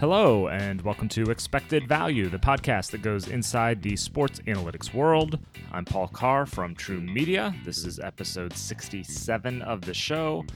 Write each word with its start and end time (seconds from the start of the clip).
Hello, 0.00 0.48
and 0.48 0.80
welcome 0.80 1.10
to 1.10 1.24
Expected 1.24 1.86
Value, 1.86 2.30
the 2.30 2.38
podcast 2.38 2.90
that 2.92 3.02
goes 3.02 3.28
inside 3.28 3.82
the 3.82 3.96
sports 3.96 4.40
analytics 4.46 4.94
world. 4.94 5.38
I'm 5.72 5.84
Paul 5.84 6.08
Carr 6.08 6.46
from 6.46 6.74
TruMedia. 6.74 7.54
This 7.66 7.84
is 7.84 8.00
episode 8.00 8.54
67 8.56 9.60
of 9.60 9.82
the 9.82 9.92
show. 9.92 10.46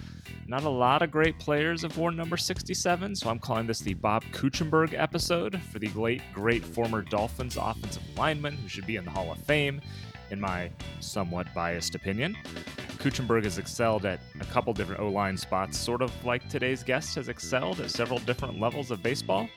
Not 0.46 0.64
a 0.64 0.70
lot 0.70 1.02
of 1.02 1.10
great 1.10 1.38
players 1.38 1.82
have 1.82 1.98
worn 1.98 2.16
number 2.16 2.38
67, 2.38 3.16
so 3.16 3.28
I'm 3.28 3.38
calling 3.38 3.66
this 3.66 3.80
the 3.80 3.92
Bob 3.92 4.24
Kuechenberg 4.32 4.94
episode 4.98 5.60
for 5.64 5.78
the 5.78 5.90
late, 5.90 6.22
great 6.32 6.64
former 6.64 7.02
Dolphins 7.02 7.58
offensive 7.60 8.02
lineman 8.16 8.56
who 8.56 8.68
should 8.68 8.86
be 8.86 8.96
in 8.96 9.04
the 9.04 9.10
Hall 9.10 9.30
of 9.30 9.36
Fame, 9.40 9.82
in 10.30 10.40
my 10.40 10.70
somewhat 11.00 11.46
biased 11.54 11.94
opinion. 11.94 12.36
Kuechenberg 12.98 13.44
has 13.44 13.58
excelled 13.58 14.06
at 14.06 14.20
a 14.40 14.44
couple 14.46 14.72
different 14.72 15.00
O 15.00 15.08
line 15.08 15.36
spots, 15.36 15.78
sort 15.78 16.02
of 16.02 16.12
like 16.24 16.48
today's 16.48 16.82
guest 16.82 17.14
has 17.16 17.28
excelled 17.28 17.80
at 17.80 17.90
several 17.90 18.18
different 18.20 18.60
levels 18.60 18.90
of 18.90 19.02
baseball. 19.02 19.48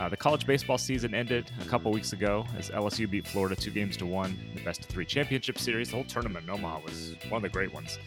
Uh, 0.00 0.08
the 0.08 0.16
college 0.16 0.46
baseball 0.46 0.78
season 0.78 1.14
ended 1.14 1.50
a 1.60 1.64
couple 1.64 1.90
weeks 1.90 2.12
ago 2.12 2.44
as 2.56 2.70
LSU 2.70 3.10
beat 3.10 3.26
Florida 3.26 3.56
two 3.56 3.70
games 3.70 3.96
to 3.96 4.06
one, 4.06 4.38
in 4.48 4.54
the 4.54 4.64
best 4.64 4.80
of 4.80 4.86
three 4.86 5.06
championship 5.06 5.58
series. 5.58 5.88
The 5.88 5.96
whole 5.96 6.04
tournament 6.04 6.44
in 6.44 6.50
Omaha 6.50 6.80
was 6.80 7.14
one 7.28 7.38
of 7.38 7.42
the 7.42 7.48
great 7.48 7.72
ones 7.72 7.98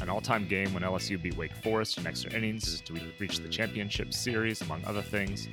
an 0.00 0.08
all 0.08 0.20
time 0.20 0.46
game 0.46 0.72
when 0.72 0.82
LSU 0.82 1.20
beat 1.20 1.36
Wake 1.36 1.54
Forest 1.54 1.98
in 1.98 2.06
extra 2.06 2.32
innings 2.32 2.80
to 2.82 2.94
reach 3.18 3.38
the 3.38 3.48
championship 3.48 4.12
series, 4.12 4.60
among 4.62 4.84
other 4.84 5.02
things. 5.02 5.48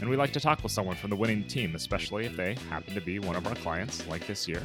And 0.00 0.08
we 0.08 0.16
like 0.16 0.32
to 0.32 0.40
talk 0.40 0.62
with 0.62 0.72
someone 0.72 0.96
from 0.96 1.10
the 1.10 1.16
winning 1.16 1.44
team, 1.46 1.74
especially 1.74 2.24
if 2.24 2.34
they 2.34 2.54
happen 2.70 2.94
to 2.94 3.00
be 3.00 3.18
one 3.18 3.36
of 3.36 3.46
our 3.46 3.54
clients, 3.56 4.06
like 4.06 4.26
this 4.26 4.48
year. 4.48 4.62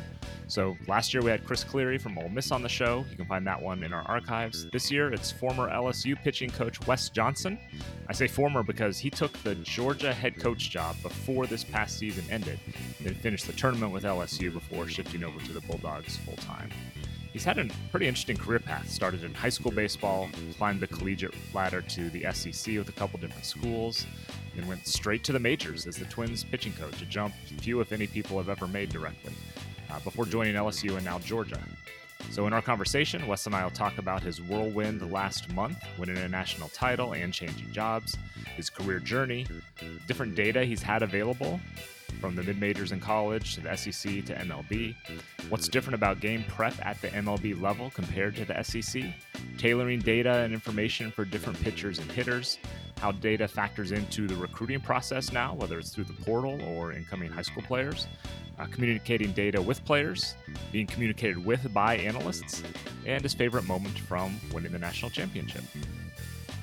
So 0.47 0.77
last 0.87 1.13
year 1.13 1.21
we 1.21 1.29
had 1.29 1.45
Chris 1.45 1.63
Cleary 1.63 1.97
from 1.97 2.17
Ole 2.17 2.29
Miss 2.29 2.51
on 2.51 2.61
the 2.61 2.69
show. 2.69 3.03
You 3.09 3.17
can 3.17 3.25
find 3.25 3.45
that 3.47 3.61
one 3.61 3.83
in 3.83 3.91
our 3.91 4.03
archives. 4.03 4.67
This 4.71 4.89
year 4.91 5.11
it's 5.11 5.31
former 5.31 5.69
LSU 5.69 6.15
pitching 6.15 6.49
coach 6.49 6.85
Wes 6.87 7.09
Johnson. 7.09 7.59
I 8.07 8.13
say 8.13 8.27
former 8.27 8.63
because 8.63 8.97
he 8.97 9.09
took 9.09 9.33
the 9.43 9.55
Georgia 9.55 10.13
head 10.13 10.39
coach 10.39 10.69
job 10.69 10.95
before 11.01 11.47
this 11.47 11.63
past 11.63 11.97
season 11.97 12.23
ended, 12.29 12.59
then 13.01 13.15
finished 13.15 13.47
the 13.47 13.53
tournament 13.53 13.91
with 13.91 14.03
LSU 14.03 14.53
before 14.53 14.87
shifting 14.87 15.23
over 15.23 15.39
to 15.45 15.51
the 15.51 15.61
Bulldogs 15.61 16.15
full 16.17 16.37
time. 16.37 16.69
He's 17.35 17.43
had 17.43 17.59
a 17.59 17.67
pretty 17.91 18.07
interesting 18.07 18.37
career 18.37 18.59
path. 18.59 18.89
Started 18.89 19.25
in 19.25 19.33
high 19.33 19.49
school 19.49 19.69
baseball, 19.69 20.29
climbed 20.57 20.79
the 20.79 20.87
collegiate 20.87 21.33
ladder 21.53 21.81
to 21.81 22.09
the 22.11 22.25
SEC 22.31 22.77
with 22.77 22.87
a 22.87 22.93
couple 22.93 23.19
different 23.19 23.43
schools, 23.43 24.05
and 24.55 24.65
went 24.69 24.87
straight 24.87 25.21
to 25.25 25.33
the 25.33 25.39
majors 25.39 25.85
as 25.85 25.97
the 25.97 26.05
Twins 26.05 26.45
pitching 26.45 26.71
coach, 26.71 27.01
a 27.01 27.05
jump 27.05 27.33
few, 27.59 27.81
if 27.81 27.91
any, 27.91 28.07
people 28.07 28.37
have 28.37 28.47
ever 28.47 28.67
made 28.67 28.87
directly, 28.87 29.33
uh, 29.91 29.99
before 29.99 30.23
joining 30.23 30.55
LSU 30.55 30.95
and 30.95 31.03
now 31.03 31.19
Georgia. 31.19 31.59
So, 32.31 32.47
in 32.47 32.53
our 32.53 32.61
conversation, 32.61 33.27
Wes 33.27 33.45
and 33.47 33.53
I 33.53 33.65
will 33.65 33.71
talk 33.71 33.97
about 33.97 34.23
his 34.23 34.41
whirlwind 34.41 35.11
last 35.11 35.51
month, 35.51 35.77
winning 35.99 36.17
a 36.17 36.29
national 36.29 36.69
title 36.69 37.15
and 37.15 37.33
changing 37.33 37.69
jobs, 37.73 38.17
his 38.55 38.69
career 38.69 38.99
journey, 38.99 39.45
different 40.07 40.35
data 40.35 40.63
he's 40.63 40.81
had 40.81 41.03
available, 41.03 41.59
from 42.25 42.35
the 42.35 42.41
mid 42.41 42.59
majors 42.59 42.91
in 42.91 42.99
college 42.99 43.53
to 43.53 43.61
the 43.61 43.75
SEC 43.75 44.25
to 44.25 44.33
MLB. 44.33 44.95
What's 45.49 45.67
different 45.67 45.93
about 45.93 46.21
game 46.21 46.43
prep 46.47 46.73
at 46.83 46.99
the 46.99 47.09
MLB 47.09 47.61
level 47.61 47.91
compared 47.91 48.35
to 48.37 48.45
the 48.45 48.63
SEC? 48.63 49.03
Tailoring 49.59 49.99
data 49.99 50.37
and 50.37 50.51
information 50.51 51.11
for 51.11 51.23
different 51.23 51.61
pitchers 51.61 51.99
and 51.99 52.11
hitters. 52.11 52.57
How 52.97 53.11
data 53.11 53.47
factors 53.47 53.91
into 53.91 54.25
the 54.25 54.35
recruiting 54.35 54.79
process 54.79 55.31
now, 55.31 55.53
whether 55.53 55.77
it's 55.77 55.93
through 55.93 56.05
the 56.05 56.13
portal 56.13 56.59
or 56.63 56.93
incoming 56.93 57.29
high 57.29 57.43
school 57.43 57.61
players. 57.61 58.07
Uh, 58.57 58.65
communicating 58.71 59.31
data 59.33 59.61
with 59.61 59.85
players, 59.85 60.33
being 60.71 60.87
communicated 60.87 61.45
with 61.45 61.71
by 61.75 61.97
analysts, 61.97 62.63
and 63.05 63.21
his 63.21 63.35
favorite 63.35 63.65
moment 63.65 63.99
from 63.99 64.39
winning 64.51 64.71
the 64.71 64.79
national 64.79 65.11
championship. 65.11 65.63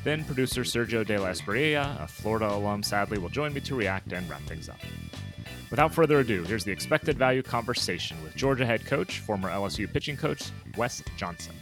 Then 0.03 0.25
producer 0.25 0.63
Sergio 0.63 1.07
de 1.07 1.19
la 1.19 1.29
Espriella, 1.29 2.03
a 2.03 2.09
Florida 2.09 2.51
alum, 2.51 2.83
sadly 2.83 3.19
will 3.19 3.29
join 3.29 3.53
me 3.53 3.61
to 3.61 3.77
react 3.77 4.13
and 4.13 4.29
wrap 4.29 4.43
things 4.43 4.69
up. 4.69 4.79
Without 5.73 5.95
further 5.95 6.21
ado, 6.21 6.43
here's 6.45 6.65
the 6.65 6.71
expected 6.71 7.17
value 7.17 7.43
conversation 7.43 8.23
with 8.23 8.37
Georgia 8.37 8.67
head 8.67 8.85
coach, 8.85 9.21
former 9.21 9.49
LSU 9.49 9.91
pitching 9.91 10.19
coach, 10.19 10.51
Wes 10.77 11.03
Johnson. 11.17 11.55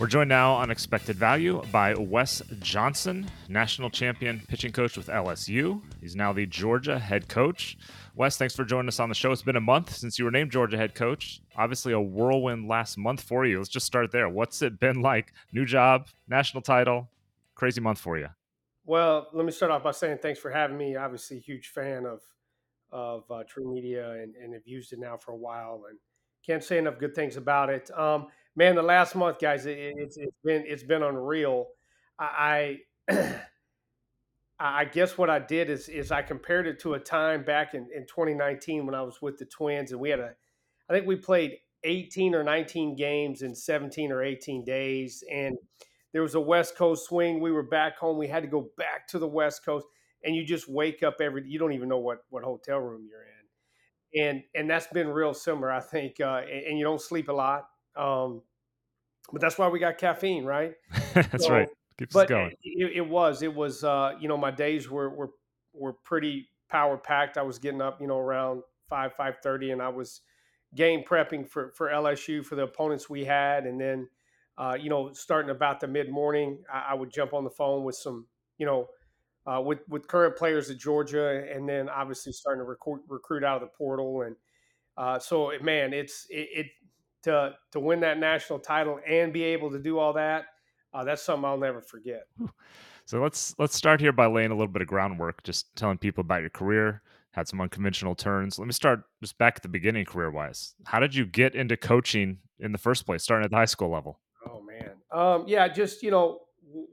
We're 0.00 0.08
joined 0.08 0.28
now 0.28 0.54
on 0.54 0.72
Expected 0.72 1.14
Value 1.14 1.62
by 1.70 1.94
Wes 1.94 2.42
Johnson, 2.58 3.30
national 3.48 3.90
champion 3.90 4.42
pitching 4.48 4.72
coach 4.72 4.96
with 4.96 5.06
LSU. 5.06 5.80
He's 6.00 6.16
now 6.16 6.32
the 6.32 6.44
Georgia 6.44 6.98
head 6.98 7.28
coach. 7.28 7.78
Wes, 8.16 8.36
thanks 8.36 8.56
for 8.56 8.64
joining 8.64 8.88
us 8.88 8.98
on 8.98 9.10
the 9.10 9.14
show. 9.14 9.30
It's 9.30 9.42
been 9.42 9.54
a 9.54 9.60
month 9.60 9.94
since 9.94 10.18
you 10.18 10.24
were 10.24 10.32
named 10.32 10.50
Georgia 10.50 10.76
head 10.76 10.96
coach. 10.96 11.40
Obviously, 11.56 11.92
a 11.92 12.00
whirlwind 12.00 12.66
last 12.66 12.98
month 12.98 13.20
for 13.20 13.46
you. 13.46 13.58
Let's 13.58 13.68
just 13.68 13.86
start 13.86 14.10
there. 14.10 14.28
What's 14.28 14.60
it 14.60 14.80
been 14.80 15.02
like? 15.02 15.32
New 15.52 15.64
job, 15.64 16.08
national 16.28 16.62
title, 16.62 17.08
crazy 17.58 17.80
month 17.80 17.98
for 17.98 18.16
you. 18.16 18.28
Well, 18.86 19.28
let 19.34 19.44
me 19.44 19.52
start 19.52 19.72
off 19.72 19.82
by 19.82 19.90
saying 19.90 20.18
thanks 20.22 20.38
for 20.38 20.50
having 20.50 20.78
me. 20.78 20.96
Obviously, 20.96 21.40
huge 21.40 21.68
fan 21.68 22.06
of 22.06 22.22
of 22.90 23.30
uh, 23.30 23.42
TruMedia 23.44 24.22
and, 24.22 24.34
and 24.36 24.54
have 24.54 24.66
used 24.66 24.94
it 24.94 24.98
now 24.98 25.18
for 25.18 25.32
a 25.32 25.36
while 25.36 25.82
and 25.90 25.98
can't 26.46 26.64
say 26.64 26.78
enough 26.78 26.98
good 26.98 27.14
things 27.14 27.36
about 27.36 27.68
it. 27.68 27.90
Um, 27.90 28.28
man, 28.56 28.76
the 28.76 28.82
last 28.82 29.14
month, 29.14 29.40
guys, 29.40 29.66
it, 29.66 29.76
it's 29.78 30.16
it's 30.16 30.36
been 30.42 30.64
it's 30.66 30.84
been 30.84 31.02
unreal. 31.02 31.66
I, 32.18 32.78
I 33.10 33.40
I 34.58 34.84
guess 34.86 35.18
what 35.18 35.28
I 35.28 35.38
did 35.38 35.68
is 35.68 35.88
is 35.88 36.10
I 36.10 36.22
compared 36.22 36.66
it 36.66 36.80
to 36.80 36.94
a 36.94 36.98
time 36.98 37.44
back 37.44 37.74
in, 37.74 37.88
in 37.94 38.06
2019 38.06 38.86
when 38.86 38.94
I 38.94 39.02
was 39.02 39.20
with 39.20 39.36
the 39.36 39.44
Twins 39.44 39.92
and 39.92 40.00
we 40.00 40.10
had 40.10 40.20
a 40.20 40.32
I 40.88 40.94
think 40.94 41.06
we 41.06 41.16
played 41.16 41.58
18 41.84 42.34
or 42.34 42.42
19 42.42 42.96
games 42.96 43.42
in 43.42 43.54
17 43.54 44.10
or 44.10 44.24
18 44.24 44.64
days 44.64 45.22
and 45.30 45.56
there 46.12 46.22
was 46.22 46.34
a 46.34 46.40
West 46.40 46.76
Coast 46.76 47.06
swing. 47.06 47.40
We 47.40 47.50
were 47.50 47.62
back 47.62 47.98
home. 47.98 48.18
We 48.18 48.28
had 48.28 48.42
to 48.42 48.48
go 48.48 48.70
back 48.76 49.06
to 49.08 49.18
the 49.18 49.26
West 49.26 49.64
Coast, 49.64 49.86
and 50.24 50.34
you 50.34 50.44
just 50.44 50.68
wake 50.68 51.02
up 51.02 51.16
every. 51.20 51.44
You 51.46 51.58
don't 51.58 51.72
even 51.72 51.88
know 51.88 51.98
what 51.98 52.18
what 52.30 52.42
hotel 52.42 52.78
room 52.78 53.06
you're 53.08 53.24
in, 53.24 54.28
and 54.28 54.42
and 54.54 54.70
that's 54.70 54.86
been 54.86 55.08
real 55.08 55.34
similar, 55.34 55.70
I 55.70 55.80
think. 55.80 56.20
Uh, 56.20 56.42
and, 56.50 56.64
and, 56.66 56.78
you 56.78 56.84
don't 56.84 57.00
sleep 57.00 57.28
a 57.28 57.32
lot, 57.32 57.68
um, 57.96 58.42
but 59.32 59.40
that's 59.40 59.58
why 59.58 59.68
we 59.68 59.78
got 59.78 59.98
caffeine, 59.98 60.44
right? 60.44 60.74
that's 61.14 61.44
so, 61.44 61.52
right. 61.52 61.68
Keeps 61.98 62.14
but 62.14 62.28
going. 62.28 62.52
It, 62.62 62.96
it, 62.96 63.08
was. 63.08 63.42
It 63.42 63.54
was. 63.54 63.84
Uh, 63.84 64.12
you 64.20 64.28
know, 64.28 64.36
my 64.36 64.50
days 64.50 64.88
were 64.88 65.10
were 65.10 65.30
were 65.74 65.92
pretty 65.92 66.48
power 66.70 66.96
packed. 66.96 67.36
I 67.36 67.42
was 67.42 67.58
getting 67.58 67.82
up, 67.82 68.00
you 68.00 68.06
know, 68.06 68.18
around 68.18 68.62
five 68.88 69.12
five 69.14 69.38
thirty, 69.42 69.72
and 69.72 69.82
I 69.82 69.88
was 69.88 70.22
game 70.74 71.02
prepping 71.02 71.48
for 71.48 71.72
for 71.76 71.88
LSU 71.88 72.44
for 72.44 72.54
the 72.54 72.62
opponents 72.62 73.10
we 73.10 73.24
had, 73.24 73.66
and 73.66 73.80
then 73.80 74.08
uh, 74.58 74.76
you 74.78 74.90
know, 74.90 75.12
starting 75.12 75.50
about 75.50 75.78
the 75.78 75.86
mid 75.86 76.10
morning, 76.10 76.58
I, 76.72 76.88
I, 76.90 76.94
would 76.94 77.10
jump 77.12 77.32
on 77.32 77.44
the 77.44 77.50
phone 77.50 77.84
with 77.84 77.94
some, 77.94 78.26
you 78.58 78.66
know, 78.66 78.88
uh, 79.46 79.60
with 79.60 79.78
with 79.88 80.08
current 80.08 80.36
players 80.36 80.68
at 80.68 80.78
Georgia, 80.78 81.44
and 81.54 81.66
then 81.68 81.88
obviously 81.88 82.32
starting 82.32 82.60
to 82.60 82.64
recruit 82.64 83.00
recruit 83.08 83.44
out 83.44 83.62
of 83.62 83.68
the 83.68 83.72
portal, 83.78 84.22
and 84.22 84.34
uh, 84.96 85.18
so 85.18 85.52
man, 85.62 85.92
it's 85.94 86.26
it, 86.28 86.48
it, 86.52 86.66
to 87.22 87.54
to 87.70 87.80
win 87.80 88.00
that 88.00 88.18
national 88.18 88.58
title 88.58 88.98
and 89.06 89.32
be 89.32 89.44
able 89.44 89.70
to 89.70 89.78
do 89.78 89.98
all 89.98 90.12
that. 90.12 90.46
Uh, 90.92 91.04
that's 91.04 91.22
something 91.22 91.44
I'll 91.44 91.56
never 91.56 91.80
forget. 91.80 92.24
So 93.04 93.22
let's 93.22 93.54
let's 93.58 93.74
start 93.74 94.00
here 94.00 94.12
by 94.12 94.26
laying 94.26 94.50
a 94.50 94.54
little 94.54 94.68
bit 94.68 94.82
of 94.82 94.88
groundwork, 94.88 95.42
just 95.42 95.74
telling 95.76 95.96
people 95.96 96.20
about 96.20 96.42
your 96.42 96.50
career. 96.50 97.00
Had 97.30 97.48
some 97.48 97.58
unconventional 97.58 98.14
turns. 98.14 98.58
Let 98.58 98.66
me 98.66 98.72
start 98.72 99.04
just 99.22 99.38
back 99.38 99.54
at 99.56 99.62
the 99.62 99.68
beginning, 99.70 100.04
career 100.04 100.30
wise. 100.30 100.74
How 100.84 101.00
did 101.00 101.14
you 101.14 101.24
get 101.24 101.54
into 101.54 101.76
coaching 101.78 102.40
in 102.58 102.72
the 102.72 102.76
first 102.76 103.06
place, 103.06 103.22
starting 103.22 103.46
at 103.46 103.50
the 103.50 103.56
high 103.56 103.64
school 103.64 103.88
level? 103.88 104.20
Oh 104.46 104.62
man, 104.62 104.92
um, 105.12 105.44
yeah, 105.46 105.68
just 105.68 106.02
you 106.02 106.10
know 106.10 106.40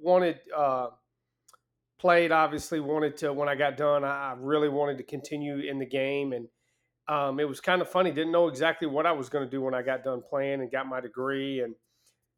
wanted 0.01 0.39
uh, 0.55 0.87
played. 1.99 2.31
Obviously, 2.31 2.79
wanted 2.79 3.17
to 3.17 3.33
when 3.33 3.49
I 3.49 3.55
got 3.55 3.77
done. 3.77 4.03
I 4.03 4.35
really 4.37 4.69
wanted 4.69 4.97
to 4.97 5.03
continue 5.03 5.59
in 5.59 5.79
the 5.79 5.85
game, 5.85 6.33
and 6.33 6.47
um, 7.07 7.39
it 7.39 7.47
was 7.47 7.59
kind 7.59 7.81
of 7.81 7.89
funny. 7.89 8.11
Didn't 8.11 8.31
know 8.31 8.47
exactly 8.47 8.87
what 8.87 9.05
I 9.05 9.11
was 9.11 9.29
going 9.29 9.45
to 9.45 9.49
do 9.49 9.61
when 9.61 9.73
I 9.73 9.81
got 9.81 10.03
done 10.03 10.21
playing 10.27 10.61
and 10.61 10.71
got 10.71 10.87
my 10.87 11.01
degree, 11.01 11.61
and 11.61 11.75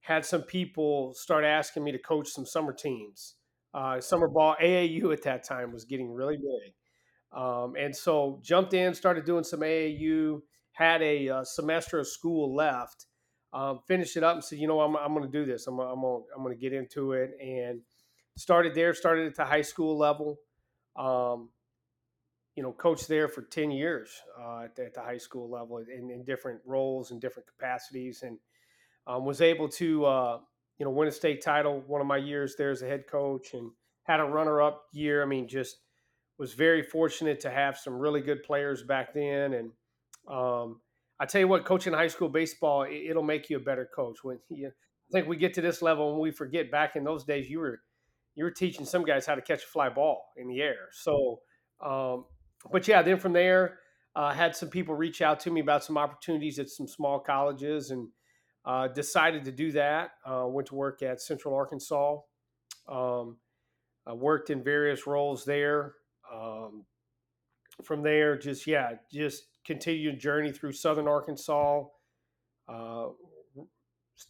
had 0.02 0.26
some 0.26 0.42
people 0.42 1.14
start 1.14 1.44
asking 1.44 1.84
me 1.84 1.92
to 1.92 2.00
coach 2.00 2.30
some 2.30 2.46
summer 2.46 2.74
teams. 2.74 3.36
Uh, 3.74 4.00
summer 4.02 4.28
ball 4.28 4.56
AAU 4.62 5.12
at 5.14 5.24
that 5.24 5.44
time 5.44 5.72
was 5.72 5.86
getting 5.86 6.12
really 6.12 6.38
big, 6.38 6.74
um, 7.40 7.76
and 7.78 7.96
so 7.96 8.40
jumped 8.44 8.74
in, 8.74 8.94
started 8.94 9.26
doing 9.26 9.44
some 9.44 9.62
AAU. 9.62 10.42
Had 10.74 11.02
a, 11.02 11.28
a 11.28 11.38
uh, 11.38 11.44
semester 11.44 11.98
of 11.98 12.08
school 12.08 12.56
left 12.56 13.08
um, 13.54 13.80
finished 13.88 14.18
it 14.18 14.24
up 14.24 14.36
and 14.36 14.44
said, 14.44 14.60
you 14.60 14.68
know, 14.68 14.82
I'm, 14.82 14.96
I'm 14.96 15.14
going 15.14 15.30
to 15.30 15.32
do 15.32 15.46
this. 15.46 15.68
I'm, 15.68 15.80
I'm 15.80 16.02
going 16.02 16.24
I'm 16.36 16.46
to 16.48 16.56
get 16.56 16.74
into 16.74 17.14
it 17.14 17.32
and 17.42 17.82
started 18.36 18.76
there, 18.76 18.94
started 18.94 19.28
at 19.28 19.36
the 19.36 19.46
high 19.46 19.62
school 19.62 19.98
level. 19.98 20.38
Um, 20.96 21.50
you 22.56 22.64
know, 22.64 22.72
coached 22.72 23.08
there 23.08 23.28
for 23.28 23.44
10 23.44 23.70
years 23.70 24.10
uh, 24.40 24.64
at, 24.64 24.76
the, 24.76 24.86
at, 24.86 24.94
the, 24.96 25.02
high 25.02 25.20
school 25.20 25.48
level 25.48 25.78
in, 25.78 26.10
in, 26.10 26.24
different 26.24 26.60
roles 26.66 27.12
and 27.12 27.22
different 27.22 27.48
capacities 27.48 28.24
and 28.24 28.40
um, 29.06 29.26
was 29.26 29.42
able 29.42 29.70
to, 29.70 30.04
uh, 30.06 30.40
you 30.80 30.86
know, 30.86 30.90
win 30.90 31.08
a 31.08 31.12
state 31.12 31.44
title 31.44 31.84
one 31.86 32.02
of 32.02 32.08
my 32.08 32.18
years 32.18 32.56
there 32.58 32.72
as 32.72 32.82
a 32.82 32.88
head 32.88 33.06
coach 33.06 33.54
and 33.54 33.70
had 34.04 34.20
a 34.20 34.24
runner 34.24 34.60
up 34.60 34.86
year. 34.92 35.22
I 35.22 35.28
mean, 35.28 35.48
just 35.48 35.78
was 36.40 36.54
very 36.54 36.82
fortunate 36.82 37.40
to 37.42 37.52
have 37.52 37.78
some 37.78 37.94
really 37.94 38.22
good 38.22 38.42
players 38.42 38.82
back 38.82 39.14
then. 39.14 39.54
And, 39.54 39.72
um, 40.28 40.82
I 41.20 41.26
tell 41.26 41.42
you 41.42 41.48
what, 41.48 41.66
coaching 41.66 41.94
high 41.94 42.08
school 42.08 42.30
baseball, 42.30 42.84
it, 42.84 43.16
will 43.16 43.24
make 43.24 43.50
you 43.50 43.58
a 43.58 43.62
better 43.62 43.90
coach. 43.96 44.24
When 44.24 44.40
you, 44.50 44.68
I 44.68 45.12
think 45.12 45.28
we 45.28 45.38
get 45.38 45.54
to 45.56 45.62
this 45.62 45.82
level 45.82 46.12
and 46.12 46.22
we 46.22 46.32
forget 46.32 46.72
back 46.72 46.96
in 46.96 47.04
those 47.04 47.24
days 47.24 47.50
you 47.50 47.60
were 47.60 47.82
you 48.36 48.44
were 48.44 48.52
teaching 48.52 48.86
some 48.86 49.04
guys 49.04 49.26
how 49.26 49.34
to 49.34 49.42
catch 49.42 49.64
a 49.64 49.68
fly 49.68 49.90
ball 49.90 50.32
in 50.38 50.48
the 50.48 50.62
air. 50.62 50.90
So, 50.92 51.40
um, 51.84 52.26
but 52.72 52.88
yeah, 52.88 53.02
then 53.02 53.18
from 53.18 53.34
there, 53.34 53.80
uh, 54.16 54.32
had 54.32 54.56
some 54.56 54.70
people 54.70 54.94
reach 54.94 55.24
out 55.24 55.40
to 55.40 55.50
me 55.50 55.60
about 55.60 55.84
some 55.84 55.98
opportunities 55.98 56.60
at 56.60 56.70
some 56.70 56.88
small 56.88 57.20
colleges 57.20 57.90
and 57.90 58.08
uh, 58.64 58.90
decided 58.90 59.44
to 59.46 59.52
do 59.52 59.72
that. 59.72 60.12
Uh, 60.24 60.46
went 60.48 60.68
to 60.68 60.76
work 60.76 61.02
at 61.02 61.20
Central 61.20 61.56
Arkansas. 61.56 62.18
Um, 62.88 63.38
I 64.06 64.14
worked 64.14 64.52
in 64.52 64.64
various 64.64 65.08
roles 65.08 65.44
there. 65.44 65.96
Um, 66.32 66.86
from 67.84 68.04
there, 68.04 68.38
just 68.38 68.68
yeah, 68.68 68.94
just 69.12 69.44
continued 69.68 70.20
journey 70.20 70.52
through 70.52 70.72
Southern 70.72 71.08
Arkansas. 71.08 71.84
Uh, 72.68 73.08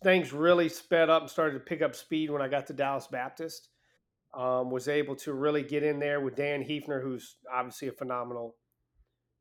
things 0.03 0.33
really 0.33 0.67
sped 0.67 1.09
up 1.09 1.21
and 1.21 1.31
started 1.31 1.53
to 1.53 1.59
pick 1.59 1.81
up 1.81 1.95
speed 1.95 2.29
when 2.29 2.41
I 2.41 2.47
got 2.47 2.67
to 2.67 2.73
Dallas 2.73 3.07
Baptist. 3.07 3.69
Um, 4.33 4.69
was 4.69 4.89
able 4.89 5.15
to 5.17 5.33
really 5.33 5.63
get 5.63 5.83
in 5.83 5.99
there 5.99 6.19
with 6.19 6.35
Dan 6.35 6.63
Heefner, 6.63 7.01
who's 7.01 7.37
obviously 7.53 7.87
a 7.87 7.93
phenomenal, 7.93 8.55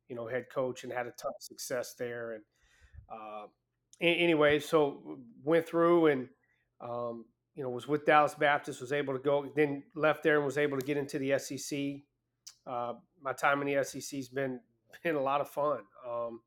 you 0.07 0.15
know, 0.15 0.27
head 0.27 0.45
coach 0.53 0.83
and 0.83 0.93
had 0.93 1.07
a 1.07 1.11
ton 1.11 1.33
of 1.35 1.41
success 1.41 1.95
there. 1.99 2.33
And 2.33 2.43
uh, 3.11 3.47
anyway, 3.99 4.59
so 4.59 5.19
went 5.43 5.67
through 5.67 6.07
and 6.07 6.29
um, 6.79 7.25
you 7.55 7.63
know 7.63 7.69
was 7.69 7.87
with 7.87 8.05
Dallas 8.05 8.35
Baptist, 8.35 8.79
was 8.79 8.93
able 8.93 9.13
to 9.13 9.19
go, 9.19 9.51
then 9.55 9.83
left 9.95 10.23
there 10.23 10.37
and 10.37 10.45
was 10.45 10.57
able 10.57 10.79
to 10.79 10.85
get 10.85 10.95
into 10.95 11.19
the 11.19 11.37
SEC. 11.37 11.79
Uh, 12.65 12.93
my 13.21 13.33
time 13.33 13.61
in 13.61 13.67
the 13.67 13.83
SEC 13.83 14.17
has 14.17 14.29
been 14.29 14.59
been 15.03 15.15
a 15.15 15.21
lot 15.21 15.41
of 15.41 15.49
fun. 15.49 15.79
Um, 16.07 16.41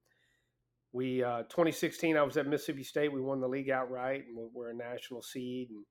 we 0.93 1.23
uh, 1.23 1.43
2016, 1.43 2.17
I 2.17 2.23
was 2.23 2.37
at 2.37 2.47
Mississippi 2.47 2.83
State. 2.83 3.13
We 3.13 3.21
won 3.21 3.41
the 3.41 3.49
league 3.49 3.71
outright, 3.71 4.25
and 4.27 4.51
we're 4.53 4.71
a 4.71 4.75
national 4.75 5.23
seed. 5.23 5.71
And 5.71 5.85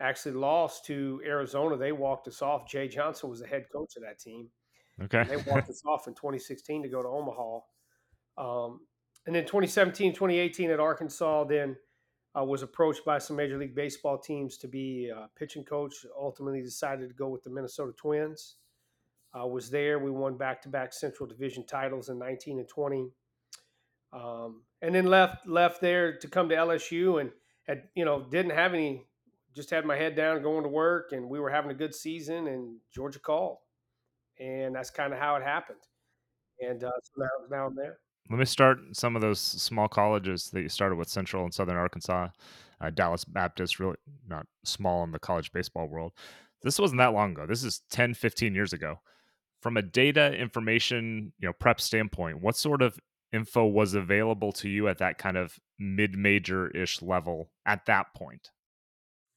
actually 0.00 0.34
lost 0.34 0.86
to 0.86 1.20
Arizona. 1.24 1.76
They 1.76 1.92
walked 1.92 2.28
us 2.28 2.42
off. 2.42 2.68
Jay 2.68 2.88
Johnson 2.88 3.30
was 3.30 3.40
the 3.40 3.46
head 3.46 3.66
coach 3.72 3.96
of 3.96 4.02
that 4.02 4.18
team. 4.18 4.48
Okay, 5.02 5.24
they 5.24 5.36
walked 5.36 5.70
us 5.70 5.82
off 5.86 6.08
in 6.08 6.14
2016 6.14 6.82
to 6.82 6.88
go 6.88 7.02
to 7.02 7.08
Omaha. 7.08 7.60
Um, 8.36 8.80
and 9.26 9.34
then 9.34 9.44
2017, 9.44 10.12
2018 10.12 10.70
at 10.70 10.80
Arkansas, 10.80 11.44
then 11.44 11.76
uh, 12.38 12.44
was 12.44 12.62
approached 12.62 13.04
by 13.04 13.18
some 13.18 13.36
Major 13.36 13.58
League 13.58 13.74
Baseball 13.74 14.18
teams 14.18 14.56
to 14.58 14.68
be 14.68 15.10
a 15.14 15.28
pitching 15.38 15.64
coach. 15.64 15.94
Ultimately, 16.18 16.62
decided 16.62 17.08
to 17.08 17.14
go 17.14 17.28
with 17.28 17.42
the 17.42 17.50
Minnesota 17.50 17.92
Twins. 17.96 18.56
Uh, 19.38 19.46
was 19.46 19.70
there. 19.70 19.98
We 19.98 20.10
won 20.10 20.36
back-to-back 20.36 20.92
Central 20.92 21.28
Division 21.28 21.66
titles 21.66 22.08
in 22.08 22.18
19 22.18 22.58
and 22.58 22.68
20. 22.68 23.10
Um, 24.12 24.62
and 24.80 24.94
then 24.94 25.06
left 25.06 25.46
left 25.46 25.80
there 25.80 26.16
to 26.18 26.28
come 26.28 26.48
to 26.48 26.54
LSU 26.54 27.20
and 27.20 27.30
had 27.64 27.82
you 27.94 28.04
know 28.04 28.22
didn't 28.22 28.52
have 28.52 28.72
any 28.72 29.04
just 29.54 29.70
had 29.70 29.84
my 29.84 29.96
head 29.96 30.16
down 30.16 30.42
going 30.42 30.62
to 30.62 30.68
work 30.68 31.12
and 31.12 31.28
we 31.28 31.40
were 31.40 31.50
having 31.50 31.70
a 31.70 31.74
good 31.74 31.94
season 31.94 32.46
and 32.46 32.76
Georgia 32.90 33.18
called 33.18 33.58
and 34.38 34.74
that's 34.74 34.88
kind 34.88 35.12
of 35.12 35.18
how 35.18 35.36
it 35.36 35.42
happened 35.42 35.80
and 36.60 36.82
uh, 36.84 36.90
so 37.02 37.12
now, 37.18 37.28
now 37.50 37.66
I'm 37.66 37.74
there. 37.74 37.98
Let 38.30 38.38
me 38.38 38.44
start 38.44 38.78
some 38.92 39.16
of 39.16 39.22
those 39.22 39.40
small 39.40 39.88
colleges 39.88 40.50
that 40.50 40.60
you 40.60 40.68
started 40.68 40.96
with 40.96 41.08
Central 41.08 41.44
and 41.44 41.54
Southern 41.54 41.76
Arkansas, 41.76 42.28
uh, 42.80 42.90
Dallas 42.90 43.24
Baptist, 43.24 43.80
really 43.80 43.96
not 44.26 44.46
small 44.64 45.02
in 45.04 45.12
the 45.12 45.18
college 45.18 45.50
baseball 45.52 45.86
world. 45.86 46.12
This 46.62 46.78
wasn't 46.78 46.98
that 46.98 47.14
long 47.14 47.32
ago. 47.32 47.46
This 47.46 47.64
is 47.64 47.82
10, 47.90 48.14
15 48.14 48.54
years 48.54 48.72
ago. 48.72 49.00
From 49.60 49.76
a 49.76 49.82
data 49.82 50.32
information, 50.34 51.32
you 51.38 51.48
know, 51.48 51.52
prep 51.52 51.80
standpoint, 51.80 52.40
what 52.40 52.56
sort 52.56 52.80
of 52.80 52.98
info 53.32 53.66
was 53.66 53.94
available 53.94 54.52
to 54.52 54.68
you 54.68 54.88
at 54.88 54.98
that 54.98 55.18
kind 55.18 55.36
of 55.36 55.58
mid-major 55.78 56.68
ish 56.70 57.02
level 57.02 57.50
at 57.66 57.86
that 57.86 58.14
point? 58.14 58.50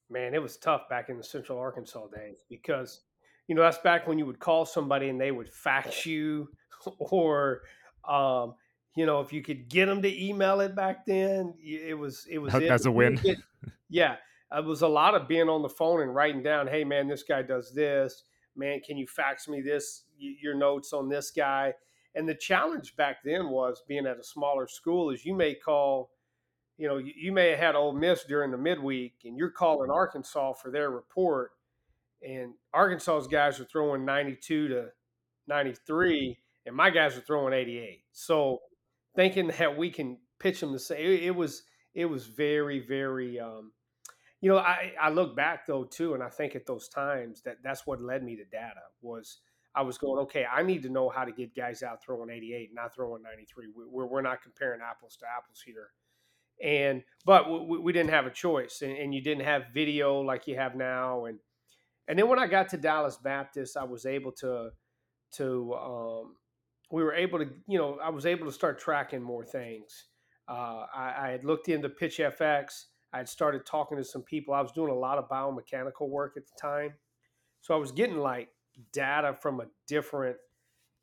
Man, 0.09 0.33
it 0.33 0.41
was 0.41 0.57
tough 0.57 0.89
back 0.89 1.09
in 1.09 1.17
the 1.17 1.23
Central 1.23 1.57
Arkansas 1.57 2.07
days 2.07 2.43
because 2.49 3.01
you 3.47 3.55
know 3.55 3.61
that's 3.61 3.79
back 3.79 4.07
when 4.07 4.17
you 4.17 4.25
would 4.25 4.39
call 4.39 4.65
somebody 4.65 5.09
and 5.09 5.19
they 5.19 5.31
would 5.31 5.49
fax 5.49 6.05
you 6.05 6.49
or 6.99 7.61
um, 8.07 8.55
you 8.95 9.05
know 9.05 9.19
if 9.19 9.33
you 9.33 9.41
could 9.41 9.69
get 9.69 9.87
them 9.87 10.01
to 10.01 10.25
email 10.25 10.59
it 10.59 10.75
back 10.75 11.05
then 11.05 11.53
it 11.61 11.97
was 11.97 12.25
it 12.29 12.37
was 12.37 12.53
that's 12.53 12.85
it. 12.85 12.89
a 12.89 12.91
win 12.91 13.19
yeah 13.89 14.15
it 14.53 14.63
was 14.65 14.81
a 14.81 14.87
lot 14.87 15.15
of 15.15 15.27
being 15.27 15.49
on 15.49 15.61
the 15.61 15.69
phone 15.69 16.01
and 16.01 16.13
writing 16.13 16.43
down 16.43 16.67
hey 16.67 16.83
man 16.83 17.07
this 17.07 17.23
guy 17.23 17.41
does 17.41 17.73
this 17.73 18.23
man 18.55 18.79
can 18.79 18.97
you 18.97 19.07
fax 19.07 19.47
me 19.47 19.61
this 19.61 20.03
your 20.17 20.55
notes 20.55 20.93
on 20.93 21.09
this 21.09 21.31
guy 21.31 21.73
and 22.15 22.27
the 22.27 22.35
challenge 22.35 22.95
back 22.95 23.23
then 23.23 23.49
was 23.49 23.83
being 23.87 24.05
at 24.05 24.19
a 24.19 24.23
smaller 24.23 24.67
school 24.67 25.11
is 25.11 25.25
you 25.25 25.33
may 25.33 25.55
call, 25.55 26.11
you 26.77 26.87
know, 26.87 26.97
you, 26.97 27.31
may 27.31 27.51
have 27.51 27.59
had 27.59 27.75
Ole 27.75 27.93
Miss 27.93 28.23
during 28.25 28.51
the 28.51 28.57
midweek 28.57 29.13
and 29.23 29.37
you're 29.37 29.51
calling 29.51 29.89
Arkansas 29.89 30.53
for 30.53 30.71
their 30.71 30.89
report. 30.89 31.51
And 32.21 32.53
Arkansas's 32.73 33.27
guys 33.27 33.59
are 33.59 33.65
throwing 33.65 34.05
92 34.05 34.67
to 34.67 34.87
93, 35.47 36.37
and 36.65 36.75
my 36.75 36.89
guys 36.89 37.17
are 37.17 37.21
throwing 37.21 37.53
88. 37.53 38.03
So 38.11 38.59
thinking 39.15 39.47
that 39.57 39.77
we 39.77 39.89
can 39.89 40.17
pitch 40.39 40.59
them 40.59 40.71
the 40.71 40.79
same, 40.79 40.99
it 40.99 41.35
was 41.35 41.63
it 41.93 42.05
was 42.05 42.27
very 42.27 42.79
very 42.79 43.39
um, 43.39 43.71
you 44.41 44.49
know 44.49 44.57
I, 44.57 44.93
I 44.99 45.09
look 45.09 45.35
back 45.35 45.65
though 45.65 45.83
too 45.83 46.13
and 46.13 46.23
i 46.23 46.29
think 46.29 46.55
at 46.55 46.65
those 46.65 46.89
times 46.89 47.41
that 47.43 47.57
that's 47.63 47.87
what 47.87 48.01
led 48.01 48.23
me 48.23 48.35
to 48.35 48.45
data 48.45 48.81
was 49.01 49.39
I 49.73 49.83
was 49.83 49.97
going, 49.97 50.19
okay, 50.23 50.45
I 50.45 50.63
need 50.63 50.83
to 50.83 50.89
know 50.89 51.09
how 51.09 51.23
to 51.23 51.31
get 51.31 51.55
guys 51.55 51.81
out 51.81 52.03
throwing 52.03 52.29
88, 52.29 52.71
not 52.73 52.93
throwing 52.93 53.23
93. 53.23 53.67
We're, 53.73 54.05
we're 54.05 54.21
not 54.21 54.41
comparing 54.41 54.81
apples 54.81 55.15
to 55.17 55.25
apples 55.25 55.63
here. 55.65 55.91
And, 56.61 57.03
but 57.25 57.49
we, 57.49 57.79
we 57.79 57.93
didn't 57.93 58.09
have 58.09 58.25
a 58.25 58.31
choice 58.31 58.81
and, 58.81 58.91
and, 58.91 59.15
you 59.15 59.21
didn't 59.21 59.45
have 59.45 59.63
video 59.73 60.19
like 60.19 60.45
you 60.45 60.57
have 60.57 60.75
now. 60.75 61.25
And, 61.25 61.39
and 62.07 62.19
then 62.19 62.27
when 62.27 62.37
I 62.37 62.47
got 62.47 62.69
to 62.69 62.77
Dallas 62.77 63.17
Baptist, 63.17 63.77
I 63.77 63.85
was 63.85 64.05
able 64.05 64.31
to, 64.33 64.69
to, 65.37 65.73
um, 65.73 66.35
we 66.91 67.03
were 67.03 67.13
able 67.13 67.39
to, 67.39 67.49
you 67.67 67.79
know, 67.79 67.97
I 68.03 68.09
was 68.09 68.25
able 68.25 68.45
to 68.45 68.51
start 68.51 68.79
tracking 68.79 69.23
more 69.23 69.45
things. 69.45 70.05
Uh, 70.47 70.85
I, 70.93 71.13
I 71.17 71.29
had 71.29 71.45
looked 71.45 71.69
into 71.69 71.87
Pitch 71.87 72.17
FX. 72.17 72.83
I 73.13 73.17
had 73.17 73.29
started 73.29 73.65
talking 73.65 73.97
to 73.97 74.03
some 74.03 74.21
people. 74.21 74.53
I 74.53 74.61
was 74.61 74.71
doing 74.71 74.91
a 74.91 74.95
lot 74.95 75.17
of 75.17 75.29
biomechanical 75.29 76.07
work 76.07 76.33
at 76.37 76.43
the 76.45 76.53
time. 76.59 76.93
So 77.59 77.73
I 77.73 77.77
was 77.77 77.91
getting 77.91 78.17
like 78.17 78.49
data 78.93 79.33
from 79.33 79.59
a 79.59 79.65
different 79.87 80.37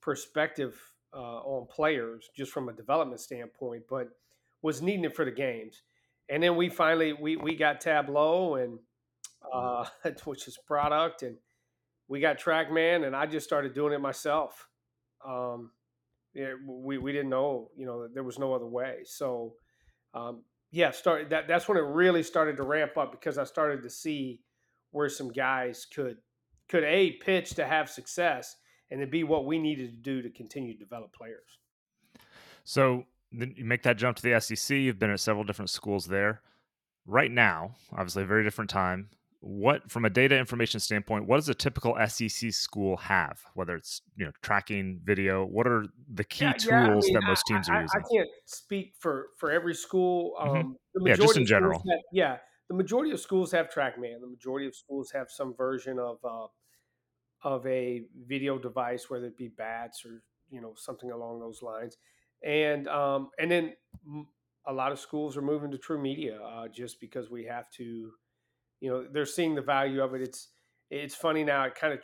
perspective 0.00 0.80
uh, 1.14 1.40
on 1.40 1.66
players, 1.66 2.30
just 2.36 2.52
from 2.52 2.68
a 2.68 2.72
development 2.72 3.20
standpoint, 3.20 3.84
but 3.88 4.08
was 4.62 4.82
needing 4.82 5.04
it 5.04 5.14
for 5.14 5.24
the 5.24 5.30
games. 5.30 5.82
And 6.28 6.42
then 6.42 6.56
we 6.56 6.68
finally 6.68 7.12
we 7.12 7.36
we 7.36 7.54
got 7.54 7.80
Tableau 7.80 8.56
and 8.56 8.78
uh, 9.52 9.86
which 10.24 10.48
is 10.48 10.58
product, 10.66 11.22
and 11.22 11.36
we 12.08 12.20
got 12.20 12.38
TrackMan, 12.38 13.06
and 13.06 13.14
I 13.14 13.26
just 13.26 13.46
started 13.46 13.74
doing 13.74 13.92
it 13.92 14.00
myself. 14.00 14.68
Um, 15.26 15.70
yeah, 16.34 16.52
we 16.66 16.98
we 16.98 17.12
didn't 17.12 17.30
know, 17.30 17.70
you 17.76 17.86
know, 17.86 18.08
there 18.12 18.22
was 18.22 18.38
no 18.38 18.52
other 18.52 18.66
way. 18.66 18.98
So 19.04 19.54
um, 20.14 20.42
yeah, 20.70 20.90
start 20.90 21.30
that 21.30 21.48
that's 21.48 21.68
when 21.68 21.78
it 21.78 21.82
really 21.82 22.22
started 22.22 22.56
to 22.56 22.62
ramp 22.62 22.96
up 22.96 23.12
because 23.12 23.38
I 23.38 23.44
started 23.44 23.82
to 23.82 23.90
see 23.90 24.40
where 24.90 25.08
some 25.08 25.30
guys 25.30 25.86
could 25.86 26.18
could 26.68 26.84
a 26.84 27.12
pitch 27.12 27.50
to 27.54 27.66
have 27.66 27.88
success 27.88 28.56
and 28.90 29.00
to 29.00 29.06
be 29.06 29.24
what 29.24 29.46
we 29.46 29.58
needed 29.58 29.90
to 29.90 29.96
do 29.96 30.22
to 30.22 30.30
continue 30.30 30.74
to 30.74 30.78
develop 30.78 31.12
players. 31.12 31.58
So 32.64 33.04
you 33.30 33.64
make 33.64 33.82
that 33.82 33.96
jump 33.96 34.16
to 34.18 34.22
the 34.22 34.40
SEC. 34.40 34.76
You've 34.76 34.98
been 34.98 35.10
at 35.10 35.20
several 35.20 35.44
different 35.44 35.70
schools 35.70 36.06
there. 36.06 36.42
Right 37.06 37.30
now, 37.30 37.74
obviously 37.92 38.22
a 38.22 38.26
very 38.26 38.44
different 38.44 38.70
time. 38.70 39.08
What, 39.40 39.90
from 39.90 40.04
a 40.04 40.10
data 40.10 40.36
information 40.36 40.80
standpoint, 40.80 41.26
what 41.26 41.36
does 41.36 41.48
a 41.48 41.54
typical 41.54 41.96
SEC 42.08 42.52
school 42.52 42.96
have? 42.96 43.40
Whether 43.54 43.76
it's 43.76 44.02
you 44.16 44.24
know 44.24 44.32
tracking, 44.42 45.00
video, 45.04 45.44
what 45.44 45.66
are 45.66 45.84
the 46.12 46.24
key 46.24 46.46
yeah, 46.46 46.52
tools 46.54 46.68
yeah, 46.68 46.80
I 46.80 46.90
mean, 46.90 47.14
that 47.14 47.22
most 47.22 47.46
teams 47.46 47.68
I, 47.68 47.74
are 47.74 47.82
using? 47.82 48.00
I 48.00 48.14
can't 48.14 48.28
speak 48.46 48.94
for 48.98 49.28
for 49.36 49.50
every 49.50 49.74
school. 49.74 50.34
Mm-hmm. 50.40 50.56
Um, 50.56 50.76
yeah, 51.02 51.14
just 51.14 51.36
in 51.36 51.46
general. 51.46 51.78
Have, 51.88 52.00
yeah, 52.12 52.36
the 52.68 52.74
majority 52.74 53.12
of 53.12 53.20
schools 53.20 53.52
have 53.52 53.70
TrackMan. 53.70 54.20
The 54.20 54.26
majority 54.26 54.66
of 54.66 54.74
schools 54.74 55.12
have 55.12 55.30
some 55.30 55.54
version 55.54 55.98
of 56.00 56.18
uh, 56.24 56.48
of 57.42 57.66
a 57.66 58.02
video 58.26 58.58
device, 58.58 59.08
whether 59.08 59.26
it 59.26 59.36
be 59.36 59.48
bats 59.48 60.04
or 60.04 60.22
you 60.50 60.60
know 60.60 60.74
something 60.76 61.12
along 61.12 61.38
those 61.38 61.62
lines, 61.62 61.96
and 62.42 62.88
um, 62.88 63.30
and 63.38 63.50
then 63.50 63.74
a 64.68 64.72
lot 64.72 64.92
of 64.92 64.98
schools 64.98 65.36
are 65.36 65.42
moving 65.42 65.70
to 65.70 65.78
TruMedia 65.78 66.38
uh, 66.44 66.68
just 66.68 67.00
because 67.00 67.30
we 67.30 67.44
have 67.44 67.70
to, 67.70 68.12
you 68.80 68.90
know, 68.90 69.04
they're 69.12 69.26
seeing 69.26 69.54
the 69.54 69.62
value 69.62 70.02
of 70.02 70.14
it. 70.14 70.22
It's 70.22 70.48
it's 70.90 71.14
funny 71.14 71.44
now. 71.44 71.64
It 71.64 71.74
kind 71.74 71.92
of 71.92 72.00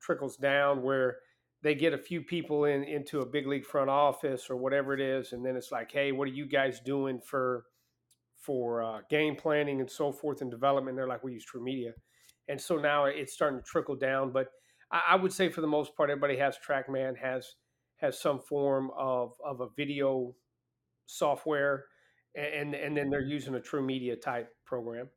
trickles 0.00 0.36
down 0.36 0.82
where 0.82 1.18
they 1.62 1.74
get 1.74 1.92
a 1.92 1.98
few 1.98 2.22
people 2.22 2.64
in 2.64 2.84
into 2.84 3.20
a 3.20 3.26
big 3.26 3.46
league 3.46 3.64
front 3.64 3.90
office 3.90 4.50
or 4.50 4.56
whatever 4.56 4.94
it 4.94 5.00
is, 5.00 5.32
and 5.32 5.44
then 5.44 5.56
it's 5.56 5.72
like, 5.72 5.92
hey, 5.92 6.12
what 6.12 6.28
are 6.28 6.32
you 6.32 6.46
guys 6.46 6.80
doing 6.80 7.20
for 7.20 7.64
for 8.44 8.82
uh, 8.82 9.00
game 9.08 9.36
planning 9.36 9.80
and 9.80 9.90
so 9.90 10.12
forth 10.12 10.42
and 10.42 10.50
development. 10.50 10.96
They're 10.96 11.08
like, 11.08 11.24
we 11.24 11.32
use 11.32 11.46
TruMedia. 11.46 11.92
And 12.48 12.60
so 12.60 12.76
now 12.76 13.06
it's 13.06 13.32
starting 13.32 13.58
to 13.58 13.64
trickle 13.64 13.96
down. 13.96 14.32
But 14.32 14.48
I, 14.92 15.00
I 15.10 15.16
would 15.16 15.32
say 15.32 15.48
for 15.48 15.62
the 15.62 15.66
most 15.66 15.96
part, 15.96 16.10
everybody 16.10 16.36
has 16.36 16.56
TrackMan, 16.66 17.16
has 17.16 17.46
has 17.98 18.20
some 18.20 18.40
form 18.40 18.90
of, 18.98 19.32
of 19.44 19.60
a 19.60 19.68
video 19.76 20.34
software, 21.06 21.84
and 22.34 22.74
and 22.74 22.96
then 22.96 23.08
they're 23.08 23.22
using 23.22 23.54
a 23.54 23.60
TruMedia 23.60 24.20
type 24.20 24.50
program. 24.66 25.08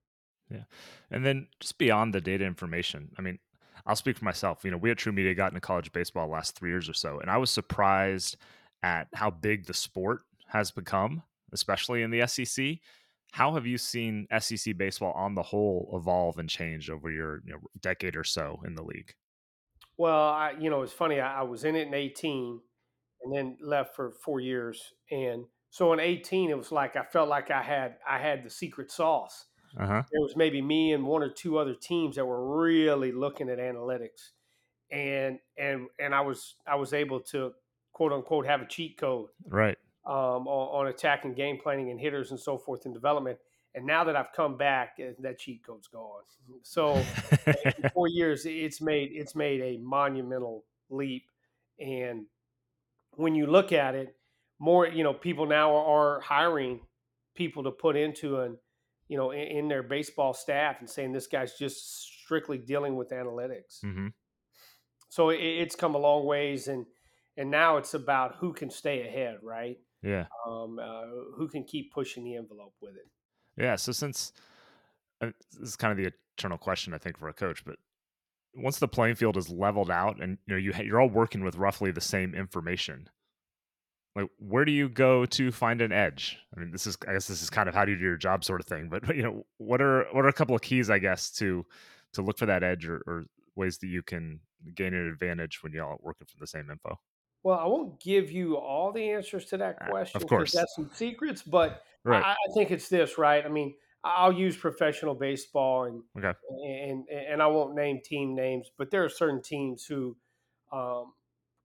Yeah. 0.49 0.63
And 1.11 1.25
then 1.25 1.47
just 1.59 1.77
beyond 1.77 2.13
the 2.13 2.21
data 2.21 2.45
information, 2.45 3.09
I 3.17 3.21
mean, 3.21 3.39
I'll 3.85 3.95
speak 3.95 4.17
for 4.17 4.25
myself. 4.25 4.63
You 4.63 4.71
know, 4.71 4.77
we 4.77 4.91
at 4.91 4.97
TruMedia 4.97 5.35
got 5.35 5.51
into 5.51 5.61
college 5.61 5.91
baseball 5.91 6.27
last 6.27 6.57
three 6.57 6.69
years 6.69 6.89
or 6.89 6.93
so, 6.93 7.19
and 7.19 7.29
I 7.29 7.37
was 7.37 7.49
surprised 7.49 8.37
at 8.83 9.07
how 9.13 9.29
big 9.29 9.65
the 9.65 9.73
sport 9.73 10.21
has 10.47 10.71
become, 10.71 11.23
especially 11.51 12.03
in 12.03 12.11
the 12.11 12.25
SEC. 12.27 12.77
How 13.31 13.53
have 13.53 13.65
you 13.65 13.77
seen 13.77 14.27
SEC 14.39 14.77
baseball 14.77 15.13
on 15.13 15.35
the 15.35 15.43
whole 15.43 15.91
evolve 15.93 16.37
and 16.37 16.49
change 16.49 16.89
over 16.89 17.11
your 17.11 17.41
you 17.45 17.53
know, 17.53 17.59
decade 17.81 18.15
or 18.15 18.23
so 18.23 18.61
in 18.65 18.75
the 18.75 18.83
league? 18.83 19.13
Well, 19.97 20.29
I, 20.29 20.53
you 20.59 20.69
know, 20.69 20.81
it's 20.83 20.93
funny. 20.93 21.19
I, 21.19 21.41
I 21.41 21.43
was 21.43 21.63
in 21.63 21.75
it 21.75 21.87
in 21.87 21.93
18 21.93 22.59
and 23.23 23.35
then 23.35 23.57
left 23.61 23.95
for 23.95 24.11
four 24.11 24.39
years. 24.39 24.93
And 25.11 25.45
so 25.69 25.91
in 25.93 25.99
18, 25.99 26.49
it 26.49 26.57
was 26.57 26.71
like 26.71 26.95
I 26.95 27.03
felt 27.03 27.29
like 27.29 27.51
I 27.51 27.61
had 27.61 27.95
I 28.07 28.19
had 28.19 28.43
the 28.43 28.49
secret 28.49 28.91
sauce. 28.91 29.45
Uh-huh. 29.75 30.03
There 30.11 30.21
was 30.21 30.35
maybe 30.35 30.61
me 30.61 30.93
and 30.93 31.05
one 31.05 31.23
or 31.23 31.29
two 31.29 31.57
other 31.57 31.73
teams 31.75 32.15
that 32.15 32.25
were 32.25 32.57
really 32.65 33.11
looking 33.11 33.49
at 33.49 33.57
analytics, 33.59 34.31
and 34.91 35.39
and 35.57 35.87
and 35.99 36.13
I 36.15 36.21
was 36.21 36.55
I 36.67 36.75
was 36.75 36.93
able 36.93 37.19
to 37.31 37.53
quote 37.93 38.13
unquote 38.13 38.45
have 38.45 38.61
a 38.61 38.65
cheat 38.67 38.97
code 38.97 39.29
Right. 39.47 39.77
um, 40.05 40.47
on, 40.47 40.85
on 40.85 40.87
attacking 40.87 41.33
game 41.33 41.57
planning 41.61 41.89
and 41.91 41.99
hitters 41.99 42.31
and 42.31 42.39
so 42.39 42.57
forth 42.57 42.85
in 42.85 42.93
development. 42.93 43.39
And 43.75 43.85
now 43.85 44.03
that 44.05 44.15
I've 44.15 44.31
come 44.33 44.57
back, 44.57 44.95
eh, 44.99 45.11
that 45.19 45.37
cheat 45.39 45.63
code's 45.65 45.87
gone. 45.87 46.23
So 46.63 46.95
in 46.95 47.89
four 47.93 48.07
years, 48.07 48.45
it's 48.45 48.81
made 48.81 49.11
it's 49.13 49.35
made 49.35 49.61
a 49.61 49.77
monumental 49.77 50.63
leap. 50.89 51.25
And 51.79 52.25
when 53.15 53.35
you 53.35 53.47
look 53.47 53.71
at 53.71 53.95
it, 53.95 54.15
more 54.59 54.87
you 54.87 55.03
know, 55.03 55.13
people 55.13 55.45
now 55.45 55.75
are 55.75 56.19
hiring 56.21 56.79
people 57.35 57.63
to 57.63 57.71
put 57.71 57.95
into 57.95 58.39
an 58.39 58.57
you 59.07 59.17
know 59.17 59.31
in, 59.31 59.47
in 59.47 59.67
their 59.67 59.83
baseball 59.83 60.33
staff 60.33 60.77
and 60.79 60.89
saying 60.89 61.11
this 61.11 61.27
guy's 61.27 61.57
just 61.57 62.03
strictly 62.23 62.57
dealing 62.57 62.95
with 62.95 63.09
analytics. 63.09 63.81
hmm 63.81 64.07
So 65.09 65.29
it, 65.29 65.39
it's 65.39 65.75
come 65.75 65.95
a 65.95 65.99
long 65.99 66.25
ways, 66.25 66.67
and 66.67 66.85
and 67.37 67.51
now 67.51 67.77
it's 67.77 67.93
about 67.93 68.35
who 68.39 68.53
can 68.53 68.69
stay 68.69 69.07
ahead, 69.07 69.37
right? 69.43 69.77
Yeah. 70.01 70.25
Um, 70.47 70.79
uh, 70.79 71.05
who 71.35 71.47
can 71.47 71.63
keep 71.63 71.93
pushing 71.93 72.23
the 72.23 72.35
envelope 72.35 72.73
with 72.81 72.95
it? 72.95 73.61
Yeah. 73.61 73.75
So 73.75 73.91
since 73.91 74.33
uh, 75.21 75.31
this 75.59 75.69
is 75.69 75.75
kind 75.75 75.91
of 75.91 75.97
the 75.97 76.11
eternal 76.37 76.57
question, 76.57 76.93
I 76.93 76.97
think, 76.97 77.17
for 77.17 77.27
a 77.27 77.33
coach, 77.33 77.63
but 77.65 77.77
once 78.53 78.79
the 78.79 78.87
playing 78.87 79.15
field 79.15 79.37
is 79.37 79.49
leveled 79.49 79.91
out 79.91 80.21
and 80.21 80.37
you 80.47 80.53
know 80.53 80.57
you 80.57 80.73
ha- 80.73 80.81
you're 80.81 80.99
all 80.99 81.09
working 81.09 81.43
with 81.43 81.55
roughly 81.55 81.91
the 81.91 82.01
same 82.01 82.33
information, 82.33 83.09
like 84.17 84.29
where 84.39 84.65
do 84.65 84.71
you 84.71 84.89
go 84.89 85.25
to 85.27 85.51
find 85.51 85.79
an 85.79 85.91
edge? 85.91 86.39
I 86.55 86.59
mean, 86.59 86.71
this 86.71 86.87
is 86.87 86.97
I 87.07 87.13
guess 87.13 87.27
this 87.27 87.43
is 87.43 87.51
kind 87.51 87.69
of 87.69 87.75
how 87.75 87.85
do 87.85 87.91
you 87.91 87.97
do 87.97 88.03
your 88.03 88.17
job 88.17 88.43
sort 88.43 88.59
of 88.59 88.65
thing, 88.65 88.89
but 88.89 89.07
you 89.15 89.21
know 89.21 89.45
what 89.57 89.79
are 89.79 90.05
what 90.11 90.25
are 90.25 90.29
a 90.29 90.33
couple 90.33 90.55
of 90.55 90.61
keys 90.61 90.89
I 90.89 90.97
guess 90.97 91.29
to 91.33 91.63
to 92.13 92.23
look 92.23 92.39
for 92.39 92.47
that 92.47 92.63
edge 92.63 92.87
or, 92.87 93.03
or 93.05 93.25
ways 93.55 93.77
that 93.77 93.87
you 93.87 94.01
can 94.01 94.39
gain 94.73 94.95
an 94.95 95.07
advantage 95.07 95.61
when 95.61 95.71
you're 95.71 95.85
all 95.85 95.99
working 96.01 96.25
from 96.25 96.39
the 96.39 96.47
same 96.47 96.71
info? 96.71 96.99
Well, 97.43 97.59
I 97.59 97.65
won't 97.65 97.99
give 97.99 98.31
you 98.31 98.57
all 98.57 98.91
the 98.91 99.11
answers 99.11 99.45
to 99.45 99.57
that 99.57 99.77
Uh, 99.81 99.89
question 99.89 100.21
of 100.21 100.27
course, 100.27 100.51
that's 100.51 100.75
some 100.75 100.89
secrets, 100.91 101.43
but 101.43 101.83
right? 102.03 102.25
I, 102.25 102.31
I 102.31 102.53
think 102.55 102.71
it's 102.71 102.89
this, 102.89 103.19
right? 103.19 103.45
I 103.45 103.49
mean, 103.49 103.75
I'll 104.03 104.33
use 104.33 104.57
professional 104.57 105.13
baseball 105.13 105.83
and 105.83 106.01
Okay, 106.17 106.33
and 106.65 107.07
and 107.07 107.41
I 107.41 107.45
won't 107.45 107.75
name 107.75 108.01
team 108.03 108.33
names, 108.33 108.71
but 108.79 108.89
there 108.89 109.03
are 109.03 109.09
certain 109.09 109.43
teams 109.43 109.85
who 109.85 110.17
um, 110.71 111.13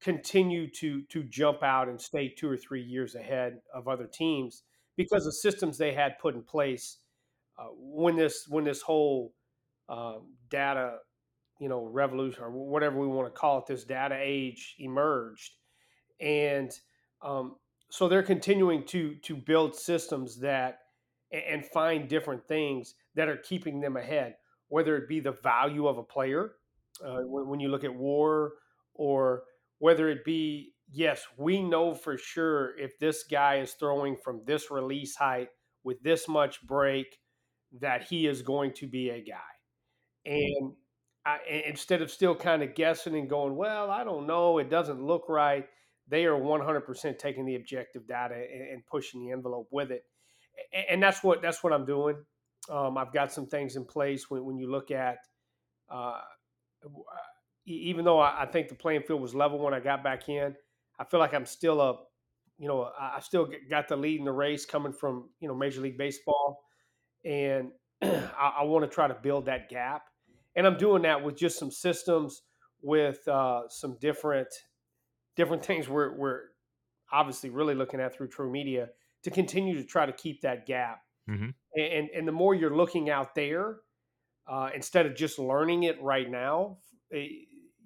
continue 0.03 0.69
to 0.71 1.03
to 1.03 1.23
jump 1.25 1.63
out 1.63 1.89
and 1.89 2.01
stay 2.01 2.29
two 2.29 2.49
or 2.49 2.57
three 2.57 2.83
years 2.83 3.15
ahead 3.15 3.61
of 3.75 3.89
other 3.89 4.07
teams 4.07 4.65
because 4.97 5.27
of 5.27 5.35
systems 5.35 5.79
they 5.79 5.93
had 5.93 6.19
put 6.19 6.35
in 6.35 6.43
place 6.43 6.99
uh, 7.59 7.69
when 7.77 8.17
this 8.17 8.47
when 8.49 8.65
this 8.65 8.83
whole 8.83 9.33
um, 9.89 10.35
data 10.51 10.97
you 11.61 11.69
know 11.69 11.85
revolution 11.85 12.43
or 12.43 12.51
whatever 12.51 12.99
we 12.99 13.07
want 13.07 13.33
to 13.33 13.39
call 13.39 13.59
it 13.59 13.67
this 13.67 13.85
data 13.85 14.19
age 14.21 14.77
emerged. 14.79 15.53
And 16.21 16.71
um, 17.23 17.57
so 17.91 18.09
they're 18.09 18.23
continuing 18.23 18.85
to 18.87 19.15
to 19.17 19.37
build 19.37 19.75
systems 19.75 20.39
that 20.41 20.79
and 21.33 21.65
find 21.65 22.09
different 22.09 22.47
things 22.47 22.95
that 23.15 23.29
are 23.29 23.39
keeping 23.39 23.81
them 23.81 23.97
ahead 23.97 24.35
whether 24.73 24.97
it 24.97 25.07
be 25.07 25.21
the 25.21 25.33
value 25.43 25.87
of 25.87 25.99
a 25.99 26.03
player 26.03 26.53
uh, 27.05 27.21
when, 27.27 27.47
when 27.47 27.61
you 27.61 27.69
look 27.69 27.85
at 27.85 27.95
war 27.95 28.55
or 28.95 29.43
whether 29.83 30.09
it 30.09 30.25
be 30.25 30.73
yes 30.93 31.27
we 31.37 31.61
know 31.61 31.93
for 31.93 32.17
sure 32.17 32.79
if 32.79 32.97
this 33.01 33.25
guy 33.25 33.57
is 33.57 33.73
throwing 33.73 34.17
from 34.17 34.41
this 34.47 34.71
release 34.71 35.17
height 35.17 35.49
with 35.83 36.01
this 36.03 36.29
much 36.29 36.65
break 36.67 37.19
that 37.81 38.05
he 38.05 38.29
is 38.29 38.43
going 38.43 38.73
to 38.73 38.87
be 38.87 39.11
a 39.11 39.21
guy 39.21 39.53
and 40.25 40.73
I, 41.25 41.39
instead 41.67 42.01
of 42.01 42.11
still 42.11 42.35
kind 42.35 42.63
of 42.63 42.75
guessing 42.75 43.17
and 43.17 43.29
going, 43.29 43.57
well, 43.57 43.91
I 43.91 44.05
don't 44.05 44.27
know, 44.27 44.59
it 44.59 44.71
doesn't 44.71 45.05
look 45.05 45.29
right, 45.29 45.67
they 46.09 46.25
are 46.27 46.39
100% 46.39 47.19
taking 47.19 47.45
the 47.45 47.57
objective 47.57 48.07
data 48.07 48.35
and, 48.35 48.63
and 48.69 48.87
pushing 48.87 49.25
the 49.25 49.33
envelope 49.33 49.69
with 49.71 49.91
it. 49.91 50.05
And, 50.73 50.85
and 50.91 51.03
that's 51.03 51.23
what 51.23 51.43
that's 51.43 51.63
what 51.63 51.73
I'm 51.73 51.87
doing. 51.87 52.17
Um, 52.69 52.99
I've 52.99 53.13
got 53.13 53.33
some 53.33 53.47
things 53.47 53.77
in 53.77 53.85
place 53.85 54.31
when, 54.31 54.45
when 54.45 54.57
you 54.57 54.71
look 54.71 54.91
at, 54.91 55.19
uh, 55.89 56.21
even 57.65 58.05
though 58.05 58.19
I, 58.19 58.43
I 58.43 58.47
think 58.47 58.69
the 58.69 58.75
playing 58.75 59.03
field 59.03 59.21
was 59.21 59.35
level 59.35 59.59
when 59.59 59.75
I 59.75 59.81
got 59.81 60.03
back 60.03 60.29
in, 60.29 60.55
I 60.99 61.05
feel 61.05 61.21
like 61.21 61.35
I'm 61.35 61.47
still 61.47 61.81
a, 61.81 61.99
you 62.59 62.69
know, 62.69 62.91
I 62.99 63.21
still 63.21 63.49
got 63.71 63.89
the 63.89 63.97
lead 63.97 64.19
in 64.19 64.25
the 64.25 64.33
race 64.33 64.65
coming 64.65 64.93
from 64.93 65.31
you 65.41 65.49
know 65.49 65.55
Major 65.55 65.81
League 65.81 65.99
Baseball, 65.99 66.63
and 67.25 67.71
I, 68.03 68.55
I 68.61 68.63
want 68.65 68.85
to 68.85 68.93
try 68.93 69.09
to 69.09 69.15
build 69.15 69.47
that 69.47 69.69
gap. 69.69 70.03
And 70.55 70.67
I'm 70.67 70.77
doing 70.77 71.03
that 71.03 71.23
with 71.23 71.37
just 71.37 71.59
some 71.59 71.71
systems, 71.71 72.43
with 72.83 73.27
uh, 73.27 73.63
some 73.69 73.97
different 74.01 74.49
different 75.37 75.65
things 75.65 75.89
we're 75.89 76.17
we're 76.17 76.41
obviously 77.11 77.51
really 77.51 77.75
looking 77.75 78.01
at 78.01 78.15
through 78.15 78.29
TruMedia 78.29 78.89
to 79.23 79.31
continue 79.31 79.75
to 79.77 79.85
try 79.85 80.07
to 80.07 80.13
keep 80.13 80.43
that 80.43 80.67
gap. 80.67 81.01
hmm 81.29 81.51
And 81.77 82.11
and 82.11 82.27
the 82.27 82.33
more 82.33 82.55
you're 82.55 82.77
looking 82.77 83.11
out 83.11 83.35
there, 83.35 83.79
uh, 84.47 84.71
instead 84.75 85.07
of 85.07 85.15
just 85.15 85.39
learning 85.39 85.85
it 85.85 86.01
right 86.03 86.31
now, 86.31 86.79
eh, 87.13 87.27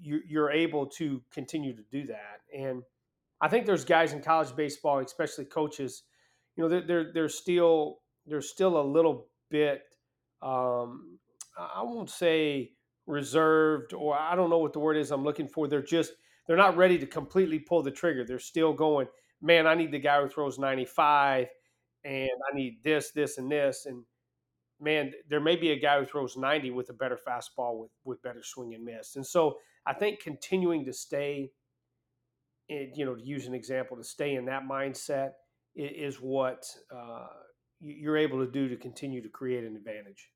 you're 0.00 0.50
able 0.50 0.86
to 0.86 1.22
continue 1.32 1.74
to 1.74 1.82
do 1.90 2.06
that. 2.06 2.40
And 2.56 2.82
I 3.40 3.48
think 3.48 3.66
there's 3.66 3.84
guys 3.84 4.12
in 4.12 4.22
college 4.22 4.54
baseball, 4.56 4.98
especially 5.00 5.44
coaches, 5.44 6.02
you 6.56 6.62
know, 6.62 6.68
they're 6.68 6.86
they're, 6.86 7.12
they're 7.12 7.28
still 7.28 7.98
there's 8.26 8.50
still 8.50 8.80
a 8.80 8.82
little 8.82 9.28
bit. 9.50 9.82
Um, 10.42 11.18
I 11.58 11.82
won't 11.82 12.10
say 12.10 12.72
reserved 13.06 13.92
or 13.94 14.18
I 14.18 14.34
don't 14.34 14.50
know 14.50 14.58
what 14.58 14.72
the 14.72 14.80
word 14.80 14.96
is 14.96 15.10
I'm 15.10 15.24
looking 15.24 15.48
for. 15.48 15.68
They're 15.68 15.82
just 15.82 16.12
they're 16.46 16.56
not 16.56 16.76
ready 16.76 16.98
to 16.98 17.06
completely 17.06 17.58
pull 17.58 17.82
the 17.82 17.90
trigger. 17.90 18.24
They're 18.24 18.38
still 18.38 18.72
going, 18.72 19.08
man, 19.40 19.66
I 19.66 19.74
need 19.74 19.92
the 19.92 19.98
guy 19.98 20.20
who 20.20 20.28
throws 20.28 20.58
95 20.58 21.46
and 22.04 22.30
I 22.30 22.54
need 22.54 22.82
this, 22.84 23.10
this, 23.10 23.38
and 23.38 23.50
this. 23.50 23.86
And 23.86 24.04
man, 24.80 25.12
there 25.28 25.40
may 25.40 25.56
be 25.56 25.72
a 25.72 25.78
guy 25.78 25.98
who 25.98 26.06
throws 26.06 26.36
90 26.36 26.70
with 26.70 26.88
a 26.90 26.92
better 26.92 27.18
fastball 27.26 27.80
with 27.80 27.90
with 28.04 28.22
better 28.22 28.42
swing 28.42 28.74
and 28.74 28.84
miss. 28.84 29.16
And 29.16 29.26
so 29.26 29.58
I 29.86 29.92
think 29.92 30.20
continuing 30.20 30.84
to 30.86 30.92
stay 30.92 31.52
in, 32.68 32.92
you 32.94 33.04
know, 33.04 33.14
to 33.14 33.22
use 33.22 33.46
an 33.46 33.54
example, 33.54 33.96
to 33.96 34.04
stay 34.04 34.34
in 34.34 34.46
that 34.46 34.64
mindset 34.68 35.32
is, 35.74 36.16
what 36.16 36.66
uh, 36.94 37.26
you're 37.80 38.16
able 38.16 38.44
to 38.44 38.50
do 38.50 38.68
to 38.68 38.76
continue 38.76 39.22
to 39.22 39.28
create 39.28 39.62
an 39.62 39.76
advantage 39.76 40.30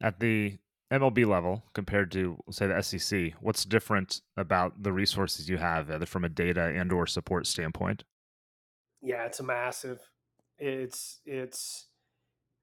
At 0.00 0.20
the 0.20 0.58
MLB 0.92 1.26
level 1.26 1.64
compared 1.72 2.12
to 2.12 2.36
say 2.50 2.66
the 2.66 2.82
SEC, 2.82 3.32
what's 3.40 3.64
different 3.64 4.20
about 4.36 4.82
the 4.82 4.92
resources 4.92 5.48
you 5.48 5.56
have, 5.56 5.90
either 5.90 6.06
from 6.06 6.24
a 6.24 6.28
data 6.28 6.64
and 6.64 6.92
or 6.92 7.06
support 7.06 7.46
standpoint? 7.46 8.04
Yeah, 9.00 9.24
it's 9.24 9.40
a 9.40 9.42
massive. 9.42 9.98
It's 10.58 11.20
it's 11.24 11.86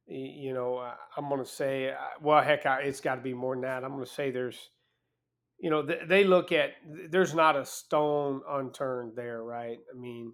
you 0.06 0.54
know 0.54 0.92
I'm 1.18 1.28
going 1.28 1.44
to 1.44 1.50
say 1.50 1.94
well 2.22 2.42
heck 2.42 2.66
it's 2.66 3.02
got 3.02 3.16
to 3.16 3.22
be 3.22 3.34
more 3.34 3.56
than 3.56 3.64
that. 3.64 3.84
I'm 3.84 3.92
going 3.92 4.06
to 4.06 4.12
say 4.12 4.32
there's 4.32 4.70
you 5.60 5.70
know 5.70 5.82
they 5.82 6.24
look 6.24 6.52
at 6.52 6.72
there's 7.10 7.34
not 7.36 7.56
a 7.56 7.66
stone 7.66 8.42
unturned 8.50 9.14
there, 9.16 9.44
right? 9.44 9.78
I 9.94 9.98
mean 9.98 10.34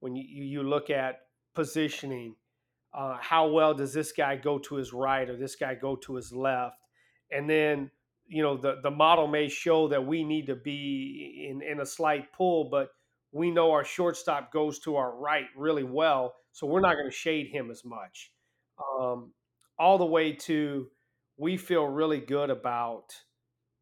when 0.00 0.16
you 0.16 0.24
you 0.24 0.62
look 0.62 0.90
at 0.90 1.20
positioning, 1.54 2.36
uh, 2.94 3.18
how 3.20 3.48
well 3.48 3.74
does 3.74 3.92
this 3.92 4.12
guy 4.12 4.36
go 4.36 4.58
to 4.58 4.76
his 4.76 4.92
right 4.92 5.28
or 5.28 5.36
this 5.36 5.56
guy 5.56 5.74
go 5.74 5.96
to 5.96 6.14
his 6.14 6.32
left? 6.32 6.76
and 7.30 7.48
then 7.48 7.90
you 8.26 8.42
know 8.42 8.56
the 8.56 8.76
the 8.82 8.90
model 8.90 9.26
may 9.26 9.48
show 9.48 9.88
that 9.88 10.04
we 10.04 10.22
need 10.24 10.46
to 10.46 10.56
be 10.56 11.48
in 11.50 11.62
in 11.62 11.80
a 11.80 11.86
slight 11.86 12.32
pull, 12.32 12.68
but 12.70 12.90
we 13.32 13.50
know 13.50 13.70
our 13.72 13.84
shortstop 13.84 14.52
goes 14.52 14.78
to 14.80 14.96
our 14.96 15.16
right 15.16 15.46
really 15.56 15.84
well, 15.84 16.34
so 16.52 16.66
we're 16.66 16.80
not 16.80 16.94
going 16.94 17.08
to 17.10 17.16
shade 17.16 17.48
him 17.48 17.70
as 17.70 17.84
much. 17.84 18.32
Um, 18.98 19.32
all 19.78 19.98
the 19.98 20.06
way 20.06 20.32
to 20.32 20.88
we 21.36 21.56
feel 21.56 21.86
really 21.86 22.20
good 22.20 22.50
about 22.50 23.14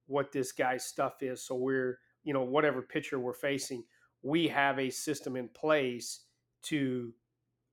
what 0.08 0.32
this 0.32 0.50
guy's 0.52 0.84
stuff 0.84 1.22
is, 1.22 1.42
so 1.46 1.54
we're 1.54 1.98
you 2.24 2.34
know 2.34 2.42
whatever 2.42 2.82
pitcher 2.82 3.18
we're 3.20 3.32
facing, 3.32 3.84
we 4.22 4.48
have 4.48 4.78
a 4.80 4.90
system 4.90 5.36
in 5.36 5.48
place 5.48 6.24
to 6.64 7.12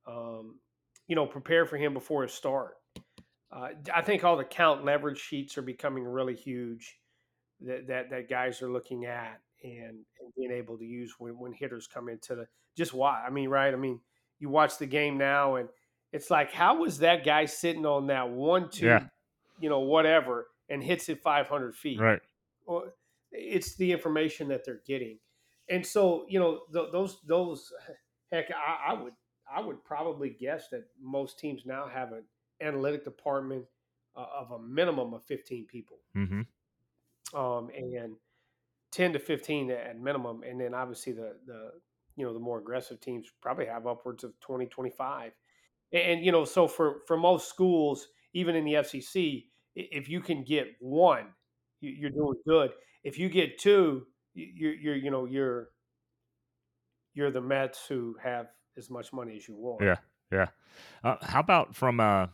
um, 0.08 0.60
you 1.08 1.15
know 1.15 1.25
prepare 1.25 1.65
for 1.65 1.77
him 1.77 1.94
before 1.94 2.22
his 2.24 2.34
start 2.34 2.75
uh, 3.51 3.70
I 3.94 4.01
think 4.01 4.24
all 4.24 4.38
the 4.38 4.44
count 4.44 4.84
leverage 4.86 5.20
sheets 5.20 5.58
are 5.58 5.62
becoming 5.63 6.04
really 6.04 6.36
huge 6.36 7.00
that 7.62 7.88
that, 7.88 8.10
that 8.10 8.30
guys 8.30 8.62
are 8.62 8.72
looking 8.72 9.06
at 9.06 9.39
and, 9.63 9.98
and 10.20 10.34
being 10.38 10.51
able 10.51 10.77
to 10.77 10.86
use 10.86 11.15
when, 11.18 11.39
when 11.39 11.54
hitters 11.54 11.88
come 11.88 12.10
into 12.10 12.36
the 12.36 12.46
just 12.77 12.94
why 12.94 13.24
I 13.25 13.30
mean 13.30 13.50
right 13.50 13.74
I 13.74 13.77
mean 13.77 14.00
you 14.39 14.50
watch 14.50 14.77
the 14.77 14.86
game 14.86 15.18
now 15.18 15.56
and 15.56 15.70
it's 16.12 16.30
like 16.30 16.51
how 16.51 16.77
was 16.80 17.00
that 17.00 17.25
guy 17.25 17.46
sitting 17.46 17.86
on 17.86 18.08
that 18.08 18.30
one 18.30 18.70
two 18.70 18.86
Yeah. 18.88 19.04
you 19.60 19.70
know 19.70 19.80
whatever 19.80 20.48
and 20.69 20.84
hits 20.84 21.10
it 21.10 21.22
500 21.22 21.75
feet 21.75 22.00
Right. 22.00 22.22
well, 22.65 22.91
it's 23.31 23.75
the 23.75 23.91
information 23.91 24.48
that 24.50 24.65
they're 24.65 24.81
getting, 24.86 25.19
and 25.69 25.86
so 25.86 26.25
you 26.29 26.39
know 26.39 26.62
th- 26.74 26.91
those 26.91 27.22
those 27.27 27.72
heck, 28.31 28.51
I, 28.51 28.91
I 28.91 28.93
would 28.93 29.13
I 29.51 29.62
would 29.62 29.84
probably 29.84 30.29
guess 30.29 30.69
that 30.69 30.86
most 31.01 31.39
teams 31.39 31.65
now 31.65 31.88
have 31.88 32.12
an 32.13 32.25
analytic 32.62 33.03
department 33.03 33.65
uh, 34.15 34.25
of 34.34 34.51
a 34.51 34.60
minimum 34.60 35.13
of 35.13 35.24
fifteen 35.25 35.65
people, 35.67 36.00
hmm 36.15 36.41
um, 37.34 37.69
and 37.75 38.15
ten 38.91 39.13
to 39.13 39.19
fifteen 39.19 39.72
at 39.72 40.00
minimum, 40.00 40.43
and 40.43 40.62
then 40.62 40.74
obviously 40.74 41.13
the 41.13 41.38
the 41.45 41.72
you 42.15 42.25
know 42.25 42.34
the 42.34 42.39
more 42.39 42.60
aggressive 42.60 43.00
teams 43.01 43.31
probably 43.41 43.65
have 43.65 43.88
upwards 43.88 44.24
of 44.24 44.39
20 44.41 44.67
25 44.67 45.34
and, 45.93 46.01
and 46.03 46.25
you 46.25 46.31
know 46.31 46.45
so 46.45 46.67
for 46.67 47.01
for 47.07 47.17
most 47.17 47.50
schools 47.50 48.10
even 48.34 48.55
in 48.55 48.65
the 48.65 48.75
SEC 48.75 49.50
if 49.75 50.10
you 50.10 50.22
can 50.22 50.44
get 50.44 50.67
one 50.79 51.34
you- 51.82 51.91
you're 51.91 52.10
doing 52.10 52.36
good 52.48 52.72
if 53.03 53.20
you 53.20 53.29
get 53.29 53.58
two 53.60 54.08
you- 54.34 54.51
you're 54.55 54.74
you're 54.74 54.96
you 54.96 55.12
know 55.12 55.25
you're 55.25 55.70
you're 57.13 57.32
the 57.32 57.41
mets 57.41 57.86
who 57.88 58.15
have 58.22 58.48
as 58.77 58.89
much 58.89 59.13
money 59.13 59.38
as 59.38 59.48
you 59.48 59.55
want 59.55 59.82
Yeah. 59.82 59.98
Yeah. 60.32 60.48
Uh, 61.03 61.17
how 61.22 61.39
about 61.39 61.75
from 61.75 62.00
uh, 62.00 62.27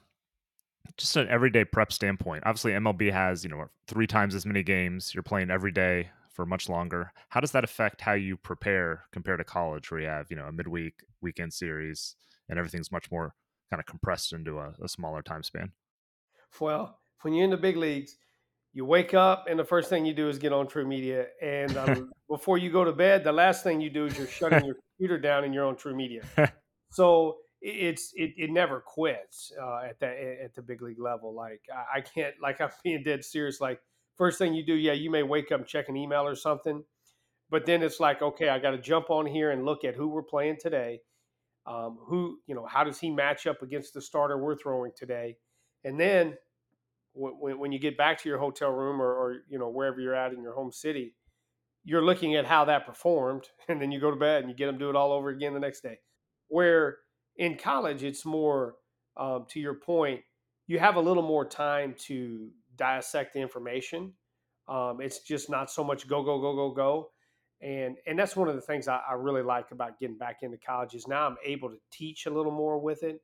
just 0.97 1.15
an 1.17 1.27
everyday 1.27 1.65
prep 1.65 1.91
standpoint? 1.91 2.43
Obviously, 2.45 2.71
MLB 2.71 3.11
has 3.11 3.43
you 3.43 3.49
know 3.49 3.69
three 3.87 4.07
times 4.07 4.33
as 4.33 4.45
many 4.45 4.63
games. 4.63 5.13
You're 5.13 5.23
playing 5.23 5.51
every 5.51 5.71
day 5.71 6.09
for 6.29 6.45
much 6.45 6.69
longer. 6.69 7.11
How 7.29 7.41
does 7.41 7.51
that 7.51 7.63
affect 7.65 7.99
how 8.01 8.13
you 8.13 8.37
prepare 8.37 9.03
compared 9.11 9.39
to 9.39 9.43
college, 9.43 9.91
where 9.91 9.99
you 9.99 10.07
have 10.07 10.27
you 10.31 10.37
know 10.37 10.45
a 10.45 10.51
midweek 10.51 11.03
weekend 11.19 11.53
series 11.53 12.15
and 12.49 12.57
everything's 12.57 12.91
much 12.91 13.11
more 13.11 13.35
kind 13.69 13.79
of 13.79 13.85
compressed 13.85 14.31
into 14.33 14.57
a, 14.59 14.73
a 14.81 14.87
smaller 14.87 15.21
time 15.21 15.43
span? 15.43 15.73
well 16.59 17.00
when 17.23 17.33
you're 17.33 17.45
in 17.45 17.51
the 17.51 17.57
big 17.57 17.77
leagues 17.77 18.17
you 18.73 18.85
wake 18.85 19.13
up 19.13 19.47
and 19.49 19.59
the 19.59 19.65
first 19.65 19.89
thing 19.89 20.05
you 20.05 20.13
do 20.13 20.29
is 20.29 20.37
get 20.37 20.53
on 20.53 20.65
TruMedia 20.67 21.25
and 21.41 21.75
um, 21.77 22.11
before 22.29 22.57
you 22.57 22.71
go 22.71 22.83
to 22.83 22.93
bed 22.93 23.23
the 23.23 23.31
last 23.31 23.63
thing 23.63 23.81
you 23.81 23.89
do 23.89 24.05
is 24.05 24.17
you're 24.17 24.27
shutting 24.27 24.65
your 24.65 24.75
computer 24.97 25.19
down 25.19 25.43
and 25.43 25.53
you're 25.53 25.65
on 25.65 25.75
TruMedia 25.75 26.51
so 26.91 27.37
it's 27.61 28.11
it, 28.15 28.33
it 28.37 28.49
never 28.49 28.81
quits 28.81 29.51
uh, 29.61 29.81
at 29.87 29.99
that 29.99 30.17
at 30.43 30.55
the 30.55 30.61
big 30.61 30.81
league 30.81 30.99
level. 30.99 31.33
Like 31.33 31.61
I, 31.71 31.99
I 31.99 32.01
can't 32.01 32.33
like 32.41 32.59
I'm 32.59 32.69
being 32.83 33.03
dead 33.03 33.23
serious. 33.23 33.61
Like 33.61 33.79
first 34.17 34.39
thing 34.39 34.53
you 34.53 34.65
do, 34.65 34.73
yeah, 34.73 34.93
you 34.93 35.11
may 35.11 35.23
wake 35.23 35.51
up 35.51 35.59
and 35.59 35.67
check 35.67 35.87
an 35.87 35.95
email 35.95 36.25
or 36.25 36.35
something, 36.35 36.83
but 37.49 37.65
then 37.65 37.83
it's 37.83 37.99
like 37.99 38.21
okay, 38.21 38.49
I 38.49 38.59
got 38.59 38.71
to 38.71 38.79
jump 38.79 39.09
on 39.09 39.25
here 39.25 39.51
and 39.51 39.63
look 39.63 39.83
at 39.83 39.95
who 39.95 40.07
we're 40.07 40.23
playing 40.23 40.57
today. 40.59 41.01
Um, 41.67 41.99
who 42.07 42.39
you 42.47 42.55
know 42.55 42.65
how 42.65 42.83
does 42.83 42.99
he 42.99 43.11
match 43.11 43.45
up 43.45 43.61
against 43.61 43.93
the 43.93 44.01
starter 44.01 44.37
we're 44.37 44.57
throwing 44.57 44.91
today, 44.97 45.37
and 45.83 45.99
then 45.99 46.35
when, 47.13 47.59
when 47.59 47.71
you 47.71 47.79
get 47.79 47.97
back 47.97 48.21
to 48.21 48.29
your 48.29 48.37
hotel 48.37 48.71
room 48.71 49.01
or, 49.01 49.13
or 49.13 49.37
you 49.49 49.59
know 49.59 49.69
wherever 49.69 49.99
you're 49.99 50.15
at 50.15 50.33
in 50.33 50.41
your 50.41 50.53
home 50.53 50.71
city, 50.71 51.15
you're 51.83 52.03
looking 52.03 52.35
at 52.35 52.45
how 52.45 52.65
that 52.65 52.85
performed, 52.85 53.43
and 53.67 53.81
then 53.81 53.91
you 53.91 53.99
go 53.99 54.11
to 54.11 54.17
bed 54.17 54.41
and 54.41 54.49
you 54.49 54.55
get 54.55 54.67
them 54.67 54.77
do 54.77 54.89
it 54.89 54.95
all 54.95 55.11
over 55.11 55.29
again 55.29 55.53
the 55.53 55.59
next 55.59 55.81
day. 55.81 55.99
Where 56.47 56.97
in 57.37 57.57
college, 57.57 58.03
it's 58.03 58.25
more 58.25 58.75
um, 59.17 59.45
to 59.49 59.59
your 59.59 59.75
point, 59.75 60.21
you 60.67 60.79
have 60.79 60.95
a 60.95 61.01
little 61.01 61.23
more 61.23 61.45
time 61.45 61.95
to 62.05 62.49
dissect 62.75 63.33
the 63.33 63.39
information. 63.39 64.13
Um, 64.67 64.99
it's 65.01 65.19
just 65.19 65.49
not 65.49 65.69
so 65.71 65.83
much 65.83 66.07
go 66.07 66.23
go 66.23 66.39
go 66.39 66.55
go 66.55 66.71
go, 66.71 67.09
and 67.61 67.97
and 68.05 68.17
that's 68.17 68.35
one 68.35 68.47
of 68.47 68.55
the 68.55 68.61
things 68.61 68.87
I, 68.87 69.01
I 69.09 69.13
really 69.13 69.41
like 69.41 69.71
about 69.71 69.99
getting 69.99 70.17
back 70.17 70.37
into 70.43 70.57
college 70.57 70.93
is 70.93 71.07
now 71.07 71.27
I'm 71.27 71.37
able 71.43 71.69
to 71.69 71.77
teach 71.91 72.25
a 72.25 72.29
little 72.29 72.51
more 72.51 72.79
with 72.79 73.03
it, 73.03 73.21